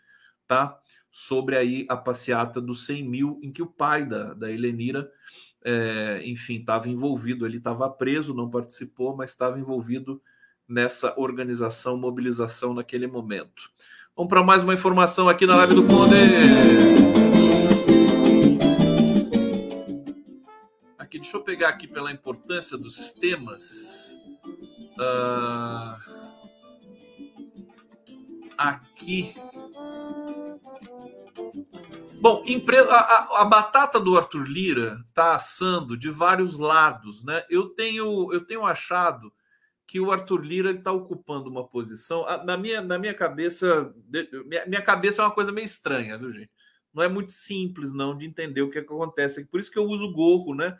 tá? 0.47 0.79
Sobre 1.11 1.57
aí 1.57 1.85
a 1.89 1.95
passeata 1.95 2.59
dos 2.59 2.85
100 2.85 3.03
mil, 3.03 3.39
em 3.43 3.51
que 3.51 3.61
o 3.61 3.67
pai 3.67 4.05
da, 4.05 4.33
da 4.33 4.51
Helenira, 4.51 5.11
é, 5.69 6.21
enfim, 6.23 6.59
estava 6.59 6.87
envolvido, 6.87 7.45
ele 7.45 7.57
estava 7.57 7.89
preso, 7.89 8.33
não 8.33 8.49
participou, 8.49 9.13
mas 9.17 9.31
estava 9.31 9.59
envolvido 9.59 10.21
nessa 10.65 11.13
organização, 11.19 11.97
mobilização 11.97 12.73
naquele 12.73 13.05
momento. 13.05 13.69
Vamos 14.15 14.29
para 14.29 14.41
mais 14.41 14.63
uma 14.63 14.73
informação 14.73 15.27
aqui 15.27 15.45
na 15.45 15.57
live 15.57 15.75
do 15.75 15.83
Conde. 15.83 16.15
Aqui, 20.97 21.19
deixa 21.19 21.35
eu 21.35 21.43
pegar 21.43 21.67
aqui 21.67 21.85
pela 21.85 22.13
importância 22.13 22.77
dos 22.77 23.11
temas. 23.11 24.15
Uh, 24.97 25.97
aqui. 28.57 29.33
Bom, 32.19 32.43
empresa, 32.47 32.91
a, 32.91 33.41
a, 33.41 33.45
batata 33.45 33.99
do 33.99 34.17
Arthur 34.17 34.43
Lira 34.47 35.03
está 35.07 35.35
assando 35.35 35.95
de 35.95 36.09
vários 36.09 36.57
lados, 36.57 37.23
né? 37.23 37.45
Eu 37.47 37.69
tenho, 37.69 38.33
eu 38.33 38.43
tenho 38.43 38.65
achado 38.65 39.31
que 39.85 39.99
o 39.99 40.11
Arthur 40.11 40.43
Lira 40.43 40.71
está 40.71 40.91
ocupando 40.91 41.49
uma 41.49 41.67
posição. 41.67 42.25
Na 42.43 42.57
minha, 42.57 42.81
na 42.81 42.97
minha 42.97 43.13
cabeça, 43.13 43.93
minha, 44.45 44.65
minha 44.65 44.81
cabeça 44.81 45.21
é 45.21 45.25
uma 45.25 45.31
coisa 45.33 45.51
meio 45.51 45.65
estranha, 45.65 46.17
viu, 46.17 46.33
gente? 46.33 46.49
Não 46.91 47.03
é 47.03 47.07
muito 47.07 47.31
simples, 47.31 47.93
não, 47.93 48.17
de 48.17 48.25
entender 48.25 48.63
o 48.63 48.69
que, 48.71 48.79
é 48.79 48.81
que 48.81 48.91
acontece. 48.91 49.45
Por 49.45 49.59
isso 49.59 49.71
que 49.71 49.77
eu 49.77 49.85
uso 49.85 50.11
gorro, 50.11 50.55
né? 50.55 50.77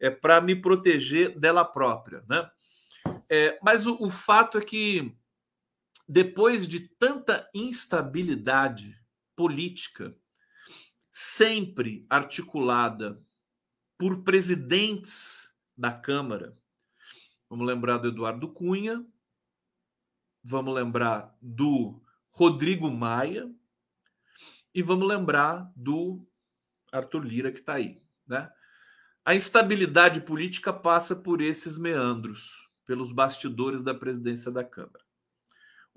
É 0.00 0.08
para 0.08 0.40
me 0.40 0.56
proteger 0.56 1.38
dela 1.38 1.64
própria, 1.64 2.24
né? 2.28 2.50
É, 3.28 3.58
mas 3.62 3.86
o, 3.86 3.96
o 4.00 4.08
fato 4.08 4.56
é 4.56 4.62
que 4.62 5.14
depois 6.08 6.66
de 6.66 6.80
tanta 6.80 7.46
instabilidade 7.54 8.96
política, 9.36 10.16
sempre 11.20 12.06
articulada 12.08 13.22
por 13.96 14.22
presidentes 14.22 15.52
da 15.76 15.92
Câmara, 15.92 16.56
Vamos 17.48 17.66
lembrar 17.66 17.96
do 17.96 18.08
Eduardo 18.08 18.48
Cunha, 18.48 19.04
vamos 20.44 20.74
lembrar 20.74 21.34
do 21.40 22.02
Rodrigo 22.30 22.90
Maia 22.90 23.50
e 24.74 24.82
vamos 24.82 25.08
lembrar 25.08 25.72
do 25.74 26.28
Arthur 26.92 27.24
Lira 27.24 27.50
que 27.50 27.60
está 27.60 27.74
aí, 27.74 28.02
né? 28.26 28.52
A 29.24 29.34
instabilidade 29.34 30.20
política 30.20 30.72
passa 30.72 31.16
por 31.16 31.40
esses 31.40 31.78
meandros, 31.78 32.68
pelos 32.84 33.12
bastidores 33.12 33.82
da 33.82 33.94
presidência 33.94 34.50
da 34.50 34.64
Câmara. 34.64 35.04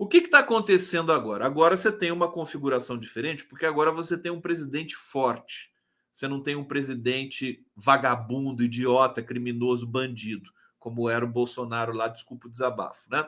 O 0.02 0.08
que 0.08 0.16
está 0.16 0.40
acontecendo 0.40 1.12
agora? 1.12 1.46
Agora 1.46 1.76
você 1.76 1.92
tem 1.92 2.10
uma 2.10 2.28
configuração 2.28 2.98
diferente, 2.98 3.44
porque 3.44 3.64
agora 3.64 3.92
você 3.92 4.18
tem 4.18 4.32
um 4.32 4.40
presidente 4.40 4.96
forte. 4.96 5.70
Você 6.12 6.26
não 6.26 6.42
tem 6.42 6.56
um 6.56 6.64
presidente 6.64 7.64
vagabundo, 7.76 8.64
idiota, 8.64 9.22
criminoso, 9.22 9.86
bandido 9.86 10.50
como 10.76 11.08
era 11.08 11.24
o 11.24 11.28
Bolsonaro 11.28 11.92
lá, 11.92 12.08
desculpa 12.08 12.48
o 12.48 12.50
desabafo, 12.50 13.08
né? 13.08 13.24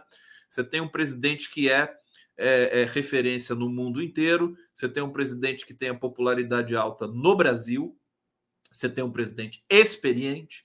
Você 0.48 0.64
tem 0.64 0.80
um 0.80 0.88
presidente 0.88 1.48
que 1.48 1.70
é, 1.70 1.94
é, 2.36 2.80
é, 2.80 2.84
referência 2.84 3.54
no 3.54 3.68
mundo 3.68 4.02
inteiro, 4.02 4.56
você 4.72 4.88
tem 4.88 5.00
um 5.00 5.12
presidente 5.12 5.64
que 5.64 5.74
tem 5.74 5.90
a 5.90 5.94
popularidade 5.94 6.74
alta 6.74 7.06
no 7.06 7.36
Brasil, 7.36 7.96
você 8.72 8.88
tem 8.88 9.04
um 9.04 9.12
presidente 9.12 9.64
experiente, 9.70 10.64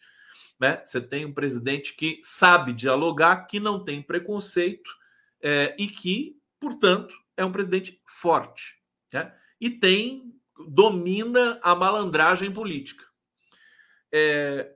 né? 0.59 0.81
Você 0.83 0.99
tem 0.99 1.23
um 1.23 1.33
presidente 1.35 1.95
que 1.95 2.19
sabe 2.23 2.73
dialogar, 2.73 3.45
que 3.45 3.59
não 3.59 3.85
tem 3.85 4.01
preconceito 4.01 4.97
é, 5.41 5.75
e 5.77 5.87
que, 5.87 6.37
portanto, 6.59 7.15
é 7.35 7.45
um 7.45 7.51
presidente 7.51 8.01
forte, 8.05 8.75
né? 9.13 9.33
E 9.59 9.69
tem 9.69 10.33
domina 10.67 11.59
a 11.63 11.73
malandragem 11.73 12.51
política. 12.51 13.05
É, 14.11 14.75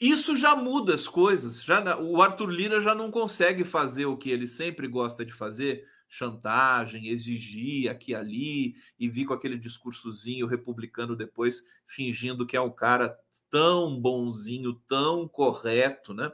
isso 0.00 0.36
já 0.36 0.54
muda 0.54 0.94
as 0.94 1.08
coisas. 1.08 1.62
Já 1.62 1.98
o 1.98 2.22
Arthur 2.22 2.50
Lira 2.50 2.80
já 2.80 2.94
não 2.94 3.10
consegue 3.10 3.64
fazer 3.64 4.06
o 4.06 4.16
que 4.16 4.30
ele 4.30 4.46
sempre 4.46 4.86
gosta 4.86 5.24
de 5.24 5.32
fazer, 5.32 5.84
chantagem, 6.08 7.08
exigir 7.08 7.90
aqui 7.90 8.14
ali 8.14 8.74
e 8.98 9.08
vir 9.08 9.26
com 9.26 9.34
aquele 9.34 9.58
discursozinho 9.58 10.46
republicano 10.46 11.14
depois 11.14 11.62
fingindo 11.86 12.46
que 12.46 12.56
é 12.56 12.60
um 12.60 12.70
cara 12.70 13.16
tão 13.50 14.00
bonzinho, 14.00 14.74
tão 14.88 15.28
correto, 15.28 16.14
né? 16.14 16.30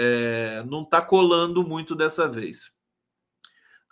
É, 0.00 0.62
não 0.64 0.82
está 0.82 1.02
colando 1.02 1.66
muito 1.66 1.96
dessa 1.96 2.28
vez. 2.28 2.72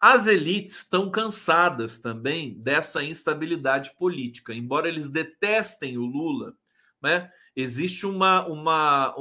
As 0.00 0.28
elites 0.28 0.76
estão 0.78 1.10
cansadas 1.10 1.98
também 1.98 2.54
dessa 2.60 3.02
instabilidade 3.02 3.92
política, 3.96 4.54
embora 4.54 4.88
eles 4.88 5.10
detestem 5.10 5.98
o 5.98 6.04
Lula, 6.06 6.54
né? 7.02 7.28
existe 7.56 8.06
uma, 8.06 8.46
uma, 8.46 9.14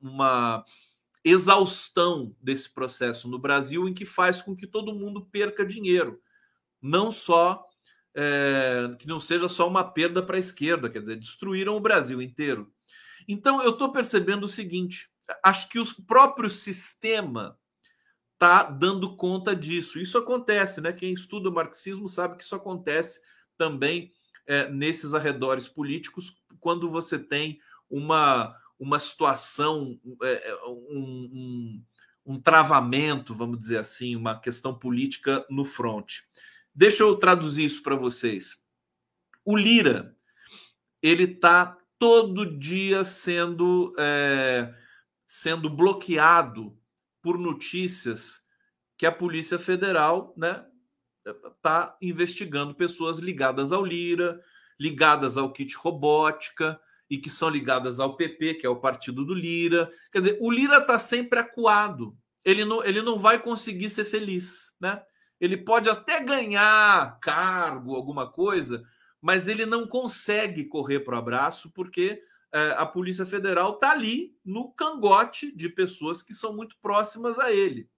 uma 0.00 0.64
exaustão 1.22 2.34
desse 2.40 2.72
processo 2.72 3.28
no 3.28 3.38
Brasil 3.38 3.86
em 3.86 3.94
que 3.94 4.06
faz 4.06 4.40
com 4.40 4.56
que 4.56 4.66
todo 4.66 4.94
mundo 4.94 5.26
perca 5.26 5.64
dinheiro, 5.64 6.20
não 6.80 7.10
só 7.10 7.64
é, 8.14 8.96
que 8.98 9.06
não 9.06 9.20
seja 9.20 9.48
só 9.48 9.68
uma 9.68 9.84
perda 9.84 10.22
para 10.22 10.36
a 10.36 10.40
esquerda, 10.40 10.90
quer 10.90 11.00
dizer, 11.00 11.16
destruíram 11.16 11.76
o 11.76 11.80
Brasil 11.80 12.20
inteiro. 12.20 12.72
Então 13.28 13.62
eu 13.62 13.70
estou 13.70 13.92
percebendo 13.92 14.44
o 14.44 14.48
seguinte: 14.48 15.11
acho 15.42 15.68
que 15.68 15.78
o 15.78 16.02
próprio 16.06 16.50
sistema 16.50 17.58
está 18.34 18.64
dando 18.64 19.16
conta 19.16 19.54
disso. 19.54 19.98
Isso 19.98 20.18
acontece, 20.18 20.80
né? 20.80 20.92
Quem 20.92 21.12
estuda 21.12 21.48
o 21.48 21.52
marxismo 21.52 22.08
sabe 22.08 22.36
que 22.36 22.42
isso 22.42 22.54
acontece 22.54 23.20
também 23.56 24.12
é, 24.46 24.68
nesses 24.68 25.14
arredores 25.14 25.68
políticos, 25.68 26.36
quando 26.58 26.90
você 26.90 27.18
tem 27.18 27.60
uma, 27.88 28.56
uma 28.78 28.98
situação, 28.98 30.00
é, 30.22 30.50
é, 30.50 30.64
um, 30.66 31.30
um, 31.32 31.84
um 32.26 32.40
travamento, 32.40 33.34
vamos 33.34 33.58
dizer 33.58 33.78
assim, 33.78 34.16
uma 34.16 34.38
questão 34.38 34.76
política 34.76 35.46
no 35.48 35.64
front. 35.64 36.14
Deixa 36.74 37.02
eu 37.02 37.16
traduzir 37.16 37.64
isso 37.64 37.82
para 37.82 37.94
vocês. 37.94 38.60
O 39.44 39.56
Lira, 39.56 40.16
ele 41.02 41.24
está 41.24 41.78
todo 41.98 42.58
dia 42.58 43.04
sendo, 43.04 43.94
é, 43.98 44.72
sendo 45.34 45.70
bloqueado 45.70 46.78
por 47.22 47.38
notícias 47.38 48.42
que 48.98 49.06
a 49.06 49.10
Polícia 49.10 49.58
Federal 49.58 50.34
né, 50.36 50.62
está 51.24 51.96
investigando 52.02 52.74
pessoas 52.74 53.18
ligadas 53.18 53.72
ao 53.72 53.82
Lira, 53.82 54.38
ligadas 54.78 55.38
ao 55.38 55.50
kit 55.50 55.74
robótica, 55.74 56.78
e 57.08 57.16
que 57.16 57.30
são 57.30 57.48
ligadas 57.48 57.98
ao 57.98 58.14
PP, 58.14 58.56
que 58.56 58.66
é 58.66 58.68
o 58.68 58.80
partido 58.80 59.24
do 59.24 59.32
Lira. 59.32 59.90
Quer 60.12 60.20
dizer, 60.20 60.38
o 60.38 60.50
Lira 60.50 60.76
está 60.76 60.98
sempre 60.98 61.38
acuado. 61.38 62.14
Ele 62.44 62.62
não, 62.62 62.84
ele 62.84 63.00
não 63.00 63.18
vai 63.18 63.38
conseguir 63.38 63.88
ser 63.88 64.04
feliz, 64.04 64.74
né? 64.78 65.02
Ele 65.40 65.56
pode 65.56 65.88
até 65.88 66.22
ganhar 66.22 67.18
cargo, 67.20 67.96
alguma 67.96 68.30
coisa, 68.30 68.84
mas 69.18 69.48
ele 69.48 69.64
não 69.64 69.86
consegue 69.86 70.66
correr 70.66 71.00
para 71.00 71.16
o 71.16 71.18
abraço 71.18 71.70
porque 71.70 72.22
a 72.76 72.84
Polícia 72.84 73.24
Federal 73.24 73.74
está 73.74 73.92
ali 73.92 74.36
no 74.44 74.72
cangote 74.72 75.54
de 75.56 75.68
pessoas 75.68 76.22
que 76.22 76.34
são 76.34 76.54
muito 76.54 76.76
próximas 76.82 77.38
a 77.38 77.50
ele. 77.50 77.88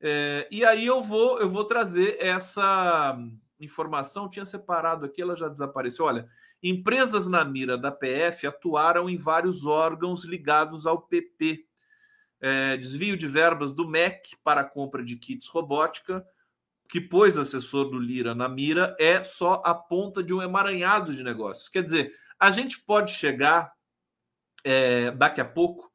É, 0.00 0.48
e 0.50 0.64
aí 0.64 0.86
eu 0.86 1.02
vou 1.02 1.38
eu 1.38 1.48
vou 1.48 1.64
trazer 1.64 2.16
essa 2.20 3.16
informação, 3.60 4.28
tinha 4.28 4.44
separado 4.44 5.06
aqui, 5.06 5.22
ela 5.22 5.36
já 5.36 5.48
desapareceu. 5.48 6.04
Olha, 6.04 6.28
Empresas 6.66 7.26
na 7.26 7.44
mira 7.44 7.76
da 7.76 7.92
PF 7.92 8.46
atuaram 8.46 9.06
em 9.10 9.18
vários 9.18 9.66
órgãos 9.66 10.24
ligados 10.24 10.86
ao 10.86 11.02
PP. 11.02 11.66
É, 12.40 12.78
desvio 12.78 13.18
de 13.18 13.28
verbas 13.28 13.70
do 13.70 13.86
MEC 13.86 14.34
para 14.42 14.62
a 14.62 14.64
compra 14.64 15.04
de 15.04 15.16
kits 15.16 15.46
robótica, 15.46 16.26
que 16.88 17.02
pôs 17.02 17.36
assessor 17.36 17.90
do 17.90 17.98
Lira 17.98 18.34
na 18.34 18.48
mira, 18.48 18.96
é 18.98 19.22
só 19.22 19.62
a 19.62 19.74
ponta 19.74 20.22
de 20.22 20.32
um 20.32 20.40
emaranhado 20.40 21.12
de 21.12 21.22
negócios. 21.22 21.68
Quer 21.68 21.82
dizer, 21.82 22.14
a 22.44 22.50
gente 22.50 22.78
pode 22.80 23.12
chegar 23.12 23.72
é, 24.62 25.10
daqui 25.10 25.40
a 25.40 25.44
pouco, 25.44 25.90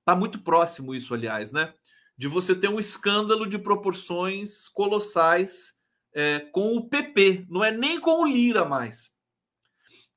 está 0.00 0.14
muito 0.16 0.40
próximo 0.40 0.94
isso, 0.94 1.14
aliás, 1.14 1.52
né? 1.52 1.72
De 2.16 2.26
você 2.26 2.54
ter 2.54 2.68
um 2.68 2.80
escândalo 2.80 3.46
de 3.46 3.58
proporções 3.58 4.68
colossais 4.68 5.74
é, 6.12 6.40
com 6.40 6.76
o 6.76 6.88
PP, 6.88 7.46
não 7.48 7.62
é 7.62 7.70
nem 7.70 8.00
com 8.00 8.22
o 8.22 8.26
Lira 8.26 8.64
mais 8.64 9.14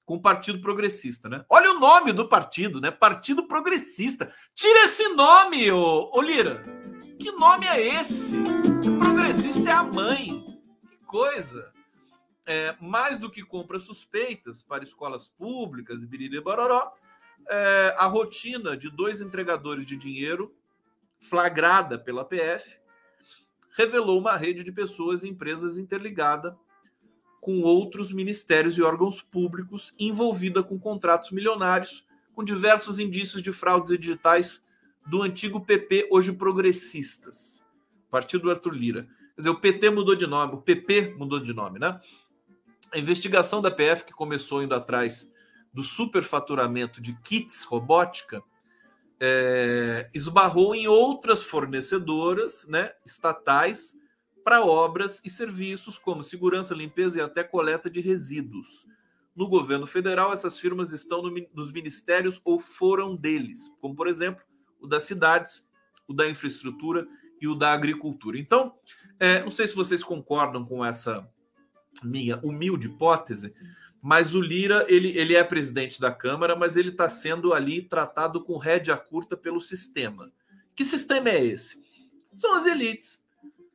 com 0.04 0.16
o 0.16 0.22
Partido 0.22 0.62
Progressista, 0.62 1.28
né? 1.28 1.44
Olha 1.50 1.72
o 1.72 1.80
nome 1.82 2.14
do 2.14 2.30
partido, 2.30 2.80
né? 2.80 2.90
Partido 2.90 3.46
Progressista. 3.46 4.32
Tira 4.56 4.86
esse 4.86 5.06
nome, 5.10 5.70
ô, 5.70 6.10
ô 6.14 6.22
Lira. 6.22 6.62
Que 7.20 7.30
nome 7.34 7.68
é 7.68 8.00
esse? 8.00 8.38
O 8.38 8.98
progressista 9.00 9.70
é 9.70 9.74
a 9.74 9.84
mãe. 9.84 10.46
Que 10.90 11.06
coisa. 11.06 11.74
É, 12.50 12.76
mais 12.80 13.20
do 13.20 13.30
que 13.30 13.44
compras 13.44 13.84
suspeitas 13.84 14.64
para 14.64 14.84
escolas 14.84 15.28
públicas, 15.28 16.04
biriri 16.06 16.40
bororó, 16.40 16.94
é, 17.50 17.94
a 17.98 18.06
rotina 18.06 18.76
de 18.78 18.90
dois 18.90 19.20
entregadores 19.20 19.86
de 19.86 19.98
dinheiro 19.98 20.56
flagrada 21.20 22.00
pela 22.00 22.24
PF, 22.24 22.80
revelou 23.76 24.20
uma 24.20 24.36
rede 24.36 24.64
de 24.64 24.72
pessoas 24.72 25.24
e 25.24 25.28
empresas 25.28 25.78
interligada 25.78 26.58
com 27.40 27.62
outros 27.62 28.12
ministérios 28.12 28.78
e 28.78 28.82
órgãos 28.82 29.22
públicos 29.22 29.94
envolvida 30.00 30.64
com 30.64 30.80
contratos 30.80 31.32
milionários, 31.32 32.06
com 32.34 32.44
diversos 32.44 33.00
indícios 33.00 33.42
de 33.42 33.52
fraudes 33.52 33.98
digitais 33.98 34.66
do 35.06 35.22
antigo 35.22 35.62
PP, 35.62 36.10
hoje 36.12 36.34
progressistas, 36.34 37.64
partido 38.10 38.44
do 38.44 38.52
Arthur 38.52 38.74
Lira. 38.74 39.04
Quer 39.36 39.42
dizer, 39.42 39.50
o 39.50 39.60
PT 39.60 39.90
mudou 39.92 40.16
de 40.16 40.28
nome, 40.28 40.56
o 40.56 40.62
PP 40.62 41.16
mudou 41.18 41.40
de 41.40 41.54
nome, 41.54 41.80
né? 41.80 42.00
A 42.92 42.98
investigação 42.98 43.62
da 43.62 43.70
PF, 43.70 44.06
que 44.06 44.14
começou 44.14 44.64
indo 44.64 44.74
atrás 44.74 45.30
do 45.74 45.84
superfaturamento 45.84 47.02
de 47.02 47.14
kits 47.22 47.64
robótica, 47.64 48.42
é, 49.20 50.10
esbarrou 50.14 50.74
em 50.74 50.88
outras 50.88 51.44
fornecedoras 51.44 52.66
né, 52.68 52.92
estatais 53.06 53.96
para 54.44 54.64
obras 54.64 55.22
e 55.26 55.30
serviços 55.30 55.98
como 55.98 56.24
segurança, 56.24 56.74
limpeza 56.74 57.20
e 57.20 57.22
até 57.22 57.44
coleta 57.44 57.90
de 57.90 58.00
resíduos. 58.00 58.86
No 59.36 59.48
governo 59.48 59.86
federal, 59.86 60.32
essas 60.32 60.58
firmas 60.58 60.94
estão 60.94 61.22
no, 61.22 61.32
nos 61.54 61.72
ministérios 61.72 62.40
ou 62.46 62.60
foram 62.60 63.16
deles, 63.16 63.70
como, 63.82 63.96
por 63.96 64.08
exemplo, 64.08 64.44
o 64.80 64.88
das 64.88 65.04
cidades, 65.04 65.68
o 66.08 66.14
da 66.14 66.30
infraestrutura 66.30 67.08
e 67.42 67.48
o 67.48 67.56
da 67.56 67.74
agricultura. 67.74 68.40
Então, 68.40 68.74
é, 69.20 69.44
não 69.44 69.52
sei 69.52 69.68
se 69.68 69.76
vocês 69.76 70.04
concordam 70.04 70.66
com 70.66 70.84
essa 70.84 71.30
minha 72.04 72.38
humilde 72.38 72.88
hipótese, 72.88 73.54
mas 74.02 74.36
o 74.36 74.42
Lira 74.42 74.86
ele, 74.88 75.18
ele 75.18 75.36
é 75.36 75.44
presidente 75.44 76.00
da 76.00 76.12
Câmara, 76.12 76.56
mas 76.56 76.78
ele 76.78 76.90
está 76.90 77.10
sendo 77.10 77.54
ali 77.54 77.82
tratado 77.82 78.44
com 78.44 78.58
rédea 78.58 78.96
curta 78.96 79.36
pelo 79.36 79.62
sistema. 79.62 80.32
Que 80.76 80.86
sistema 80.86 81.30
é 81.30 81.44
esse? 81.44 81.84
São 82.36 82.56
as 82.56 82.66
elites, 82.66 83.24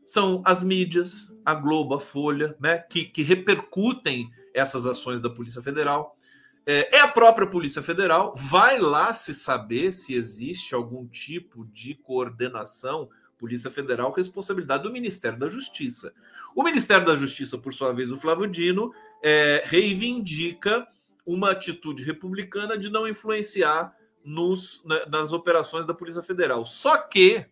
são 0.04 0.42
as 0.44 0.62
mídias, 0.62 1.32
a 1.44 1.54
Globo, 1.54 1.94
a 1.94 2.00
Folha, 2.00 2.56
né, 2.60 2.78
que, 2.78 3.04
que 3.04 3.22
repercutem 3.22 4.30
essas 4.54 4.86
ações 4.86 5.20
da 5.20 5.30
Polícia 5.30 5.62
Federal. 5.62 6.16
É, 6.64 6.96
é, 6.96 7.00
a 7.00 7.08
própria 7.08 7.46
Polícia 7.46 7.82
Federal, 7.82 8.34
vai 8.36 8.78
lá 8.78 9.12
se 9.12 9.34
saber 9.34 9.92
se 9.92 10.14
existe 10.14 10.74
algum 10.74 11.06
tipo 11.08 11.64
de 11.66 11.94
coordenação. 11.94 13.08
Polícia 13.42 13.72
Federal, 13.72 14.12
responsabilidade 14.12 14.84
do 14.84 14.92
Ministério 14.92 15.36
da 15.36 15.48
Justiça. 15.48 16.14
O 16.54 16.62
Ministério 16.62 17.04
da 17.04 17.16
Justiça, 17.16 17.58
por 17.58 17.74
sua 17.74 17.92
vez, 17.92 18.12
o 18.12 18.16
Flávio 18.16 18.46
Dino, 18.46 18.94
é, 19.20 19.64
reivindica 19.66 20.86
uma 21.26 21.50
atitude 21.50 22.04
republicana 22.04 22.78
de 22.78 22.88
não 22.88 23.08
influenciar 23.08 23.92
nos, 24.24 24.80
nas 25.08 25.32
operações 25.32 25.88
da 25.88 25.92
Polícia 25.92 26.22
Federal. 26.22 26.64
Só 26.64 26.96
que, 26.96 27.44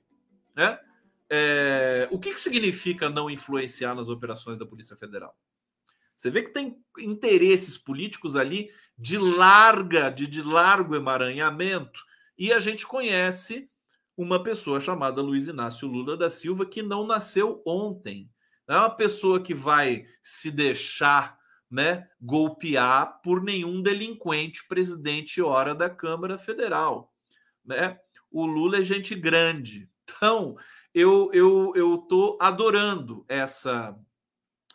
né, 0.55 0.79
é, 1.29 2.07
o 2.13 2.21
que, 2.21 2.35
que 2.35 2.41
significa 2.41 3.11
não 3.11 3.29
influenciar 3.29 3.93
nas 3.93 4.09
operações 4.09 4.59
da 4.59 4.65
Polícia 4.65 4.95
Federal? 4.95 5.37
Você 6.15 6.31
vê 6.31 6.43
que 6.43 6.53
tem 6.53 6.79
interesses 6.99 7.77
políticos 7.77 8.37
ali 8.37 8.71
de 8.97 9.19
larga, 9.19 10.09
de, 10.09 10.29
de 10.29 10.41
largo 10.41 10.95
emaranhamento, 10.95 12.01
e 12.39 12.53
a 12.53 12.61
gente 12.61 12.87
conhece 12.87 13.69
uma 14.23 14.43
pessoa 14.43 14.83
chamada 14.83 15.23
Luiz 15.23 15.49
Inácio 15.49 15.89
Lula 15.89 16.15
da 16.15 16.29
Silva 16.29 16.67
que 16.67 16.83
não 16.83 17.07
nasceu 17.07 17.63
ontem 17.65 18.31
não 18.69 18.77
é 18.77 18.79
uma 18.81 18.91
pessoa 18.91 19.41
que 19.41 19.55
vai 19.55 20.07
se 20.23 20.51
deixar 20.51 21.39
né, 21.71 22.07
golpear 22.21 23.21
por 23.23 23.43
nenhum 23.43 23.83
delinquente 23.83 24.69
presidente 24.69 25.41
hora 25.41 25.75
da 25.75 25.89
Câmara 25.89 26.37
Federal. 26.37 27.13
Né? 27.65 27.99
O 28.31 28.45
Lula 28.45 28.79
é 28.79 28.85
gente 28.85 29.15
grande. 29.15 29.89
Então, 30.05 30.57
eu 30.95 31.31
eu 31.33 31.73
eu 31.75 31.97
tô 31.97 32.37
adorando 32.41 33.25
essa 33.27 33.99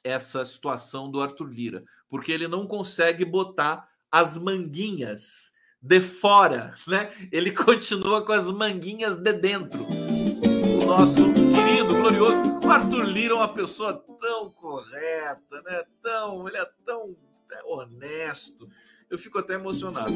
essa 0.04 0.44
situação 0.44 1.12
do 1.12 1.22
Arthur 1.22 1.50
Lira, 1.50 1.84
porque 2.10 2.32
ele 2.32 2.48
não 2.48 2.66
consegue 2.66 3.24
botar 3.24 3.88
as 4.12 4.38
manguinhas 4.38 5.52
de 5.86 6.02
fora, 6.02 6.74
né? 6.88 7.12
Ele 7.32 7.52
continua 7.54 8.26
com 8.26 8.34
as 8.34 8.52
manguinhas 8.52 9.18
de 9.18 9.34
dentro. 9.34 9.80
O 9.84 10.86
nosso 10.86 11.32
querido, 11.34 11.94
glorioso 11.96 12.34
Arthur 12.68 13.06
Lira 13.06 13.36
uma 13.36 13.48
pessoa 13.48 13.94
tão 13.94 14.50
correta, 14.50 15.62
né? 15.64 15.84
Tão, 16.02 16.48
ele 16.48 16.58
é 16.58 16.68
tão 16.84 17.16
é 17.52 17.64
honesto. 17.64 18.68
Eu 19.08 19.20
fico 19.20 19.38
até 19.38 19.54
emocionado. 19.54 20.12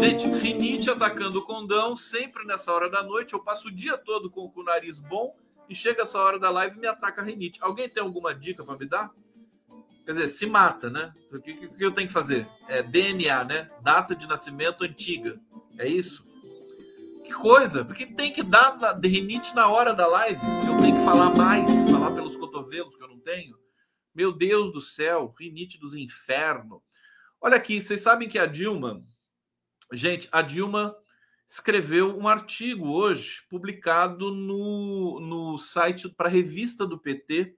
Gente, 0.00 0.26
rinite 0.26 0.90
atacando 0.90 1.38
o 1.40 1.44
condão, 1.44 1.94
sempre 1.94 2.46
nessa 2.46 2.72
hora 2.72 2.88
da 2.88 3.02
noite. 3.02 3.34
Eu 3.34 3.40
passo 3.40 3.68
o 3.68 3.70
dia 3.70 3.98
todo 3.98 4.30
com 4.30 4.50
o 4.54 4.62
nariz 4.62 4.98
bom 4.98 5.36
e 5.68 5.74
chega 5.74 6.02
essa 6.02 6.18
hora 6.18 6.38
da 6.38 6.48
live 6.48 6.76
e 6.76 6.80
me 6.80 6.86
ataca 6.86 7.20
a 7.20 7.24
rinite. 7.24 7.58
Alguém 7.62 7.88
tem 7.88 8.02
alguma 8.02 8.34
dica 8.34 8.64
para 8.64 8.78
me 8.78 8.86
dar? 8.86 9.10
Quer 10.04 10.12
dizer, 10.12 10.28
se 10.28 10.46
mata, 10.46 10.90
né? 10.90 11.14
O 11.32 11.40
que, 11.40 11.54
que, 11.54 11.68
que 11.68 11.84
eu 11.84 11.90
tenho 11.90 12.06
que 12.06 12.12
fazer? 12.12 12.46
É 12.68 12.82
DNA, 12.82 13.44
né? 13.44 13.70
Data 13.82 14.14
de 14.14 14.26
nascimento 14.26 14.84
antiga. 14.84 15.40
É 15.78 15.88
isso? 15.88 16.24
Que 17.24 17.32
coisa, 17.32 17.84
porque 17.84 18.04
tem 18.04 18.30
que 18.30 18.42
dar 18.42 18.76
rinite 19.02 19.54
na 19.54 19.66
hora 19.66 19.94
da 19.94 20.06
live. 20.06 20.38
Eu 20.66 20.78
tenho 20.80 20.98
que 20.98 21.04
falar 21.04 21.34
mais, 21.34 21.70
falar 21.90 22.14
pelos 22.14 22.36
cotovelos 22.36 22.94
que 22.94 23.02
eu 23.02 23.08
não 23.08 23.18
tenho. 23.18 23.56
Meu 24.14 24.30
Deus 24.30 24.70
do 24.72 24.80
céu, 24.80 25.34
rinite 25.38 25.80
dos 25.80 25.94
infernos. 25.94 26.82
Olha 27.40 27.56
aqui, 27.56 27.80
vocês 27.80 28.02
sabem 28.02 28.28
que 28.28 28.38
a 28.38 28.44
Dilma, 28.44 29.02
gente, 29.90 30.28
a 30.30 30.42
Dilma 30.42 30.94
escreveu 31.48 32.16
um 32.16 32.28
artigo 32.28 32.88
hoje 32.88 33.42
publicado 33.48 34.30
no, 34.30 35.18
no 35.20 35.58
site 35.58 36.10
para 36.10 36.28
a 36.28 36.32
revista 36.32 36.86
do 36.86 36.98
PT 36.98 37.56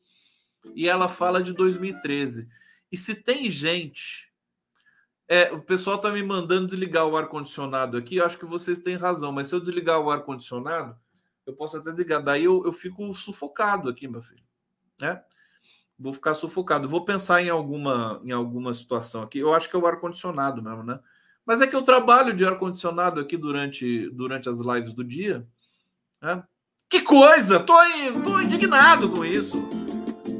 e 0.74 0.88
ela 0.88 1.08
fala 1.08 1.42
de 1.42 1.52
2013. 1.52 2.48
E 2.90 2.96
se 2.96 3.14
tem 3.14 3.50
gente 3.50 4.26
é, 5.28 5.52
o 5.52 5.60
pessoal 5.60 5.98
tá 5.98 6.10
me 6.10 6.22
mandando 6.22 6.68
desligar 6.68 7.06
o 7.06 7.16
ar-condicionado 7.16 7.96
aqui. 7.96 8.16
Eu 8.16 8.24
acho 8.24 8.38
que 8.38 8.44
vocês 8.44 8.78
têm 8.78 8.96
razão, 8.96 9.32
mas 9.32 9.48
se 9.48 9.54
eu 9.54 9.60
desligar 9.60 10.00
o 10.00 10.10
ar-condicionado, 10.10 10.96
eu 11.44 11.52
posso 11.52 11.78
até 11.78 11.90
desligar. 11.90 12.22
Daí 12.22 12.44
eu, 12.44 12.64
eu 12.64 12.72
fico 12.72 13.12
sufocado 13.12 13.88
aqui, 13.88 14.06
meu 14.06 14.22
filho. 14.22 14.42
Né? 15.00 15.20
Vou 15.98 16.12
ficar 16.12 16.34
sufocado. 16.34 16.88
Vou 16.88 17.04
pensar 17.04 17.42
em 17.42 17.48
alguma, 17.48 18.20
em 18.24 18.30
alguma 18.30 18.72
situação 18.72 19.22
aqui. 19.22 19.38
Eu 19.38 19.52
acho 19.52 19.68
que 19.68 19.74
é 19.74 19.78
o 19.78 19.86
ar-condicionado 19.86 20.62
mesmo, 20.62 20.84
né? 20.84 21.00
Mas 21.44 21.60
é 21.60 21.66
que 21.66 21.76
eu 21.76 21.82
trabalho 21.82 22.34
de 22.34 22.44
ar-condicionado 22.44 23.20
aqui 23.20 23.36
durante, 23.36 24.10
durante 24.10 24.48
as 24.48 24.58
lives 24.58 24.92
do 24.92 25.04
dia. 25.04 25.46
Né? 26.20 26.42
Que 26.88 27.02
coisa! 27.02 27.60
Tô, 27.60 27.74
tô 28.24 28.40
indignado 28.40 29.10
com 29.10 29.24
isso. 29.24 29.85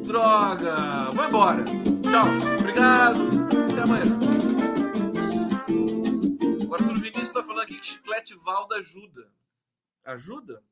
Droga! 0.07 1.11
Vou 1.13 1.25
embora. 1.25 1.65
Tchau. 1.65 2.59
Obrigado. 2.61 3.21
Até 3.73 3.83
amanhã. 3.83 4.27
está 7.39 7.43
falando 7.43 7.63
aqui 7.63 7.79
que 7.79 7.87
chiclete 7.87 8.35
Valda 8.43 8.77
ajuda. 8.77 9.29
Ajuda? 10.05 10.63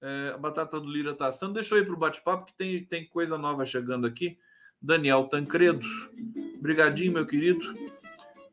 É, 0.00 0.32
a 0.34 0.38
batata 0.38 0.80
do 0.80 0.88
Lira 0.88 1.14
tá 1.14 1.26
assando. 1.26 1.54
Deixa 1.54 1.74
eu 1.74 1.80
ir 1.80 1.84
para 1.84 1.94
o 1.94 1.98
bate-papo, 1.98 2.46
que 2.46 2.54
tem, 2.54 2.84
tem 2.84 3.06
coisa 3.06 3.36
nova 3.36 3.66
chegando 3.66 4.06
aqui. 4.06 4.38
Daniel 4.80 5.24
Tancredo. 5.24 5.86
Brigadinho, 6.60 7.12
meu 7.12 7.26
querido. 7.26 7.74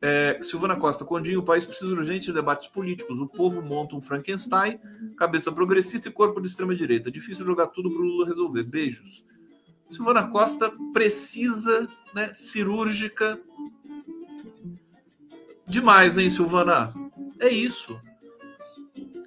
É, 0.02 0.40
Silvana 0.42 0.78
Costa, 0.78 1.04
Condinho, 1.04 1.40
o 1.40 1.44
país 1.44 1.64
precisa 1.64 1.94
urgente 1.94 2.26
de 2.26 2.32
debates 2.32 2.68
políticos. 2.68 3.18
O 3.18 3.26
povo 3.26 3.62
monta 3.62 3.96
um 3.96 4.02
Frankenstein, 4.02 4.78
cabeça 5.16 5.50
progressista 5.50 6.08
e 6.08 6.12
corpo 6.12 6.40
de 6.40 6.48
extrema-direita. 6.48 7.10
Difícil 7.10 7.46
jogar 7.46 7.68
tudo 7.68 7.90
para 7.90 8.02
o 8.02 8.04
Lula 8.04 8.26
resolver. 8.26 8.64
Beijos. 8.64 9.24
Silvana 9.88 10.28
Costa 10.28 10.72
precisa, 10.92 11.88
né, 12.14 12.32
cirúrgica. 12.34 13.40
Demais, 15.66 16.18
hein, 16.18 16.30
Silvana? 16.30 16.92
É 17.38 17.48
isso. 17.48 18.00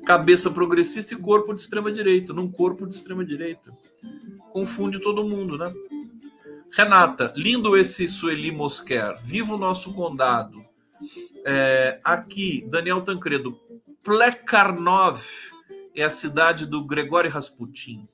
Cabeça 0.05 0.49
progressista 0.49 1.13
e 1.13 1.17
corpo 1.17 1.53
de 1.53 1.61
extrema 1.61 1.91
direita, 1.91 2.33
num 2.33 2.51
corpo 2.51 2.87
de 2.87 2.95
extrema 2.95 3.23
direita. 3.23 3.71
Confunde 4.51 4.99
todo 4.99 5.27
mundo, 5.27 5.57
né? 5.57 5.71
Renata, 6.71 7.33
lindo 7.35 7.75
esse 7.77 8.07
Sueli 8.07 8.51
Mosquer. 8.51 9.19
Viva 9.23 9.55
o 9.55 9.57
nosso 9.57 9.93
condado. 9.93 10.65
É, 11.45 11.99
aqui, 12.03 12.65
Daniel 12.69 13.01
Tancredo. 13.01 13.59
Plekarnov 14.03 15.21
é 15.95 16.03
a 16.03 16.09
cidade 16.09 16.65
do 16.65 16.83
Gregório 16.83 17.29
Rasputin. 17.29 18.07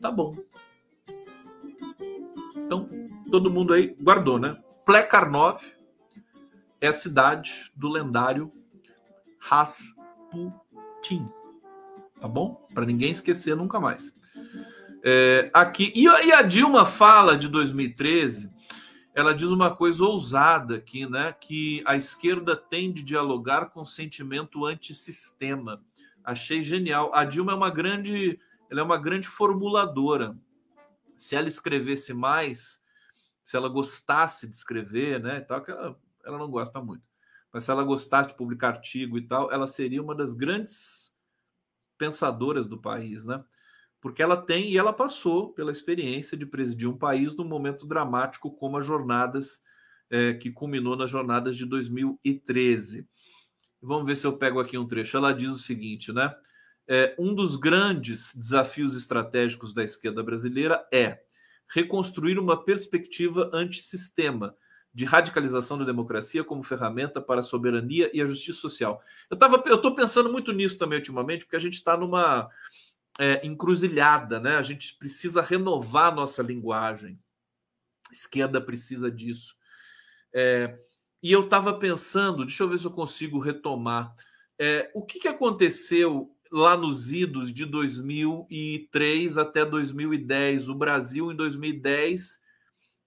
Tá 0.00 0.10
bom. 0.10 0.34
Então, 2.68 2.86
todo 3.30 3.50
mundo 3.50 3.72
aí 3.72 3.96
guardou, 3.98 4.38
né? 4.38 4.54
Plekarnov 4.84 5.62
é 6.82 6.88
a 6.88 6.92
cidade 6.92 7.72
do 7.74 7.88
lendário 7.88 8.50
Rasputin. 9.38 11.26
Tá 12.20 12.28
bom? 12.28 12.66
Para 12.74 12.84
ninguém 12.84 13.10
esquecer 13.10 13.56
nunca 13.56 13.80
mais. 13.80 14.14
É, 15.02 15.48
aqui 15.54 15.90
e, 15.94 16.04
e, 16.04 16.30
a 16.30 16.42
Dilma 16.42 16.84
fala 16.84 17.38
de 17.38 17.48
2013. 17.48 18.50
ela 19.14 19.34
diz 19.34 19.48
uma 19.48 19.74
coisa 19.74 20.04
ousada 20.04 20.76
aqui, 20.76 21.08
né? 21.08 21.34
Que 21.40 21.82
a 21.86 21.96
esquerda 21.96 22.54
tem 22.54 22.92
de 22.92 23.02
dialogar 23.02 23.70
com 23.70 23.82
sentimento 23.82 24.66
antissistema. 24.66 25.80
Achei 26.22 26.62
genial. 26.62 27.14
A 27.14 27.24
Dilma 27.24 27.52
é 27.52 27.54
uma 27.54 27.70
grande, 27.70 28.38
ela 28.70 28.80
é 28.80 28.84
uma 28.84 28.98
grande 28.98 29.26
formuladora. 29.26 30.36
Se 31.18 31.36
ela 31.36 31.48
escrevesse 31.48 32.14
mais, 32.14 32.82
se 33.42 33.56
ela 33.56 33.68
gostasse 33.68 34.46
de 34.46 34.54
escrever, 34.54 35.20
né? 35.20 35.40
Tal, 35.40 35.62
que 35.62 35.70
ela, 35.70 36.00
ela 36.24 36.38
não 36.38 36.50
gosta 36.50 36.80
muito. 36.80 37.06
Mas 37.52 37.64
se 37.64 37.70
ela 37.70 37.84
gostasse 37.84 38.30
de 38.30 38.36
publicar 38.36 38.68
artigo 38.68 39.18
e 39.18 39.26
tal, 39.26 39.52
ela 39.52 39.66
seria 39.66 40.02
uma 40.02 40.14
das 40.14 40.34
grandes 40.34 41.12
pensadoras 41.98 42.66
do 42.66 42.80
país, 42.80 43.24
né? 43.24 43.44
porque 44.00 44.22
ela 44.22 44.36
tem 44.36 44.70
e 44.70 44.78
ela 44.78 44.92
passou 44.92 45.52
pela 45.52 45.72
experiência 45.72 46.36
de 46.36 46.46
presidir 46.46 46.88
um 46.88 46.96
país 46.96 47.36
num 47.36 47.44
momento 47.44 47.86
dramático 47.86 48.50
como 48.50 48.76
as 48.76 48.86
jornadas 48.86 49.62
é, 50.08 50.34
que 50.34 50.50
culminou 50.50 50.96
nas 50.96 51.10
jornadas 51.10 51.56
de 51.56 51.66
2013. 51.66 53.06
Vamos 53.80 54.06
ver 54.06 54.16
se 54.16 54.26
eu 54.26 54.36
pego 54.36 54.60
aqui 54.60 54.78
um 54.78 54.86
trecho. 54.86 55.16
Ela 55.16 55.32
diz 55.32 55.50
o 55.50 55.58
seguinte, 55.58 56.12
né? 56.12 56.34
É, 56.88 57.14
um 57.18 57.34
dos 57.34 57.54
grandes 57.56 58.34
desafios 58.34 58.96
estratégicos 58.96 59.74
da 59.74 59.84
esquerda 59.84 60.22
brasileira 60.22 60.88
é 60.90 61.20
reconstruir 61.68 62.38
uma 62.38 62.64
perspectiva 62.64 63.50
antissistema 63.52 64.56
de 64.92 65.04
radicalização 65.04 65.78
da 65.78 65.84
democracia 65.84 66.42
como 66.42 66.62
ferramenta 66.62 67.20
para 67.20 67.40
a 67.40 67.42
soberania 67.42 68.10
e 68.14 68.22
a 68.22 68.26
justiça 68.26 68.58
social. 68.58 69.02
Eu 69.30 69.38
eu 69.66 69.76
estou 69.76 69.94
pensando 69.94 70.32
muito 70.32 70.50
nisso 70.50 70.78
também 70.78 70.98
ultimamente, 70.98 71.44
porque 71.44 71.56
a 71.56 71.60
gente 71.60 71.74
está 71.74 71.96
numa 71.96 72.48
é, 73.18 73.46
encruzilhada, 73.46 74.40
né? 74.40 74.56
A 74.56 74.62
gente 74.62 74.96
precisa 74.96 75.42
renovar 75.42 76.14
nossa 76.14 76.42
linguagem. 76.42 77.18
A 78.10 78.12
esquerda 78.14 78.60
precisa 78.60 79.10
disso. 79.10 79.56
É, 80.32 80.78
e 81.22 81.32
eu 81.32 81.44
estava 81.44 81.74
pensando, 81.74 82.44
deixa 82.44 82.62
eu 82.62 82.68
ver 82.68 82.78
se 82.78 82.86
eu 82.86 82.90
consigo 82.90 83.38
retomar. 83.38 84.14
É, 84.58 84.90
o 84.94 85.04
que, 85.04 85.20
que 85.20 85.28
aconteceu 85.28 86.34
lá 86.50 86.76
nos 86.76 87.12
idos 87.12 87.52
de 87.52 87.64
2003 87.64 89.38
até 89.38 89.64
2010? 89.64 90.68
O 90.68 90.74
Brasil, 90.74 91.32
em 91.32 91.36
2010, 91.36 92.40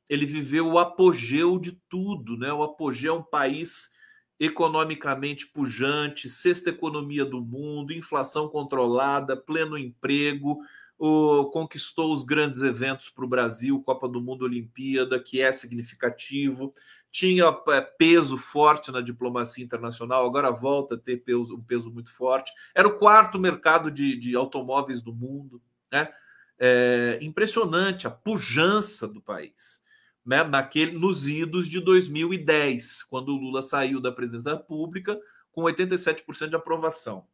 ele 0.09 0.25
viveu 0.25 0.67
o 0.67 0.79
apogeu 0.79 1.57
de 1.57 1.79
tudo, 1.89 2.37
né? 2.37 2.51
O 2.51 2.63
apogeu 2.63 3.15
é 3.15 3.17
um 3.17 3.23
país 3.23 3.89
economicamente 4.39 5.47
pujante, 5.47 6.27
sexta 6.27 6.71
economia 6.71 7.23
do 7.23 7.39
mundo, 7.39 7.93
inflação 7.93 8.49
controlada, 8.49 9.37
pleno 9.37 9.77
emprego, 9.77 10.59
o, 10.97 11.45
conquistou 11.45 12.11
os 12.11 12.23
grandes 12.23 12.61
eventos 12.61 13.09
para 13.09 13.23
o 13.23 13.27
Brasil, 13.27 13.81
Copa 13.83 14.07
do 14.07 14.19
Mundo, 14.19 14.43
Olimpíada, 14.43 15.19
que 15.19 15.41
é 15.41 15.51
significativo, 15.51 16.73
tinha 17.11 17.45
é, 17.69 17.81
peso 17.81 18.37
forte 18.37 18.91
na 18.91 19.01
diplomacia 19.01 19.63
internacional, 19.63 20.25
agora 20.25 20.49
volta 20.49 20.95
a 20.95 20.97
ter 20.97 21.17
peso, 21.17 21.55
um 21.55 21.61
peso 21.61 21.91
muito 21.91 22.11
forte. 22.13 22.51
Era 22.73 22.87
o 22.87 22.97
quarto 22.97 23.37
mercado 23.37 23.91
de, 23.91 24.15
de 24.17 24.35
automóveis 24.35 25.01
do 25.01 25.13
mundo, 25.13 25.61
né? 25.91 26.09
É 26.63 27.17
impressionante 27.21 28.05
a 28.05 28.11
pujança 28.11 29.07
do 29.07 29.19
país 29.19 29.81
né, 30.25 30.43
naquele, 30.43 30.97
nos 30.97 31.27
idos 31.27 31.67
de 31.67 31.79
2010, 31.79 33.03
quando 33.03 33.29
o 33.29 33.37
Lula 33.37 33.61
saiu 33.61 33.99
da 33.99 34.11
presidência 34.11 34.51
da 34.51 34.57
República 34.57 35.19
com 35.51 35.63
87% 35.63 36.49
de 36.49 36.55
aprovação. 36.55 37.25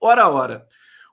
Ora, 0.00 0.28
ora, 0.28 0.66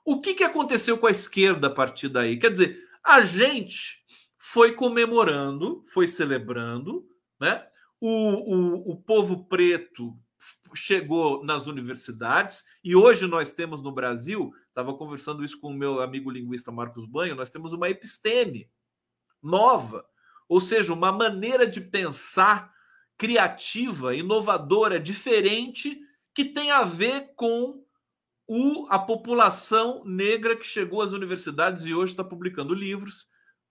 o 0.04 0.20
que, 0.20 0.34
que 0.34 0.44
aconteceu 0.44 0.98
com 0.98 1.06
a 1.06 1.10
esquerda 1.10 1.68
a 1.68 1.70
partir 1.70 2.08
daí? 2.08 2.38
Quer 2.38 2.50
dizer, 2.50 2.84
a 3.02 3.24
gente 3.24 4.04
foi 4.36 4.72
comemorando, 4.72 5.84
foi 5.88 6.06
celebrando, 6.06 7.08
né? 7.40 7.66
O, 8.00 8.08
o, 8.08 8.92
o 8.92 8.96
povo 8.96 9.44
preto 9.46 10.16
chegou 10.74 11.44
nas 11.44 11.66
universidades 11.66 12.62
e 12.84 12.94
hoje 12.94 13.26
nós 13.26 13.52
temos 13.52 13.82
no 13.82 13.92
Brasil, 13.92 14.52
estava 14.68 14.92
conversando 14.94 15.44
isso 15.44 15.58
com 15.58 15.68
o 15.68 15.76
meu 15.76 16.02
amigo 16.02 16.30
linguista 16.30 16.70
Marcos 16.70 17.06
Banho, 17.06 17.34
nós 17.34 17.50
temos 17.50 17.72
uma 17.72 17.88
episteme 17.88 18.70
nova 19.42 20.04
ou 20.48 20.60
seja, 20.60 20.92
uma 20.92 21.12
maneira 21.12 21.66
de 21.66 21.80
pensar 21.80 22.72
criativa, 23.18 24.14
inovadora, 24.14 25.00
diferente, 25.00 25.98
que 26.34 26.44
tem 26.44 26.70
a 26.70 26.82
ver 26.82 27.32
com 27.34 27.82
o, 28.46 28.86
a 28.88 28.98
população 28.98 30.04
negra 30.04 30.54
que 30.54 30.66
chegou 30.66 31.02
às 31.02 31.12
universidades 31.12 31.84
e 31.84 31.94
hoje 31.94 32.12
está 32.12 32.22
publicando 32.22 32.74
livros, 32.74 33.28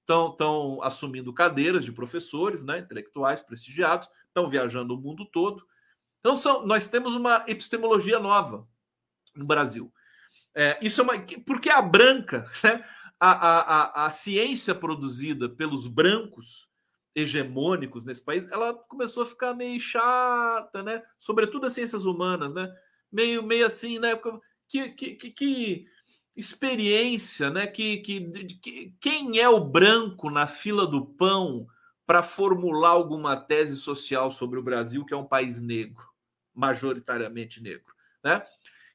estão 0.07 0.79
assumindo 0.81 1.33
cadeiras 1.33 1.83
de 1.83 1.91
professores, 1.91 2.63
né, 2.63 2.79
intelectuais 2.79 3.41
prestigiados, 3.41 4.09
estão 4.27 4.49
viajando 4.49 4.93
o 4.93 4.99
mundo 4.99 5.25
todo. 5.25 5.65
Então, 6.19 6.37
são, 6.37 6.65
nós 6.65 6.87
temos 6.87 7.15
uma 7.15 7.43
epistemologia 7.47 8.19
nova 8.19 8.67
no 9.35 9.45
Brasil. 9.45 9.91
É, 10.55 10.77
isso 10.81 11.01
é 11.01 11.03
uma. 11.03 11.13
Porque 11.45 11.69
a 11.69 11.81
branca, 11.81 12.49
né, 12.63 12.83
a, 13.19 13.31
a, 13.31 13.59
a, 13.59 14.05
a 14.05 14.09
ciência 14.09 14.73
produzida 14.73 15.49
pelos 15.49 15.87
brancos 15.87 16.69
hegemônicos 17.13 18.03
nesse 18.03 18.23
país, 18.23 18.47
ela 18.51 18.73
começou 18.73 19.23
a 19.23 19.25
ficar 19.25 19.53
meio 19.53 19.79
chata, 19.79 20.83
né? 20.83 21.01
Sobretudo 21.17 21.65
as 21.65 21.73
ciências 21.73 22.05
humanas, 22.05 22.53
né? 22.53 22.73
Meio, 23.11 23.41
meio 23.41 23.65
assim, 23.65 23.99
né? 23.99 24.19
Que, 24.67 24.89
que, 24.89 25.15
que, 25.15 25.31
que 25.31 25.87
experiência, 26.35 27.49
né? 27.49 27.65
Que, 27.65 27.97
que, 27.97 28.21
que, 28.61 28.93
quem 28.99 29.39
é 29.39 29.47
o 29.47 29.59
branco 29.59 30.29
na 30.29 30.45
fila 30.47 30.85
do 30.85 31.05
pão 31.05 31.67
para 32.05 32.21
formular 32.21 32.89
alguma 32.89 33.35
tese 33.35 33.77
social 33.77 34.29
sobre 34.29 34.59
o 34.59 34.63
Brasil, 34.63 35.05
que 35.05 35.13
é 35.13 35.17
um 35.17 35.25
país 35.25 35.61
negro, 35.61 36.07
majoritariamente 36.53 37.61
negro, 37.61 37.93
né? 38.23 38.45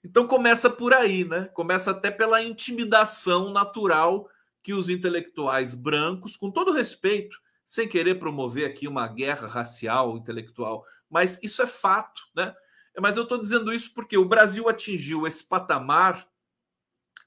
Então 0.03 0.27
começa 0.27 0.71
por 0.71 0.95
aí, 0.95 1.25
né? 1.25 1.47
Começa 1.53 1.91
até 1.91 2.11
pela 2.11 2.43
intimidação 2.43 3.51
natural 3.51 4.29
que 4.63 4.73
os 4.73 4.89
intelectuais 4.89 5.75
brancos, 5.75 6.37
com 6.37 6.51
todo 6.51 6.73
respeito, 6.73 7.39
sem 7.65 7.89
querer 7.89 8.17
promover 8.17 8.67
aqui 8.67 8.87
uma 8.87 9.07
guerra 9.09 9.47
racial, 9.47 10.17
intelectual, 10.17 10.85
mas 11.09 11.39
isso 11.43 11.63
é 11.63 11.67
fato, 11.67 12.23
né? 12.35 12.55
Mas 12.99 13.17
eu 13.17 13.23
estou 13.23 13.41
dizendo 13.41 13.73
isso 13.73 13.93
porque 13.95 14.17
o 14.17 14.25
Brasil 14.25 14.69
atingiu 14.69 15.27
esse 15.27 15.45
patamar 15.45 16.27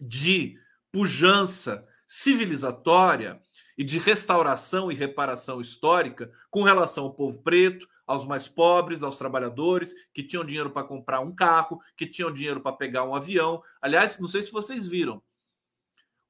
de 0.03 0.57
pujança 0.91 1.87
civilizatória 2.05 3.41
e 3.77 3.83
de 3.83 3.97
restauração 3.97 4.91
e 4.91 4.95
reparação 4.95 5.59
histórica 5.59 6.31
com 6.51 6.61
relação 6.63 7.05
ao 7.05 7.13
povo 7.13 7.41
preto, 7.41 7.87
aos 8.05 8.25
mais 8.25 8.47
pobres, 8.47 9.01
aos 9.01 9.17
trabalhadores 9.17 9.95
que 10.13 10.21
tinham 10.21 10.45
dinheiro 10.45 10.69
para 10.69 10.83
comprar 10.83 11.21
um 11.21 11.33
carro, 11.33 11.81
que 11.97 12.05
tinham 12.05 12.31
dinheiro 12.31 12.61
para 12.61 12.75
pegar 12.75 13.03
um 13.03 13.15
avião. 13.15 13.63
Aliás, 13.81 14.19
não 14.19 14.27
sei 14.27 14.41
se 14.41 14.51
vocês 14.51 14.87
viram, 14.87 15.21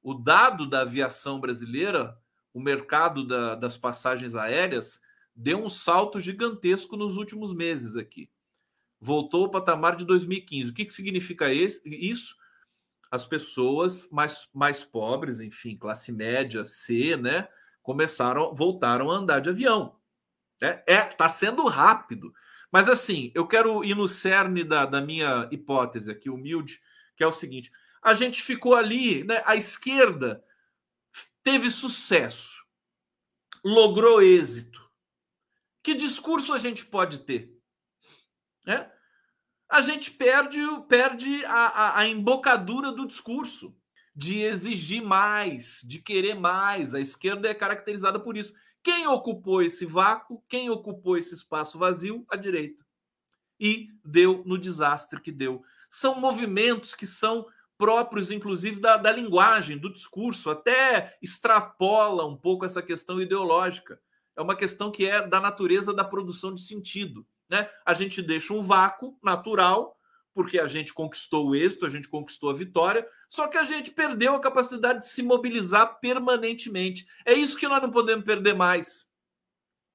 o 0.02 0.14
dado 0.14 0.68
da 0.68 0.82
aviação 0.82 1.40
brasileira, 1.40 2.16
o 2.52 2.60
mercado 2.60 3.26
da, 3.26 3.54
das 3.54 3.76
passagens 3.76 4.34
aéreas, 4.34 5.00
deu 5.34 5.62
um 5.62 5.68
salto 5.68 6.20
gigantesco 6.20 6.96
nos 6.96 7.16
últimos 7.16 7.52
meses 7.52 7.96
aqui. 7.96 8.30
Voltou 9.00 9.44
ao 9.44 9.50
patamar 9.50 9.96
de 9.96 10.04
2015. 10.04 10.70
O 10.70 10.74
que, 10.74 10.84
que 10.84 10.94
significa 10.94 11.52
esse, 11.52 11.82
isso? 11.88 12.36
As 13.14 13.28
pessoas 13.28 14.10
mais, 14.10 14.48
mais 14.52 14.82
pobres, 14.84 15.40
enfim, 15.40 15.76
classe 15.76 16.10
média 16.10 16.64
C, 16.64 17.16
né? 17.16 17.46
Começaram, 17.80 18.52
voltaram 18.52 19.08
a 19.08 19.14
andar 19.14 19.38
de 19.38 19.50
avião. 19.50 20.00
É, 20.60 20.82
é, 20.84 21.00
tá 21.02 21.28
sendo 21.28 21.64
rápido. 21.68 22.34
Mas 22.72 22.88
assim, 22.88 23.30
eu 23.32 23.46
quero 23.46 23.84
ir 23.84 23.94
no 23.94 24.08
cerne 24.08 24.64
da, 24.64 24.84
da 24.84 25.00
minha 25.00 25.48
hipótese 25.52 26.10
aqui, 26.10 26.28
humilde, 26.28 26.82
que 27.16 27.22
é 27.22 27.26
o 27.28 27.30
seguinte: 27.30 27.70
a 28.02 28.14
gente 28.14 28.42
ficou 28.42 28.74
ali, 28.74 29.22
né? 29.22 29.44
A 29.46 29.54
esquerda 29.54 30.44
teve 31.40 31.70
sucesso, 31.70 32.66
logrou 33.64 34.20
êxito. 34.20 34.82
Que 35.84 35.94
discurso 35.94 36.52
a 36.52 36.58
gente 36.58 36.84
pode 36.84 37.18
ter? 37.18 37.56
É? 38.66 38.90
A 39.74 39.80
gente 39.80 40.12
perde, 40.12 40.60
perde 40.88 41.44
a, 41.46 41.66
a, 41.66 41.98
a 41.98 42.06
embocadura 42.06 42.92
do 42.92 43.08
discurso, 43.08 43.74
de 44.14 44.40
exigir 44.40 45.02
mais, 45.02 45.80
de 45.82 45.98
querer 45.98 46.36
mais. 46.36 46.94
A 46.94 47.00
esquerda 47.00 47.48
é 47.48 47.54
caracterizada 47.54 48.20
por 48.20 48.36
isso. 48.36 48.54
Quem 48.84 49.08
ocupou 49.08 49.60
esse 49.60 49.84
vácuo, 49.84 50.40
quem 50.48 50.70
ocupou 50.70 51.18
esse 51.18 51.34
espaço 51.34 51.76
vazio? 51.76 52.24
A 52.30 52.36
direita. 52.36 52.86
E 53.58 53.88
deu 54.04 54.44
no 54.46 54.56
desastre 54.56 55.20
que 55.20 55.32
deu. 55.32 55.60
São 55.90 56.20
movimentos 56.20 56.94
que 56.94 57.04
são 57.04 57.44
próprios, 57.76 58.30
inclusive, 58.30 58.78
da, 58.78 58.96
da 58.96 59.10
linguagem, 59.10 59.76
do 59.76 59.92
discurso, 59.92 60.50
até 60.50 61.18
extrapola 61.20 62.24
um 62.24 62.36
pouco 62.36 62.64
essa 62.64 62.80
questão 62.80 63.20
ideológica. 63.20 64.00
É 64.36 64.40
uma 64.40 64.54
questão 64.54 64.92
que 64.92 65.04
é 65.04 65.26
da 65.26 65.40
natureza 65.40 65.92
da 65.92 66.04
produção 66.04 66.54
de 66.54 66.60
sentido. 66.60 67.26
Né? 67.48 67.68
A 67.84 67.94
gente 67.94 68.22
deixa 68.22 68.52
um 68.52 68.62
vácuo 68.62 69.18
natural, 69.22 69.98
porque 70.32 70.58
a 70.58 70.66
gente 70.66 70.92
conquistou 70.92 71.48
o 71.48 71.54
êxito, 71.54 71.86
a 71.86 71.90
gente 71.90 72.08
conquistou 72.08 72.50
a 72.50 72.54
vitória, 72.54 73.06
só 73.28 73.46
que 73.46 73.56
a 73.56 73.64
gente 73.64 73.90
perdeu 73.90 74.34
a 74.34 74.40
capacidade 74.40 75.00
de 75.00 75.08
se 75.08 75.22
mobilizar 75.22 76.00
permanentemente. 76.00 77.06
É 77.24 77.32
isso 77.32 77.56
que 77.56 77.68
nós 77.68 77.80
não 77.80 77.90
podemos 77.90 78.24
perder 78.24 78.54
mais. 78.54 79.08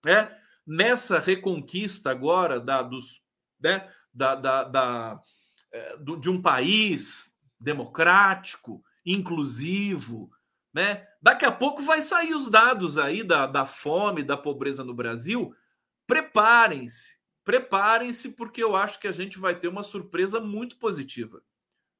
Né? 0.05 0.33
nessa 0.69 1.17
reconquista 1.17 2.11
agora 2.11 2.59
da, 2.59 2.83
dos, 2.83 3.23
né, 3.59 3.91
da, 4.13 4.35
da, 4.35 4.63
da 4.63 5.23
é, 5.71 5.97
do, 5.97 6.15
de 6.15 6.29
um 6.29 6.39
país 6.39 7.35
democrático, 7.59 8.83
inclusivo, 9.03 10.29
né? 10.71 11.07
Daqui 11.19 11.43
a 11.43 11.51
pouco 11.51 11.81
vai 11.81 12.03
sair 12.03 12.35
os 12.35 12.47
dados 12.49 12.99
aí 12.99 13.23
da, 13.23 13.47
da 13.47 13.65
fome, 13.65 14.21
da 14.21 14.37
pobreza 14.37 14.83
no 14.83 14.93
Brasil. 14.93 15.53
Preparem-se, 16.05 17.17
preparem-se, 17.49 18.33
porque 18.33 18.63
eu 18.63 18.75
acho 18.75 18.99
que 18.99 19.07
a 19.07 19.11
gente 19.11 19.39
vai 19.39 19.59
ter 19.59 19.67
uma 19.67 19.81
surpresa 19.81 20.39
muito 20.39 20.77
positiva. 20.77 21.41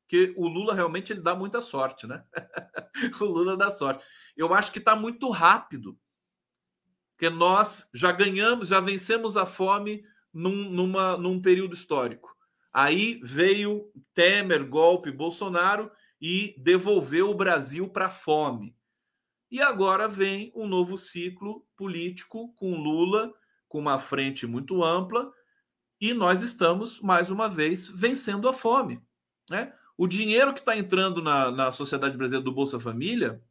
Que 0.08 0.32
o 0.38 0.48
Lula 0.48 0.76
realmente 0.76 1.12
ele 1.12 1.22
dá 1.22 1.34
muita 1.34 1.60
sorte, 1.60 2.06
né? 2.06 2.24
o 3.20 3.26
Lula 3.26 3.58
dá 3.58 3.72
sorte. 3.72 4.06
Eu 4.38 4.54
acho 4.54 4.72
que 4.72 4.78
está 4.78 4.96
muito 4.96 5.28
rápido. 5.32 5.98
Porque 7.16 7.32
nós 7.32 7.90
já 7.92 8.12
ganhamos, 8.12 8.68
já 8.68 8.80
vencemos 8.80 9.36
a 9.38 9.44
fome 9.44 10.04
num, 10.32 10.70
numa, 10.70 11.18
num 11.18 11.42
período 11.42 11.74
histórico. 11.74 12.38
Aí 12.72 13.20
veio 13.24 13.92
Temer, 14.14 14.64
golpe, 14.70 15.12
Bolsonaro 15.12 15.92
e 16.22 16.54
devolveu 16.60 17.32
o 17.32 17.36
Brasil 17.36 17.90
para 17.90 18.06
a 18.06 18.12
fome. 18.12 18.76
E 19.50 19.64
agora 19.64 20.08
vem 20.08 20.52
um 20.54 20.68
novo 20.68 20.96
ciclo 20.96 21.66
político 21.76 22.54
com 22.54 22.76
Lula, 22.76 23.34
com 23.68 23.80
uma 23.80 23.98
frente 23.98 24.46
muito 24.46 24.84
ampla, 24.84 25.34
e 26.00 26.14
nós 26.14 26.42
estamos, 26.42 27.00
mais 27.02 27.30
uma 27.30 27.50
vez, 27.50 27.88
vencendo 27.88 28.48
a 28.48 28.54
fome. 28.54 29.02
Né? 29.50 29.74
O 29.98 30.08
dinheiro 30.08 30.54
que 30.54 30.60
está 30.60 30.78
entrando 30.78 31.22
na, 31.22 31.52
na 31.52 31.72
sociedade 31.72 32.16
brasileira 32.16 32.44
do 32.44 32.54
Bolsa 32.54 32.80
Família 32.80 33.42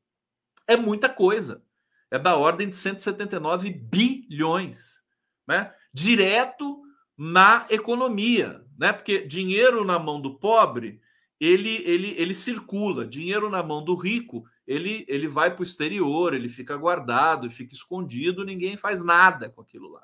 é 0.66 0.76
muita 0.76 1.09
coisa. 1.09 1.62
É 2.11 2.18
da 2.18 2.36
ordem 2.36 2.68
de 2.68 2.76
179 2.76 3.70
bilhões. 3.70 5.03
Né? 5.46 5.72
Direto 5.92 6.82
na 7.16 7.66
economia. 7.68 8.64
Né? 8.78 8.92
Porque 8.92 9.26
dinheiro 9.26 9.84
na 9.84 9.99
mão 9.99 10.20
do 10.20 10.38
pobre 10.38 11.01
ele, 11.40 11.82
ele, 11.84 12.14
ele 12.16 12.34
circula. 12.34 13.07
Dinheiro 13.07 13.49
na 13.51 13.62
mão 13.62 13.84
do 13.84 13.94
rico, 13.94 14.44
ele, 14.66 15.05
ele 15.09 15.28
vai 15.28 15.51
para 15.51 15.61
o 15.61 15.64
exterior, 15.64 16.34
ele 16.34 16.49
fica 16.49 16.76
guardado, 16.76 17.51
fica 17.51 17.74
escondido, 17.74 18.44
ninguém 18.44 18.76
faz 18.76 19.05
nada 19.05 19.49
com 19.49 19.61
aquilo 19.61 19.88
lá. 19.88 20.03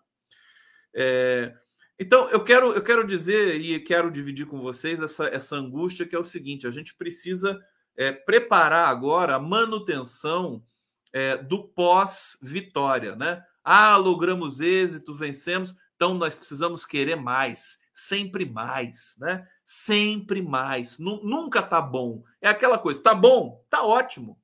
É, 0.94 1.54
então, 1.98 2.28
eu 2.30 2.42
quero, 2.42 2.72
eu 2.72 2.82
quero 2.82 3.06
dizer 3.06 3.56
e 3.60 3.78
quero 3.80 4.10
dividir 4.10 4.46
com 4.46 4.60
vocês 4.60 5.00
essa, 5.00 5.26
essa 5.26 5.56
angústia 5.56 6.06
que 6.06 6.16
é 6.16 6.18
o 6.18 6.24
seguinte: 6.24 6.66
a 6.66 6.70
gente 6.70 6.94
precisa 6.94 7.60
é, 7.96 8.12
preparar 8.12 8.88
agora 8.88 9.36
a 9.36 9.40
manutenção 9.40 10.64
é, 11.12 11.36
do 11.36 11.68
pós-vitória, 11.68 13.14
né? 13.14 13.42
Ah, 13.62 13.96
logramos 13.96 14.60
êxito, 14.60 15.14
vencemos, 15.14 15.74
então 15.94 16.14
nós 16.14 16.36
precisamos 16.36 16.84
querer 16.84 17.16
mais, 17.16 17.78
sempre 17.94 18.44
mais, 18.44 19.14
né? 19.18 19.46
sempre 19.64 20.42
mais. 20.42 20.98
Nunca 20.98 21.62
tá 21.62 21.80
bom. 21.80 22.22
É 22.40 22.48
aquela 22.48 22.78
coisa, 22.78 23.02
tá 23.02 23.14
bom, 23.14 23.64
tá 23.70 23.82
ótimo. 23.82 24.38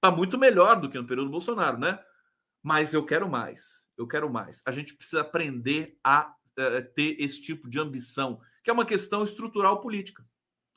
Tá 0.00 0.10
muito 0.10 0.38
melhor 0.38 0.80
do 0.80 0.90
que 0.90 0.98
no 0.98 1.06
período 1.06 1.30
Bolsonaro, 1.30 1.78
né? 1.78 1.98
Mas 2.62 2.94
eu 2.94 3.04
quero 3.04 3.28
mais. 3.28 3.88
Eu 3.96 4.06
quero 4.06 4.30
mais. 4.30 4.62
A 4.66 4.72
gente 4.72 4.94
precisa 4.94 5.20
aprender 5.20 5.98
a 6.02 6.34
uh, 6.58 6.94
ter 6.94 7.16
esse 7.18 7.40
tipo 7.40 7.68
de 7.68 7.78
ambição, 7.78 8.40
que 8.62 8.70
é 8.70 8.72
uma 8.72 8.86
questão 8.86 9.22
estrutural 9.22 9.80
política. 9.80 10.24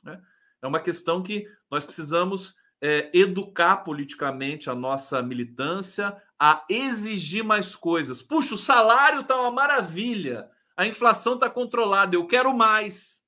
Né? 0.02 0.20
É 0.62 0.66
uma 0.66 0.80
questão 0.80 1.22
que 1.22 1.48
nós 1.70 1.84
precisamos 1.84 2.54
é, 2.80 3.10
educar 3.14 3.78
politicamente 3.78 4.68
a 4.68 4.74
nossa 4.74 5.22
militância 5.22 6.16
a 6.38 6.64
exigir 6.68 7.42
mais 7.42 7.74
coisas. 7.74 8.22
Puxa, 8.22 8.54
o 8.54 8.58
salário 8.58 9.24
tá 9.24 9.40
uma 9.40 9.50
maravilha, 9.50 10.50
a 10.76 10.86
inflação 10.86 11.38
tá 11.38 11.48
controlada, 11.48 12.14
eu 12.14 12.26
quero 12.26 12.54
mais. 12.54 13.22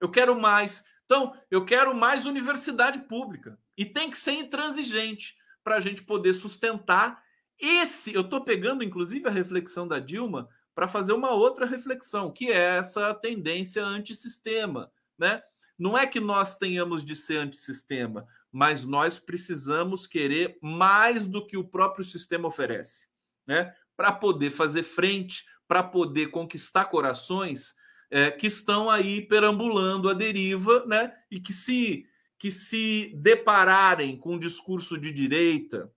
Eu 0.00 0.08
quero 0.10 0.38
mais. 0.38 0.84
Então, 1.04 1.36
eu 1.50 1.64
quero 1.64 1.94
mais 1.94 2.24
universidade 2.24 3.00
pública. 3.00 3.58
E 3.76 3.84
tem 3.84 4.10
que 4.10 4.18
ser 4.18 4.32
intransigente 4.32 5.36
para 5.64 5.76
a 5.76 5.80
gente 5.80 6.02
poder 6.02 6.34
sustentar 6.34 7.22
esse. 7.58 8.14
Eu 8.14 8.22
estou 8.22 8.42
pegando, 8.42 8.84
inclusive, 8.84 9.26
a 9.26 9.32
reflexão 9.32 9.86
da 9.86 9.98
Dilma 9.98 10.48
para 10.80 10.88
fazer 10.88 11.12
uma 11.12 11.32
outra 11.32 11.66
reflexão, 11.66 12.32
que 12.32 12.50
é 12.50 12.78
essa 12.78 13.12
tendência 13.12 13.84
antissistema. 13.84 14.90
Né? 15.18 15.42
Não 15.78 15.96
é 15.96 16.06
que 16.06 16.18
nós 16.18 16.56
tenhamos 16.56 17.04
de 17.04 17.14
ser 17.14 17.36
antissistema, 17.36 18.26
mas 18.50 18.86
nós 18.86 19.18
precisamos 19.18 20.06
querer 20.06 20.56
mais 20.62 21.26
do 21.26 21.46
que 21.46 21.54
o 21.54 21.68
próprio 21.68 22.02
sistema 22.02 22.48
oferece. 22.48 23.08
Né? 23.46 23.74
Para 23.94 24.10
poder 24.10 24.48
fazer 24.52 24.82
frente, 24.82 25.44
para 25.68 25.82
poder 25.82 26.28
conquistar 26.30 26.86
corações 26.86 27.74
é, 28.10 28.30
que 28.30 28.46
estão 28.46 28.88
aí 28.88 29.20
perambulando 29.20 30.08
a 30.08 30.14
deriva, 30.14 30.86
né? 30.86 31.14
E 31.30 31.38
que 31.38 31.52
se 31.52 32.06
que 32.38 32.50
se 32.50 33.14
depararem 33.16 34.16
com 34.16 34.36
um 34.36 34.38
discurso 34.38 34.96
de 34.96 35.12
direita, 35.12 35.92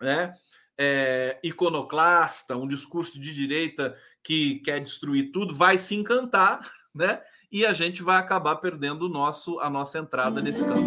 né? 0.00 0.34
É, 0.78 1.38
iconoclasta, 1.42 2.56
um 2.56 2.68
discurso 2.68 3.18
de 3.18 3.32
direita 3.32 3.96
que 4.22 4.56
quer 4.56 4.80
destruir 4.80 5.30
tudo, 5.32 5.54
vai 5.54 5.78
se 5.78 5.94
encantar, 5.94 6.70
né? 6.94 7.20
E 7.50 7.64
a 7.64 7.72
gente 7.72 8.02
vai 8.02 8.16
acabar 8.16 8.56
perdendo 8.56 9.06
o 9.06 9.08
nosso, 9.08 9.58
a 9.60 9.70
nossa 9.70 9.98
entrada 9.98 10.42
nesse 10.42 10.64
campo. 10.64 10.80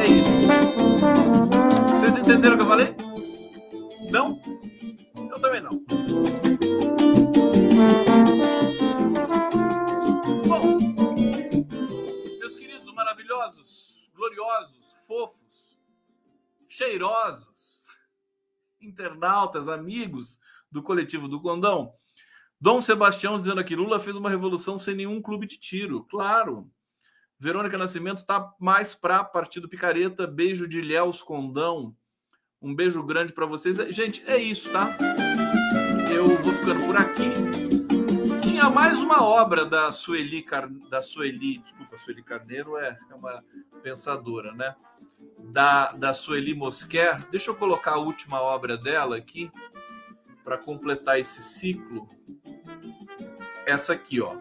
É 0.00 0.04
isso. 0.04 0.46
Vocês 1.98 2.18
entenderam 2.18 2.54
o 2.54 2.58
que 2.58 2.62
eu 2.62 2.68
falei? 2.68 2.94
Não? 4.10 4.40
Eu 5.30 5.40
também 5.40 5.60
não. 5.60 5.80
gloriosos, 14.20 14.94
fofos, 15.06 15.74
cheirosos, 16.68 17.49
internautas, 18.80 19.68
amigos 19.68 20.38
do 20.70 20.82
coletivo 20.82 21.28
do 21.28 21.40
Condão. 21.40 21.92
Dom 22.60 22.80
Sebastião 22.80 23.38
dizendo 23.38 23.60
aqui: 23.60 23.74
Lula 23.74 23.98
fez 23.98 24.16
uma 24.16 24.30
revolução 24.30 24.78
sem 24.78 24.94
nenhum 24.94 25.20
clube 25.20 25.46
de 25.46 25.58
tiro. 25.58 26.04
Claro. 26.04 26.70
Verônica 27.38 27.78
Nascimento 27.78 28.18
está 28.18 28.52
mais 28.60 28.94
para 28.94 29.24
Partido 29.24 29.68
Picareta. 29.68 30.26
Beijo 30.26 30.68
de 30.68 30.80
Léus 30.82 31.22
Condão. 31.22 31.96
Um 32.60 32.74
beijo 32.74 33.02
grande 33.02 33.32
para 33.32 33.46
vocês. 33.46 33.78
Gente, 33.94 34.22
é 34.26 34.36
isso, 34.36 34.70
tá? 34.70 34.96
Eu 36.14 36.36
vou 36.42 36.52
ficando 36.52 36.84
por 36.84 36.96
aqui 36.96 37.79
tinha 38.60 38.68
mais 38.68 39.00
uma 39.00 39.24
obra 39.24 39.64
da 39.64 39.90
Sueli, 39.90 40.42
Car... 40.42 40.68
da 40.90 41.00
Sueli, 41.00 41.58
desculpa, 41.58 41.96
Sueli 41.96 42.22
Carneiro 42.22 42.76
é, 42.76 42.98
é 43.10 43.14
uma 43.14 43.42
pensadora, 43.82 44.52
né? 44.52 44.76
Da, 45.38 45.92
da 45.92 46.12
Sueli 46.12 46.52
Mosquer. 46.52 47.24
Deixa 47.30 47.50
eu 47.50 47.54
colocar 47.54 47.92
a 47.92 47.98
última 47.98 48.38
obra 48.38 48.76
dela 48.76 49.16
aqui 49.16 49.50
para 50.44 50.58
completar 50.58 51.18
esse 51.18 51.42
ciclo. 51.42 52.06
Essa 53.64 53.94
aqui, 53.94 54.20
ó. 54.20 54.36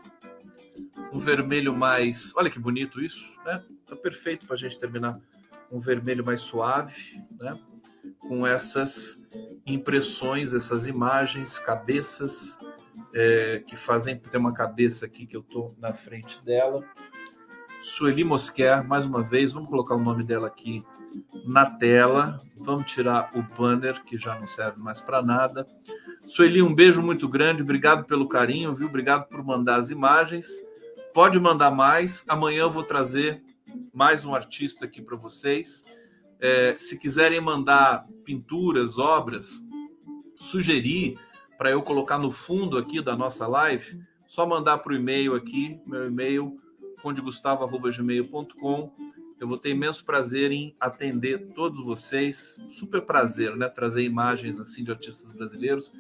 Um 1.14 1.20
vermelho 1.20 1.74
mais. 1.74 2.36
Olha 2.36 2.50
que 2.50 2.60
bonito 2.60 3.02
isso, 3.02 3.26
né? 3.46 3.64
Tá 3.88 3.96
perfeito 3.96 4.46
para 4.46 4.56
a 4.56 4.60
gente 4.60 4.78
terminar. 4.78 5.18
Um 5.72 5.80
vermelho 5.80 6.26
mais 6.26 6.42
suave, 6.42 7.24
né? 7.40 7.58
Com 8.20 8.46
essas 8.46 9.26
impressões, 9.66 10.54
essas 10.54 10.88
imagens, 10.88 11.58
cabeças 11.58 12.60
é, 13.14 13.64
que 13.66 13.76
fazem 13.76 14.18
ter 14.18 14.38
uma 14.38 14.54
cabeça 14.54 15.06
aqui 15.06 15.26
que 15.26 15.36
eu 15.36 15.42
estou 15.42 15.76
na 15.80 15.94
frente 15.94 16.44
dela. 16.44 16.84
Sueli 17.82 18.24
Mosquer, 18.24 18.86
mais 18.86 19.06
uma 19.06 19.24
vez, 19.24 19.54
vamos 19.54 19.70
colocar 19.70 19.96
o 19.96 20.04
nome 20.04 20.24
dela 20.24 20.48
aqui 20.48 20.84
na 21.46 21.66
tela. 21.70 22.42
Vamos 22.58 22.92
tirar 22.92 23.32
o 23.34 23.42
banner, 23.42 24.04
que 24.04 24.18
já 24.18 24.38
não 24.38 24.48
serve 24.48 24.80
mais 24.80 25.00
para 25.00 25.22
nada. 25.22 25.66
Sueli, 26.22 26.62
um 26.62 26.76
beijo 26.76 27.02
muito 27.02 27.28
grande, 27.28 27.62
obrigado 27.62 28.06
pelo 28.06 28.28
carinho, 28.28 28.76
viu? 28.76 28.88
Obrigado 28.88 29.28
por 29.30 29.44
mandar 29.44 29.78
as 29.80 29.90
imagens. 29.90 30.48
Pode 31.14 31.40
mandar 31.40 31.72
mais. 31.72 32.24
Amanhã 32.28 32.62
eu 32.62 32.72
vou 32.72 32.84
trazer 32.84 33.42
mais 33.94 34.26
um 34.26 34.36
artista 34.36 34.86
aqui 34.86 35.02
para 35.02 35.16
vocês. 35.16 35.84
É, 36.40 36.76
se 36.78 36.98
quiserem 36.98 37.42
mandar 37.42 38.06
pinturas, 38.24 38.98
obras, 38.98 39.60
sugerir 40.40 41.18
para 41.60 41.70
eu 41.72 41.84
colocar 41.84 42.18
no 42.18 42.32
fundo 42.32 42.78
aqui 42.78 43.02
da 43.02 43.18
nossa 43.18 43.46
live, 43.46 44.02
só 44.30 44.46
mandar 44.48 44.78
para 44.78 44.94
o 44.94 44.96
e-mail 44.96 45.36
aqui, 45.36 45.78
meu 45.86 46.08
e-mail, 46.08 46.58
condegustavo.gmail.com. 47.02 48.94
Eu 49.38 49.46
vou 49.46 49.58
ter 49.58 49.72
imenso 49.72 50.06
prazer 50.06 50.54
em 50.54 50.74
atender 50.80 51.54
todos 51.54 51.86
vocês. 51.86 52.58
Super 52.72 53.02
prazer, 53.02 53.58
né? 53.58 53.68
Trazer 53.68 54.04
imagens 54.04 54.58
assim 54.58 54.86
de 54.86 54.92
artistas 54.92 55.34
brasileiros 55.34 55.92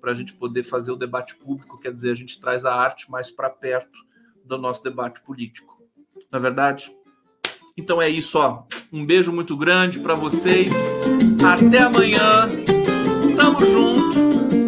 para 0.00 0.10
a 0.10 0.14
gente 0.14 0.34
poder 0.34 0.64
fazer 0.64 0.90
o 0.90 0.96
debate 0.96 1.36
público. 1.36 1.78
Quer 1.78 1.94
dizer, 1.94 2.10
a 2.10 2.16
gente 2.16 2.40
traz 2.40 2.64
a 2.64 2.74
arte 2.74 3.08
mais 3.08 3.30
para 3.30 3.48
perto 3.48 4.04
do 4.44 4.58
nosso 4.58 4.82
debate 4.82 5.20
político. 5.20 5.80
Na 6.28 6.38
é 6.38 6.42
verdade? 6.42 6.90
Então 7.76 8.02
é 8.02 8.08
isso, 8.08 8.36
ó. 8.36 8.64
Um 8.92 9.06
beijo 9.06 9.32
muito 9.32 9.56
grande 9.56 10.00
para 10.00 10.14
vocês. 10.14 10.72
Até 11.44 11.78
amanhã. 11.78 12.48
Tamo 13.36 13.64
junto. 13.64 14.63